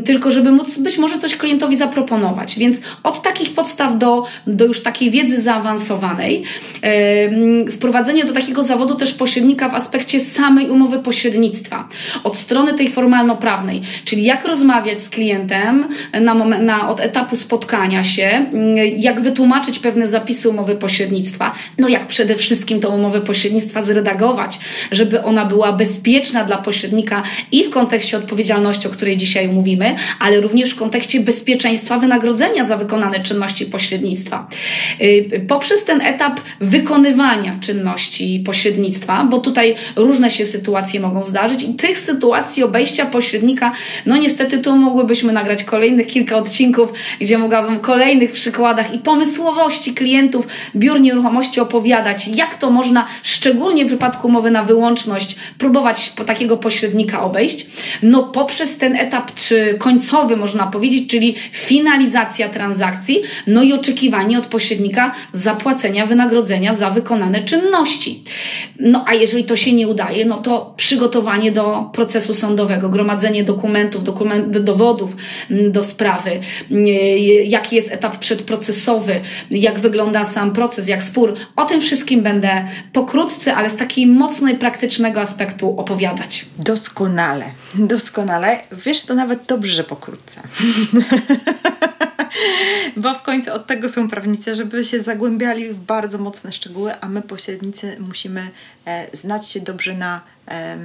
tylko 0.05 0.31
żeby 0.31 0.51
móc 0.51 0.79
być 0.79 0.97
może 0.97 1.19
coś 1.19 1.37
klientowi 1.37 1.75
zaproponować. 1.75 2.59
Więc 2.59 2.81
od 3.03 3.21
takich 3.21 3.53
podstaw 3.53 3.97
do, 3.97 4.25
do 4.47 4.65
już 4.65 4.83
takiej 4.83 5.11
wiedzy 5.11 5.41
zaawansowanej, 5.41 6.43
wprowadzenie 7.71 8.25
do 8.25 8.33
takiego 8.33 8.63
zawodu 8.63 8.95
też 8.95 9.13
pośrednika 9.13 9.69
w 9.69 9.75
aspekcie 9.75 10.19
samej 10.19 10.69
umowy 10.69 10.99
pośrednictwa. 10.99 11.89
Od 12.23 12.37
strony 12.37 12.73
tej 12.73 12.89
formalno-prawnej, 12.89 13.81
czyli 14.05 14.23
jak 14.23 14.45
rozmawiać 14.45 15.03
z 15.03 15.09
klientem 15.09 15.87
na 16.21 16.33
moment, 16.33 16.63
na, 16.63 16.89
od 16.89 16.99
etapu 16.99 17.35
spotkania 17.35 18.03
się, 18.03 18.45
jak 18.97 19.21
wytłumaczyć 19.21 19.79
pewne 19.79 20.07
zapisy 20.07 20.49
umowy 20.49 20.75
pośrednictwa, 20.75 21.53
no 21.77 21.87
jak 21.87 22.07
przede 22.07 22.35
wszystkim 22.35 22.79
tą 22.79 22.95
umowę 22.95 23.21
pośrednictwa 23.21 23.83
zredagować, 23.83 24.59
żeby 24.91 25.23
ona 25.23 25.45
była 25.45 25.71
bezpieczna 25.71 26.43
dla 26.43 26.57
pośrednika 26.57 27.23
i 27.51 27.63
w 27.63 27.69
kontekście 27.69 28.17
odpowiedzialności, 28.17 28.87
o 28.87 28.91
której 28.91 29.17
dzisiaj 29.17 29.47
mówimy, 29.47 29.95
ale 30.19 30.41
również 30.41 30.71
w 30.71 30.75
kontekście 30.75 31.19
bezpieczeństwa 31.19 31.99
wynagrodzenia 31.99 32.63
za 32.63 32.77
wykonane 32.77 33.23
czynności 33.23 33.65
pośrednictwa. 33.65 34.47
Y, 35.01 35.45
poprzez 35.47 35.85
ten 35.85 36.01
etap 36.01 36.39
wykonywania 36.71 37.57
czynności 37.61 38.43
pośrednictwa, 38.45 39.23
bo 39.23 39.39
tutaj 39.39 39.75
różne 39.95 40.31
się 40.31 40.45
sytuacje 40.45 40.99
mogą 40.99 41.23
zdarzyć 41.23 41.63
i 41.63 41.73
tych 41.73 41.99
sytuacji 41.99 42.63
obejścia 42.63 43.05
pośrednika, 43.05 43.73
no 44.05 44.17
niestety 44.17 44.57
tu 44.57 44.75
mogłybyśmy 44.75 45.33
nagrać 45.33 45.63
kolejnych 45.63 46.07
kilka 46.07 46.37
odcinków, 46.37 46.93
gdzie 47.19 47.37
mogłabym 47.37 47.79
kolejnych 47.79 48.31
przykładach 48.31 48.93
i 48.93 48.99
pomysłowości 48.99 49.93
klientów 49.93 50.47
biur 50.75 51.01
nieruchomości 51.01 51.59
opowiadać, 51.59 52.27
jak 52.27 52.55
to 52.55 52.71
można, 52.71 53.07
szczególnie 53.23 53.85
w 53.85 53.87
przypadku 53.87 54.27
umowy 54.27 54.51
na 54.51 54.63
wyłączność, 54.63 55.35
próbować 55.57 56.13
takiego 56.27 56.57
pośrednika 56.57 57.23
obejść. 57.23 57.65
No 58.03 58.23
poprzez 58.23 58.77
ten 58.77 58.95
etap 58.95 59.35
czy 59.35 59.75
końcowy 59.79 60.37
można 60.37 60.67
powiedzieć, 60.67 61.09
czyli 61.09 61.35
finalizacja 61.51 62.49
transakcji, 62.49 63.23
no 63.47 63.63
i 63.63 63.73
oczekiwanie 63.73 64.39
od 64.39 64.47
pośrednika 64.47 65.11
zapłacenia 65.33 66.05
wynagrodzenia 66.05 66.60
za 66.77 66.89
wykonane 66.89 67.43
czynności. 67.43 68.23
No 68.79 69.05
a 69.07 69.13
jeżeli 69.13 69.43
to 69.43 69.55
się 69.55 69.73
nie 69.73 69.87
udaje, 69.87 70.25
no 70.25 70.37
to 70.37 70.73
przygotowanie 70.77 71.51
do 71.51 71.89
procesu 71.93 72.33
sądowego, 72.33 72.89
gromadzenie 72.89 73.43
dokumentów, 73.43 74.03
dokument, 74.03 74.57
dowodów 74.57 75.15
mm, 75.51 75.71
do 75.71 75.83
sprawy, 75.83 76.31
mm, 76.71 76.85
jaki 77.45 77.75
jest 77.75 77.91
etap 77.91 78.19
przedprocesowy, 78.19 79.21
jak 79.51 79.79
wygląda 79.79 80.25
sam 80.25 80.53
proces, 80.53 80.87
jak 80.87 81.03
spór. 81.03 81.35
O 81.55 81.65
tym 81.65 81.81
wszystkim 81.81 82.21
będę 82.21 82.67
pokrótce, 82.93 83.55
ale 83.55 83.69
z 83.69 83.77
takiego 83.77 84.13
mocno 84.13 84.55
praktycznego 84.59 85.21
aspektu 85.21 85.79
opowiadać. 85.79 86.45
Doskonale, 86.57 87.45
doskonale. 87.75 88.59
Wiesz, 88.85 89.05
to 89.05 89.15
nawet 89.15 89.45
dobrze, 89.47 89.73
że 89.73 89.83
pokrótce. 89.83 90.41
Bo 92.97 93.13
w 93.13 93.21
końcu 93.21 93.53
od 93.53 93.67
tego 93.67 93.89
są 93.89 94.09
prawnicy, 94.09 94.55
żeby 94.55 94.83
się 94.83 95.01
zagłębiali 95.01 95.69
w 95.69 95.79
bardzo 95.79 96.17
mocne 96.17 96.51
szczegóły, 96.51 96.99
a 97.01 97.09
my 97.09 97.21
pośrednicy 97.21 97.97
musimy 97.99 98.51
e, 98.85 99.17
znać 99.17 99.47
się 99.47 99.59
dobrze 99.59 99.93
na 99.93 100.21
e, 100.47 100.77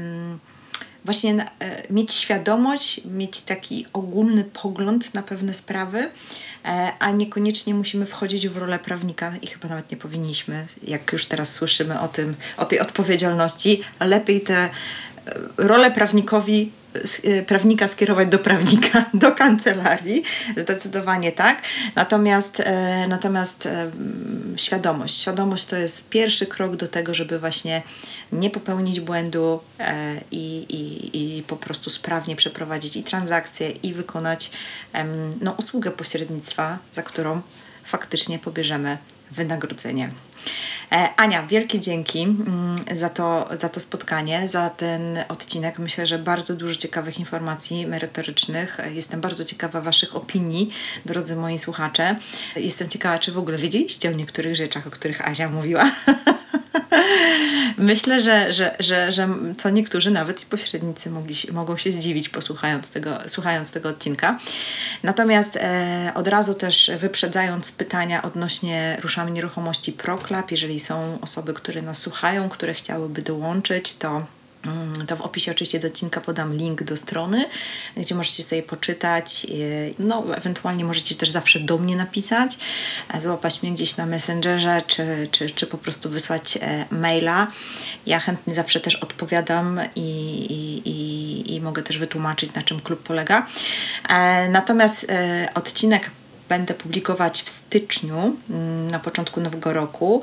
właśnie 1.06 1.34
na, 1.34 1.44
e, 1.44 1.48
mieć 1.90 2.14
świadomość, 2.14 3.00
mieć 3.04 3.40
taki 3.40 3.86
ogólny 3.92 4.44
pogląd 4.44 5.14
na 5.14 5.22
pewne 5.22 5.54
sprawy, 5.54 5.98
e, 6.64 6.92
a 6.98 7.10
niekoniecznie 7.10 7.74
musimy 7.74 8.06
wchodzić 8.06 8.48
w 8.48 8.56
rolę 8.56 8.78
prawnika 8.78 9.32
i 9.42 9.46
chyba 9.46 9.68
nawet 9.68 9.90
nie 9.90 9.96
powinniśmy, 9.96 10.66
jak 10.82 11.12
już 11.12 11.26
teraz 11.26 11.52
słyszymy 11.52 12.00
o 12.00 12.08
tym, 12.08 12.34
o 12.56 12.64
tej 12.64 12.80
odpowiedzialności, 12.80 13.82
lepiej 14.00 14.40
te 14.40 14.56
e, 14.56 14.70
rolę 15.56 15.90
prawnikowi 15.90 16.72
prawnika 17.46 17.88
skierować 17.88 18.28
do 18.28 18.38
prawnika, 18.38 19.04
do 19.14 19.32
kancelarii, 19.32 20.22
zdecydowanie 20.56 21.32
tak. 21.32 21.62
Natomiast, 21.94 22.60
e, 22.60 23.06
natomiast 23.08 23.66
e, 23.66 23.90
świadomość. 24.56 25.20
Świadomość 25.20 25.66
to 25.66 25.76
jest 25.76 26.08
pierwszy 26.08 26.46
krok 26.46 26.76
do 26.76 26.88
tego, 26.88 27.14
żeby 27.14 27.38
właśnie 27.38 27.82
nie 28.32 28.50
popełnić 28.50 29.00
błędu 29.00 29.60
e, 29.78 29.94
i, 30.30 30.66
i, 30.68 31.38
i 31.38 31.42
po 31.42 31.56
prostu 31.56 31.90
sprawnie 31.90 32.36
przeprowadzić 32.36 32.96
i 32.96 33.02
transakcję, 33.02 33.70
i 33.70 33.92
wykonać 33.92 34.50
no, 35.40 35.54
usługę 35.58 35.90
pośrednictwa, 35.90 36.78
za 36.92 37.02
którą 37.02 37.42
faktycznie 37.84 38.38
pobierzemy 38.38 38.98
wynagrodzenie. 39.30 40.10
E, 40.92 41.08
Ania, 41.16 41.46
wielkie 41.46 41.80
dzięki 41.80 42.22
mm, 42.22 42.76
za 42.92 43.08
to, 43.08 43.48
za 43.60 43.68
to 43.68 43.80
spotkanie, 43.80 44.48
za 44.48 44.70
ten 44.70 45.18
odcinek. 45.28 45.78
Myślę, 45.78 46.06
że 46.06 46.18
bardzo 46.18 46.56
dużo 46.56 46.74
ciekawych 46.74 47.18
informacji 47.18 47.86
merytorycznych. 47.86 48.78
Jestem 48.92 49.20
bardzo 49.20 49.44
ciekawa 49.44 49.80
Waszych 49.80 50.16
opinii, 50.16 50.70
drodzy 51.06 51.36
moi 51.36 51.58
słuchacze. 51.58 52.16
Jestem 52.56 52.88
ciekawa, 52.88 53.18
czy 53.18 53.32
w 53.32 53.38
ogóle 53.38 53.58
wiedzieliście 53.58 54.08
o 54.08 54.12
niektórych 54.12 54.56
rzeczach, 54.56 54.86
o 54.86 54.90
których 54.90 55.28
Asia 55.28 55.48
mówiła. 55.48 55.90
Myślę, 57.78 58.20
że, 58.20 58.52
że, 58.52 58.76
że, 58.80 59.12
że 59.12 59.28
co 59.56 59.70
niektórzy, 59.70 60.10
nawet 60.10 60.42
i 60.42 60.46
pośrednicy, 60.46 61.10
mogli, 61.10 61.34
mogą 61.52 61.76
się 61.76 61.90
zdziwić, 61.90 62.28
posłuchając 62.28 62.90
tego, 62.90 63.18
słuchając 63.26 63.70
tego 63.70 63.88
odcinka. 63.88 64.38
Natomiast 65.02 65.56
e, 65.56 66.12
od 66.14 66.28
razu 66.28 66.54
też 66.54 66.90
wyprzedzając 66.98 67.72
pytania 67.72 68.22
odnośnie 68.22 68.96
ruszamy 69.00 69.30
nieruchomości 69.30 69.92
ProClub, 70.36 70.50
jeżeli 70.50 70.80
są 70.80 71.18
osoby, 71.20 71.54
które 71.54 71.82
nas 71.82 71.98
słuchają, 71.98 72.48
które 72.48 72.74
chciałyby 72.74 73.22
dołączyć, 73.22 73.94
to 73.94 74.26
Mm, 74.64 75.06
to 75.06 75.16
w 75.16 75.20
opisie 75.20 75.52
oczywiście 75.52 75.78
do 75.78 75.88
odcinka 75.88 76.20
podam 76.20 76.54
link 76.54 76.82
do 76.82 76.96
strony, 76.96 77.44
gdzie 77.96 78.14
możecie 78.14 78.42
sobie 78.42 78.62
poczytać. 78.62 79.46
No, 79.98 80.24
ewentualnie 80.36 80.84
możecie 80.84 81.14
też 81.14 81.30
zawsze 81.30 81.60
do 81.60 81.78
mnie 81.78 81.96
napisać, 81.96 82.58
e, 83.14 83.20
złapać 83.20 83.62
mnie 83.62 83.72
gdzieś 83.72 83.96
na 83.96 84.06
Messengerze, 84.06 84.82
czy, 84.86 85.28
czy, 85.30 85.50
czy 85.50 85.66
po 85.66 85.78
prostu 85.78 86.10
wysłać 86.10 86.58
e, 86.62 86.84
maila. 86.90 87.46
Ja 88.06 88.18
chętnie 88.18 88.54
zawsze 88.54 88.80
też 88.80 88.96
odpowiadam 88.96 89.80
i, 89.96 90.00
i, 90.50 90.88
i, 90.88 91.54
i 91.54 91.60
mogę 91.60 91.82
też 91.82 91.98
wytłumaczyć, 91.98 92.54
na 92.54 92.62
czym 92.62 92.80
klub 92.80 93.02
polega. 93.02 93.46
E, 94.08 94.48
natomiast 94.48 95.06
odcinek 95.54 96.10
będę 96.48 96.74
publikować 96.74 97.42
w 97.42 97.48
styczniu, 97.48 98.36
mm, 98.50 98.90
na 98.90 98.98
początku 98.98 99.40
nowego 99.40 99.72
roku 99.72 100.22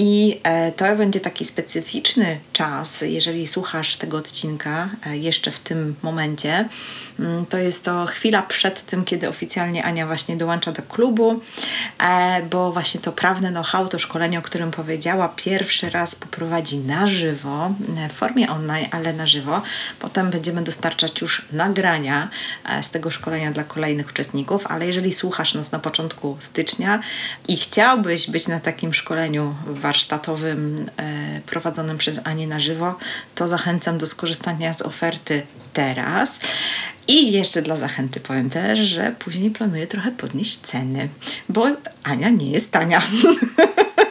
I 0.00 0.40
e, 0.42 0.72
to 0.72 0.96
będzie 0.96 1.20
taki 1.20 1.44
specyficzny 1.44 2.38
czas, 2.52 3.00
jeżeli 3.00 3.46
słuchasz 3.46 3.96
tego 3.96 4.16
odcinka 4.16 4.88
e, 5.06 5.16
jeszcze 5.16 5.50
w 5.50 5.60
tym 5.60 5.94
momencie. 6.02 6.68
Mm, 7.18 7.46
to 7.46 7.58
jest 7.58 7.84
to 7.84 8.06
chwila 8.06 8.42
przed 8.42 8.84
tym, 8.84 9.04
kiedy 9.04 9.28
oficjalnie 9.28 9.84
Ania 9.84 10.06
właśnie 10.06 10.36
dołącza 10.36 10.72
do 10.72 10.82
klubu, 10.82 11.40
e, 11.98 12.42
bo 12.50 12.72
właśnie 12.72 13.00
to 13.00 13.12
prawne 13.12 13.50
know-how, 13.50 13.88
to 13.88 13.98
szkolenie, 13.98 14.38
o 14.38 14.42
którym 14.42 14.70
powiedziała, 14.70 15.28
pierwszy 15.36 15.90
raz 15.90 16.14
poprowadzi 16.14 16.78
na 16.78 17.06
żywo, 17.06 17.74
w 18.10 18.12
formie 18.12 18.50
online, 18.50 18.86
ale 18.90 19.12
na 19.12 19.26
żywo. 19.26 19.62
Potem 19.98 20.30
będziemy 20.30 20.62
dostarczać 20.62 21.20
już 21.20 21.46
nagrania 21.52 22.28
z 22.82 22.90
tego 22.90 23.10
szkolenia 23.10 23.52
dla 23.52 23.64
kolejnych 23.64 24.08
uczestników, 24.08 24.66
ale 24.66 24.86
jeżeli 24.86 25.12
słuchasz 25.12 25.54
nas 25.54 25.72
na 25.72 25.78
początku 25.78 26.36
stycznia 26.38 27.00
i 27.48 27.56
chciałbyś 27.56 28.30
być 28.30 28.48
na 28.48 28.60
takim 28.60 28.94
szkoleniu 28.94 29.54
warsztatowym 29.88 30.86
e, 30.96 31.40
prowadzonym 31.46 31.98
przez 31.98 32.20
Anię 32.24 32.46
na 32.46 32.60
żywo, 32.60 32.94
to 33.34 33.48
zachęcam 33.48 33.98
do 33.98 34.06
skorzystania 34.06 34.74
z 34.74 34.82
oferty 34.82 35.46
teraz. 35.72 36.40
I 37.08 37.32
jeszcze 37.32 37.62
dla 37.62 37.76
zachęty 37.76 38.20
powiem 38.20 38.50
też, 38.50 38.78
że 38.78 39.14
później 39.18 39.50
planuję 39.50 39.86
trochę 39.86 40.12
podnieść 40.12 40.56
ceny, 40.56 41.08
bo 41.48 41.66
Ania 42.02 42.30
nie 42.30 42.50
jest 42.50 42.72
tania. 42.72 43.02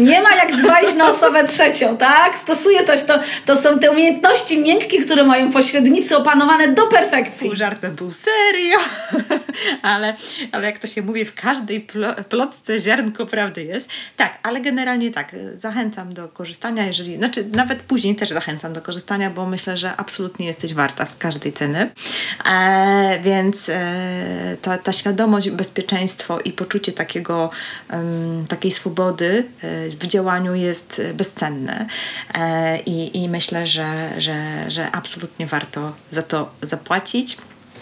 Nie 0.00 0.22
ma 0.22 0.36
jak 0.36 0.56
zwalić 0.56 0.94
na 0.94 1.10
osobę 1.10 1.48
trzecią, 1.48 1.96
tak? 1.96 2.38
Stosuję 2.38 2.84
to, 2.84 2.92
to, 3.06 3.20
to 3.46 3.62
są 3.62 3.78
te 3.78 3.90
umiejętności 3.90 4.62
miękkie, 4.62 5.02
które 5.02 5.24
mają 5.24 5.52
pośrednicy 5.52 6.16
opanowane 6.16 6.74
do 6.74 6.86
perfekcji. 6.86 7.48
Pół 7.48 7.56
żartem, 7.56 7.96
pół 7.96 8.10
serio. 8.10 8.78
ale, 9.82 10.16
ale 10.52 10.66
jak 10.66 10.78
to 10.78 10.86
się 10.86 11.02
mówi, 11.02 11.24
w 11.24 11.34
każdej 11.34 11.86
plotce 12.28 12.80
ziarnko 12.80 13.26
prawdy 13.26 13.64
jest. 13.64 13.90
Tak, 14.16 14.38
ale 14.42 14.60
generalnie 14.60 15.10
tak, 15.10 15.36
zachęcam 15.56 16.14
do 16.14 16.28
korzystania, 16.28 16.86
jeżeli, 16.86 17.16
znaczy 17.16 17.44
nawet 17.52 17.78
później 17.78 18.16
też 18.16 18.30
zachęcam 18.30 18.72
do 18.72 18.82
korzystania, 18.82 19.30
bo 19.30 19.46
myślę, 19.46 19.76
że 19.76 19.96
absolutnie 19.96 20.46
jesteś 20.46 20.74
warta 20.74 21.04
w 21.04 21.18
każdej 21.18 21.52
ceny. 21.52 21.90
E, 22.44 23.18
więc 23.22 23.68
e, 23.68 24.56
ta, 24.62 24.78
ta 24.78 24.92
świadomość, 24.92 25.50
bezpieczeństwo 25.50 26.40
i 26.40 26.52
poczucie 26.52 26.92
takiego, 26.92 27.50
um, 27.92 28.44
takiej 28.48 28.70
swobody 28.70 29.44
e, 29.62 29.87
w 29.90 30.06
działaniu 30.06 30.54
jest 30.54 31.02
bezcenne. 31.14 31.86
E, 32.34 32.78
i, 32.80 33.22
I 33.22 33.28
myślę, 33.28 33.66
że, 33.66 34.10
że, 34.18 34.70
że 34.70 34.90
absolutnie 34.90 35.46
warto 35.46 35.92
za 36.10 36.22
to 36.22 36.50
zapłacić. 36.62 37.38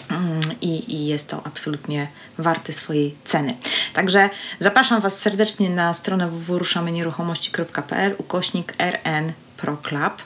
Mm, 0.09 0.41
I, 0.61 0.95
I, 0.95 1.07
jest 1.07 1.29
to 1.29 1.41
absolutnie 1.45 2.07
warte 2.37 2.73
swojej 2.73 3.15
ceny. 3.25 3.57
Także 3.93 4.29
zapraszam 4.59 5.01
Was 5.01 5.19
serdecznie 5.19 5.69
na 5.69 5.93
stronę 5.93 6.27
www.ruszamynieruchomości.pl 6.27 8.15
ukośnik 8.17 8.73
RN 8.77 9.33
Pro 9.57 9.77
Club. 9.77 10.23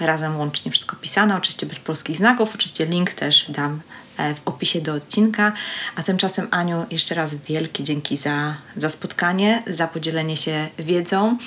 Razem 0.00 0.36
łącznie 0.36 0.72
wszystko 0.72 0.96
pisane, 0.96 1.36
oczywiście 1.36 1.66
bez 1.66 1.80
polskich 1.80 2.16
znaków. 2.16 2.54
Oczywiście 2.54 2.86
link 2.86 3.12
też 3.12 3.46
dam 3.48 3.80
E, 3.80 4.03
w 4.16 4.48
opisie 4.48 4.80
do 4.80 4.94
odcinka. 4.94 5.52
A 5.96 6.02
tymczasem, 6.02 6.48
Aniu, 6.50 6.86
jeszcze 6.90 7.14
raz 7.14 7.34
wielkie 7.34 7.84
dzięki 7.84 8.16
za, 8.16 8.56
za 8.76 8.88
spotkanie, 8.88 9.62
za 9.66 9.88
podzielenie 9.88 10.36
się 10.36 10.68
wiedzą, 10.78 11.38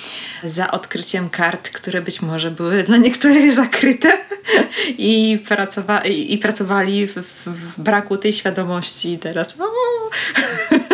za 0.44 0.70
odkryciem 0.70 1.30
kart, 1.30 1.68
które 1.70 2.02
być 2.02 2.22
może 2.22 2.50
były 2.50 2.84
dla 2.84 2.96
niektórych 2.96 3.52
zakryte 3.52 4.18
i, 4.98 5.42
pracowa 5.48 6.00
i, 6.00 6.38
pracowali 6.38 7.06
w, 7.06 7.14
w, 7.46 7.80
braku 7.80 8.16
tej 8.16 8.32
świadomości. 8.32 9.18
Teraz 9.18 9.54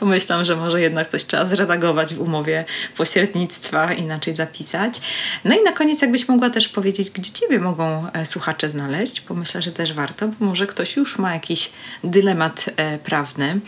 pomyślam, 0.00 0.44
że 0.44 0.56
może 0.56 0.80
jednak 0.80 1.08
coś 1.08 1.24
trzeba 1.24 1.44
zredagować 1.44 2.14
w 2.14 2.20
umowie 2.20 2.64
pośrednictwa, 2.96 3.94
inaczej 3.94 4.36
zapisać. 4.36 5.00
No 5.44 5.56
i 5.56 5.62
na 5.62 5.72
koniec, 5.72 6.02
jakbyś 6.02 6.28
mogła 6.28 6.50
też 6.50 6.68
powiedzieć, 6.68 7.10
gdzie 7.10 7.30
Ciebie 7.32 7.60
mogą 7.60 8.12
e, 8.12 8.26
słuchacze 8.26 8.68
znaleźć, 8.68 9.22
bo 9.28 9.34
myślę, 9.34 9.62
że 9.62 9.72
też 9.72 9.92
warto, 9.92 10.28
bo 10.28 10.46
może 10.46 10.66
ktoś 10.66 10.96
już 10.96 11.18
ma 11.18 11.34
jakiś 11.34 11.70
dylemat 12.04 12.64
e, 12.76 12.98
prawny 12.98 13.60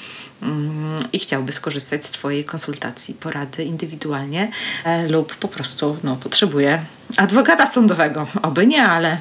mm, 0.42 0.98
i 1.12 1.18
chciałby 1.18 1.52
skorzystać 1.52 2.06
z 2.06 2.10
Twojej 2.10 2.44
konsultacji, 2.44 3.14
porady 3.14 3.64
indywidualnie 3.64 4.50
e, 4.84 5.08
lub 5.08 5.34
po 5.34 5.48
prostu 5.48 5.96
no, 6.04 6.16
potrzebuje 6.16 6.84
adwokata 7.16 7.66
sądowego. 7.66 8.26
Oby 8.42 8.66
nie, 8.66 8.82
ale. 8.82 9.16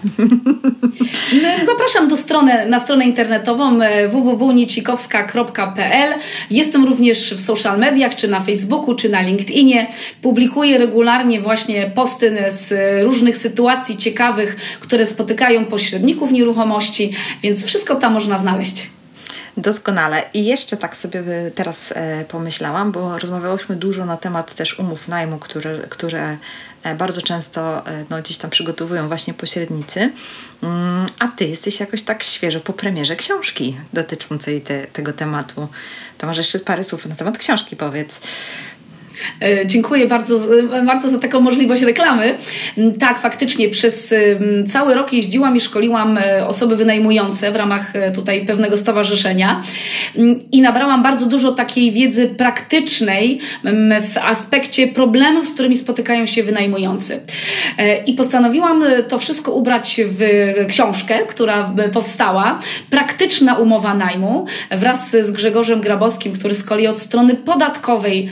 Zapraszam 1.68 2.08
do 2.08 2.18
strony, 2.18 2.70
na 2.70 2.80
stronę 2.80 3.06
internetową 3.06 3.82
e, 3.82 4.08
www.nicikowska.pl. 4.08 6.14
Jestem 6.52 6.86
również 6.86 7.34
w 7.34 7.42
social 7.42 7.80
mediach, 7.80 8.16
czy 8.16 8.28
na 8.28 8.40
Facebooku, 8.40 8.96
czy 8.96 9.10
na 9.10 9.22
LinkedInie. 9.22 9.88
Publikuję 10.22 10.78
regularnie 10.78 11.42
właśnie 11.42 11.92
posty 11.96 12.38
z 12.50 12.74
różnych 13.04 13.38
sytuacji 13.38 13.98
ciekawych, 13.98 14.56
które 14.80 15.06
spotykają 15.06 15.66
pośredników 15.66 16.32
nieruchomości, 16.32 17.14
więc 17.44 17.66
wszystko 17.66 17.96
tam 17.96 18.14
można 18.14 18.38
znaleźć. 18.38 18.99
Doskonale. 19.62 20.24
I 20.34 20.46
jeszcze 20.46 20.78
tak 20.78 20.98
sobie 20.98 21.24
teraz 21.56 21.94
e, 21.96 22.26
pomyślałam, 22.26 22.92
bo 22.92 23.20
rozmawiałyśmy 23.20 23.76
dużo 23.76 24.06
na 24.06 24.18
temat 24.18 24.56
też 24.56 24.80
umów 24.80 25.08
najmu, 25.08 25.40
które, 25.40 25.78
które 25.90 26.38
E, 26.84 26.96
bardzo 26.96 27.22
często 27.22 27.88
e, 27.88 28.06
no, 28.10 28.22
gdzieś 28.22 28.38
tam 28.38 28.52
przygotowują 28.52 29.08
właśnie 29.08 29.34
pośrednicy. 29.34 30.12
Mm, 30.64 31.10
a 31.20 31.28
ty 31.28 31.46
jesteś 31.46 31.80
jakoś 31.80 32.04
tak 32.04 32.24
świeżo 32.24 32.60
po 32.60 32.74
premierze 32.74 33.16
książki 33.16 33.78
dotyczącej 33.94 34.62
te, 34.62 34.88
tego 34.88 35.14
tematu. 35.14 35.68
To 36.18 36.28
może 36.28 36.42
jeszcze 36.42 36.60
parę 36.60 36.84
słów 36.84 37.06
na 37.06 37.16
temat 37.16 37.38
książki 37.38 37.76
powiedz. 37.76 38.22
E, 39.42 39.68
dziękuję 39.68 40.08
bardzo, 40.08 40.40
bardzo 40.86 41.10
za 41.10 41.20
taką 41.20 41.42
możliwość 41.42 41.82
reklamy. 41.82 42.38
Mm, 42.78 42.94
tak, 42.94 43.20
faktycznie 43.20 43.70
przez 43.70 44.14
cały 44.68 44.94
rok 44.94 45.14
jeździłam 45.14 45.58
i 45.58 45.62
szkoliłam 45.62 46.18
e, 46.18 46.48
osoby 46.48 46.76
wynajmujące 46.76 47.52
w 47.52 47.56
ramach 47.56 47.96
e, 47.96 48.12
tutaj 48.12 48.46
pewnego 48.46 48.78
stowarzyszenia 48.78 49.62
mm, 50.16 50.40
i 50.52 50.62
nabrałam 50.62 51.04
bardzo 51.04 51.26
dużo 51.26 51.52
takiej 51.52 51.92
wiedzy 51.92 52.28
praktycznej 52.28 53.40
w 54.14 54.18
aspekcie 54.18 54.88
problemów, 54.88 55.48
z 55.48 55.54
którymi 55.54 55.78
spotykają 55.78 56.26
się 56.26 56.44
wynajmujący. 56.44 57.22
I 58.06 58.14
postanowiłam 58.14 58.84
to 59.08 59.20
wszystko 59.20 59.52
ubrać 59.52 60.02
w 60.06 60.24
książkę, 60.70 61.20
która 61.28 61.76
powstała. 61.94 62.60
Praktyczna 62.90 63.56
umowa 63.56 63.94
najmu 63.94 64.46
wraz 64.72 65.12
z 65.12 65.32
Grzegorzem 65.32 65.82
Grabowskim, 65.82 66.34
który 66.34 66.56
z 66.56 66.64
kolei 66.64 66.88
od 66.88 67.00
strony 67.00 67.36
podatkowej 67.36 68.32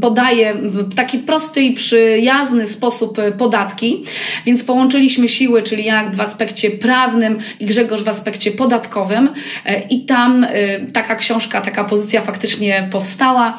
podaje 0.00 0.54
w 0.54 0.94
taki 0.94 1.18
prosty 1.18 1.62
i 1.62 1.74
przyjazny 1.74 2.66
sposób 2.66 3.18
e, 3.18 3.32
podatki, 3.32 4.04
więc 4.46 4.64
połączyliśmy 4.64 5.28
siły, 5.28 5.62
czyli 5.62 5.84
jak 5.84 6.16
w 6.16 6.20
aspekcie 6.20 6.70
prawnym 6.70 7.38
i 7.60 7.66
Grzegorz 7.66 8.02
w 8.02 8.08
aspekcie 8.08 8.50
podatkowym 8.50 9.28
e, 9.64 9.80
i 9.80 10.04
tam 10.04 10.44
e, 10.44 10.80
taka 10.80 11.16
książka, 11.16 11.60
taka 11.60 11.84
pozycja 11.84 12.20
faktycznie 12.20 12.88
powstała. 12.92 13.58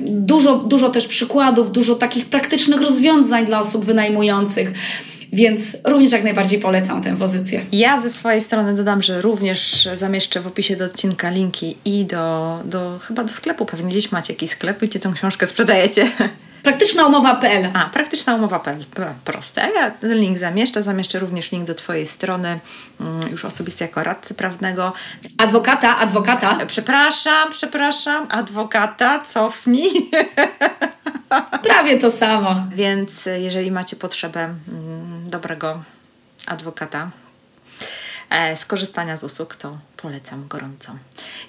Dużo, 0.00 0.56
dużo 0.56 0.88
też 0.88 1.08
przykładów, 1.08 1.72
dużo 1.72 1.94
takich 1.94 2.26
praktycznych 2.26 2.80
rozwiązań 2.80 3.46
dla 3.46 3.60
osób 3.60 3.84
wynajmujących. 3.84 4.72
Więc 5.32 5.76
również 5.84 6.12
jak 6.12 6.24
najbardziej 6.24 6.60
polecam 6.60 7.02
tę 7.02 7.16
pozycję. 7.16 7.64
Ja 7.72 8.00
ze 8.00 8.10
swojej 8.10 8.40
strony 8.40 8.76
dodam, 8.76 9.02
że 9.02 9.20
również 9.20 9.88
zamieszczę 9.94 10.40
w 10.40 10.46
opisie 10.46 10.76
do 10.76 10.84
odcinka 10.84 11.30
linki 11.30 11.76
i 11.84 12.04
do, 12.04 12.58
do 12.64 12.98
chyba 12.98 13.24
do 13.24 13.32
sklepu. 13.32 13.66
Pewnie 13.66 13.90
gdzieś 13.90 14.12
macie 14.12 14.32
jakiś 14.32 14.50
sklep, 14.50 14.80
gdzie 14.80 15.00
tę 15.00 15.12
książkę 15.14 15.46
sprzedajecie. 15.46 16.10
Praktyczna 16.62 17.06
umowa.pl. 17.06 17.70
A, 17.74 17.84
praktyczna 17.84 18.34
umowa.pl. 18.34 18.84
Proste. 19.24 19.68
Ja 19.74 19.90
ten 19.90 20.18
link 20.18 20.38
zamieszczę. 20.38 20.82
Zamieszczę 20.82 21.18
również 21.18 21.52
link 21.52 21.66
do 21.66 21.74
Twojej 21.74 22.06
strony, 22.06 22.58
mm, 23.00 23.30
już 23.30 23.44
osobiste 23.44 23.84
jako 23.84 24.04
radcy 24.04 24.34
prawnego. 24.34 24.92
Adwokata, 25.38 25.98
adwokata. 25.98 26.66
Przepraszam, 26.66 27.50
przepraszam, 27.50 28.26
adwokata, 28.30 29.20
cofnij. 29.20 29.90
Prawie 31.62 31.98
to 31.98 32.10
samo. 32.10 32.66
Więc 32.72 33.28
jeżeli 33.38 33.70
macie 33.70 33.96
potrzebę 33.96 34.40
mm, 34.40 35.30
dobrego 35.30 35.82
adwokata, 36.46 37.10
e, 38.30 38.56
skorzystania 38.56 39.16
z 39.16 39.24
usług, 39.24 39.56
to 39.56 39.78
polecam 39.96 40.48
gorąco. 40.48 40.92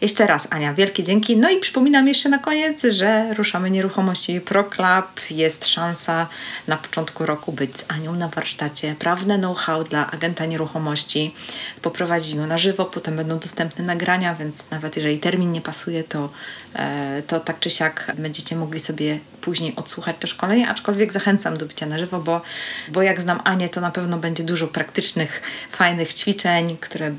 Jeszcze 0.01 0.27
raz, 0.27 0.47
Ania, 0.49 0.73
wielkie 0.73 1.03
dzięki. 1.03 1.37
No 1.37 1.49
i 1.49 1.59
przypominam 1.59 2.07
jeszcze 2.07 2.29
na 2.29 2.39
koniec, 2.39 2.81
że 2.83 3.33
ruszamy 3.33 3.69
nieruchomości 3.69 4.41
Pro 4.41 4.63
Club. 4.63 5.31
Jest 5.31 5.67
szansa 5.67 6.27
na 6.67 6.77
początku 6.77 7.25
roku 7.25 7.51
być 7.51 7.77
z 7.77 7.85
Anią 7.87 8.13
na 8.13 8.27
warsztacie. 8.27 8.95
Prawne 8.99 9.37
know-how 9.37 9.83
dla 9.83 10.11
agenta 10.11 10.45
nieruchomości. 10.45 11.35
Poprowadzimy 11.81 12.47
na 12.47 12.57
żywo, 12.57 12.85
potem 12.85 13.15
będą 13.15 13.39
dostępne 13.39 13.85
nagrania, 13.85 14.35
więc 14.35 14.69
nawet 14.71 14.97
jeżeli 14.97 15.19
termin 15.19 15.51
nie 15.51 15.61
pasuje, 15.61 16.03
to, 16.03 16.29
e, 16.75 17.21
to 17.27 17.39
tak 17.39 17.59
czy 17.59 17.69
siak 17.69 18.13
będziecie 18.17 18.55
mogli 18.55 18.79
sobie 18.79 19.19
później 19.49 19.75
odsłuchać 19.75 20.15
to 20.19 20.27
szkolenie, 20.27 20.69
aczkolwiek 20.69 21.13
zachęcam 21.13 21.57
do 21.57 21.65
bycia 21.65 21.85
na 21.85 21.99
żywo, 21.99 22.19
bo, 22.19 22.41
bo 22.89 23.01
jak 23.01 23.21
znam 23.21 23.39
Anię, 23.43 23.69
to 23.69 23.81
na 23.81 23.91
pewno 23.91 24.17
będzie 24.17 24.43
dużo 24.43 24.67
praktycznych, 24.67 25.41
fajnych 25.71 26.13
ćwiczeń, 26.13 26.77
które 26.81 27.05
m, 27.05 27.17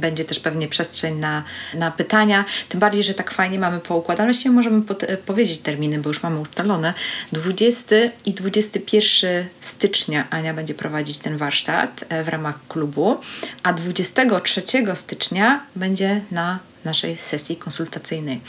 będzie 0.00 0.24
też 0.24 0.40
pewnie 0.40 0.68
przestrzeń 0.68 1.18
na, 1.18 1.44
na 1.74 1.90
pytania. 1.90 2.44
Tym 2.68 2.80
bardziej, 2.80 3.02
że 3.02 3.14
tak 3.14 3.30
fajnie 3.30 3.58
mamy 3.58 3.80
poukładane. 3.80 4.28
Właściwie 4.32 4.54
możemy 4.54 4.82
pod, 4.82 5.02
e, 5.02 5.16
powiedzieć 5.16 5.58
terminy, 5.58 5.98
bo 5.98 6.10
już 6.10 6.22
mamy 6.22 6.40
ustalone. 6.40 6.94
20 7.32 7.96
i 8.26 8.34
21 8.34 9.46
stycznia 9.60 10.26
Ania 10.30 10.54
będzie 10.54 10.74
prowadzić 10.74 11.18
ten 11.18 11.36
warsztat 11.36 12.04
e, 12.08 12.24
w 12.24 12.28
ramach 12.28 12.66
klubu, 12.68 13.20
a 13.62 13.72
23 13.72 14.62
stycznia 14.94 15.66
będzie 15.76 16.20
na 16.30 16.58
naszej 16.84 17.18
sesji 17.18 17.56
konsultacyjnej. 17.56 18.40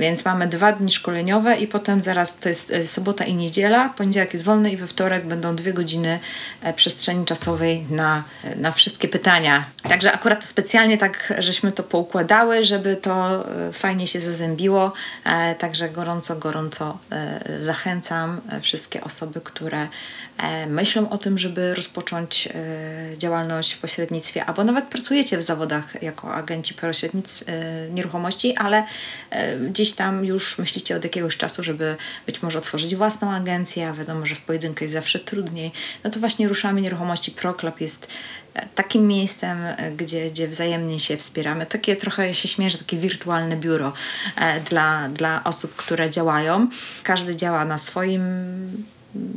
Więc 0.00 0.24
mamy 0.24 0.46
dwa 0.46 0.72
dni 0.72 0.90
szkoleniowe 0.90 1.56
i 1.56 1.66
potem 1.66 2.02
zaraz 2.02 2.36
to 2.36 2.48
jest 2.48 2.70
e, 2.70 2.86
sobota 2.86 3.24
i 3.24 3.34
niedziela, 3.34 3.88
poniedziałek 3.88 4.32
jest 4.32 4.44
wolny 4.44 4.72
i 4.72 4.76
we 4.76 4.86
wtorek 4.86 5.26
będą 5.26 5.56
dwie 5.56 5.72
godziny 5.72 6.20
e, 6.62 6.74
przestrzeni 6.74 7.24
czasowej 7.24 7.86
na, 7.90 8.24
e, 8.44 8.56
na 8.56 8.72
wszystkie 8.72 9.08
pytania. 9.08 9.66
Także 9.82 10.12
akurat 10.12 10.44
specjalnie 10.44 10.98
tak 10.98 11.32
żeśmy 11.38 11.72
to 11.72 11.82
poukładały, 11.82 12.64
żeby 12.64 12.96
to 12.96 13.44
fajnie 13.72 14.06
się 14.06 14.20
zazębiło. 14.20 14.92
Także 15.58 15.88
gorąco, 15.88 16.36
gorąco 16.36 16.98
zachęcam 17.60 18.40
wszystkie 18.60 19.04
osoby, 19.04 19.40
które 19.40 19.88
myślą 20.66 21.10
o 21.10 21.18
tym, 21.18 21.38
żeby 21.38 21.74
rozpocząć 21.74 22.48
działalność 23.18 23.72
w 23.72 23.80
pośrednictwie, 23.80 24.44
albo 24.44 24.64
nawet 24.64 24.84
pracujecie 24.84 25.38
w 25.38 25.42
zawodach 25.42 26.02
jako 26.02 26.34
agenci 26.34 26.74
pośrednictw 26.74 27.42
e, 27.42 27.81
nieruchomości, 27.90 28.56
ale 28.56 28.84
e, 29.30 29.56
gdzieś 29.56 29.92
tam 29.92 30.24
już 30.24 30.58
myślicie 30.58 30.96
od 30.96 31.04
jakiegoś 31.04 31.36
czasu, 31.36 31.62
żeby 31.62 31.96
być 32.26 32.42
może 32.42 32.58
otworzyć 32.58 32.96
własną 32.96 33.30
agencję, 33.30 33.88
a 33.88 33.92
wiadomo, 33.92 34.26
że 34.26 34.34
w 34.34 34.40
pojedynkę 34.40 34.84
jest 34.84 34.94
zawsze 34.94 35.18
trudniej, 35.18 35.72
no 36.04 36.10
to 36.10 36.20
właśnie 36.20 36.48
Ruszamy 36.48 36.80
Nieruchomości 36.80 37.30
ProClub 37.30 37.80
jest 37.80 38.08
e, 38.54 38.66
takim 38.74 39.06
miejscem, 39.06 39.58
e, 39.64 39.92
gdzie, 39.96 40.30
gdzie 40.30 40.48
wzajemnie 40.48 41.00
się 41.00 41.16
wspieramy. 41.16 41.66
Takie 41.66 41.96
trochę 41.96 42.34
się 42.34 42.48
śmieję, 42.48 42.78
takie 42.78 42.96
wirtualne 42.96 43.56
biuro 43.56 43.92
dla, 44.70 45.08
dla 45.08 45.44
osób, 45.44 45.76
które 45.76 46.10
działają. 46.10 46.68
Każdy 47.02 47.36
działa 47.36 47.64
na 47.64 47.78
swoim 47.78 48.22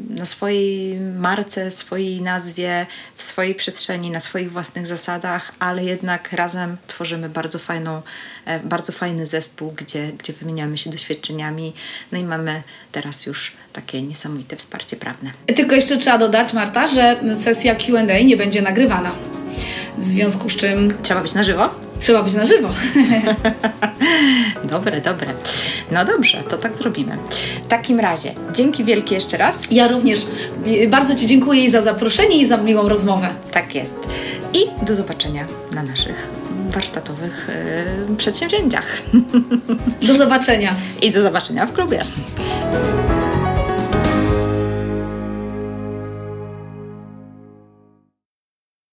na 0.09 0.25
swojej 0.25 0.99
marce, 0.99 1.71
swojej 1.71 2.21
nazwie, 2.21 2.85
w 3.15 3.21
swojej 3.21 3.55
przestrzeni, 3.55 4.11
na 4.11 4.19
swoich 4.19 4.51
własnych 4.51 4.87
zasadach, 4.87 5.51
ale 5.59 5.83
jednak 5.83 6.33
razem 6.33 6.77
tworzymy 6.87 7.29
bardzo 7.29 7.59
fajną, 7.59 8.01
e, 8.45 8.59
bardzo 8.59 8.93
fajny 8.93 9.25
zespół, 9.25 9.71
gdzie, 9.71 10.11
gdzie 10.17 10.33
wymieniamy 10.33 10.77
się 10.77 10.89
doświadczeniami, 10.89 11.73
no 12.11 12.17
i 12.17 12.23
mamy 12.23 12.63
teraz 12.91 13.25
już 13.25 13.53
takie 13.73 14.01
niesamowite 14.01 14.55
wsparcie 14.55 14.97
prawne. 14.97 15.31
Tylko 15.55 15.75
jeszcze 15.75 15.97
trzeba 15.97 16.17
dodać, 16.17 16.53
Marta, 16.53 16.87
że 16.87 17.21
sesja 17.43 17.75
QA 17.75 18.19
nie 18.25 18.37
będzie 18.37 18.61
nagrywana. 18.61 19.11
W 19.97 20.03
związku 20.03 20.49
z 20.49 20.55
czym 20.55 20.93
Trzeba 21.03 21.21
być 21.21 21.33
na 21.33 21.43
żywo? 21.43 21.69
trzeba 21.99 22.23
być 22.23 22.33
na 22.33 22.45
żywo. 22.45 22.69
Dobre, 24.71 25.01
dobre. 25.01 25.27
No 25.91 26.05
dobrze, 26.05 26.43
to 26.49 26.57
tak 26.57 26.75
zrobimy. 26.75 27.17
W 27.61 27.67
takim 27.67 27.99
razie, 27.99 28.31
dzięki 28.53 28.83
wielkie 28.83 29.15
jeszcze 29.15 29.37
raz. 29.37 29.63
Ja 29.71 29.87
również 29.87 30.19
bardzo 30.89 31.15
Ci 31.15 31.27
dziękuję 31.27 31.71
za 31.71 31.81
zaproszenie 31.81 32.37
i 32.37 32.47
za 32.47 32.57
miłą 32.57 32.89
rozmowę. 32.89 33.29
Tak 33.51 33.75
jest. 33.75 33.95
I 34.53 34.85
do 34.85 34.95
zobaczenia 34.95 35.45
na 35.71 35.83
naszych 35.83 36.29
warsztatowych 36.69 37.49
yy, 38.09 38.15
przedsięwzięciach. 38.15 39.01
Do 40.01 40.17
zobaczenia. 40.17 40.75
I 41.01 41.11
do 41.11 41.21
zobaczenia 41.21 41.65
w 41.65 41.73
klubie. 41.73 42.01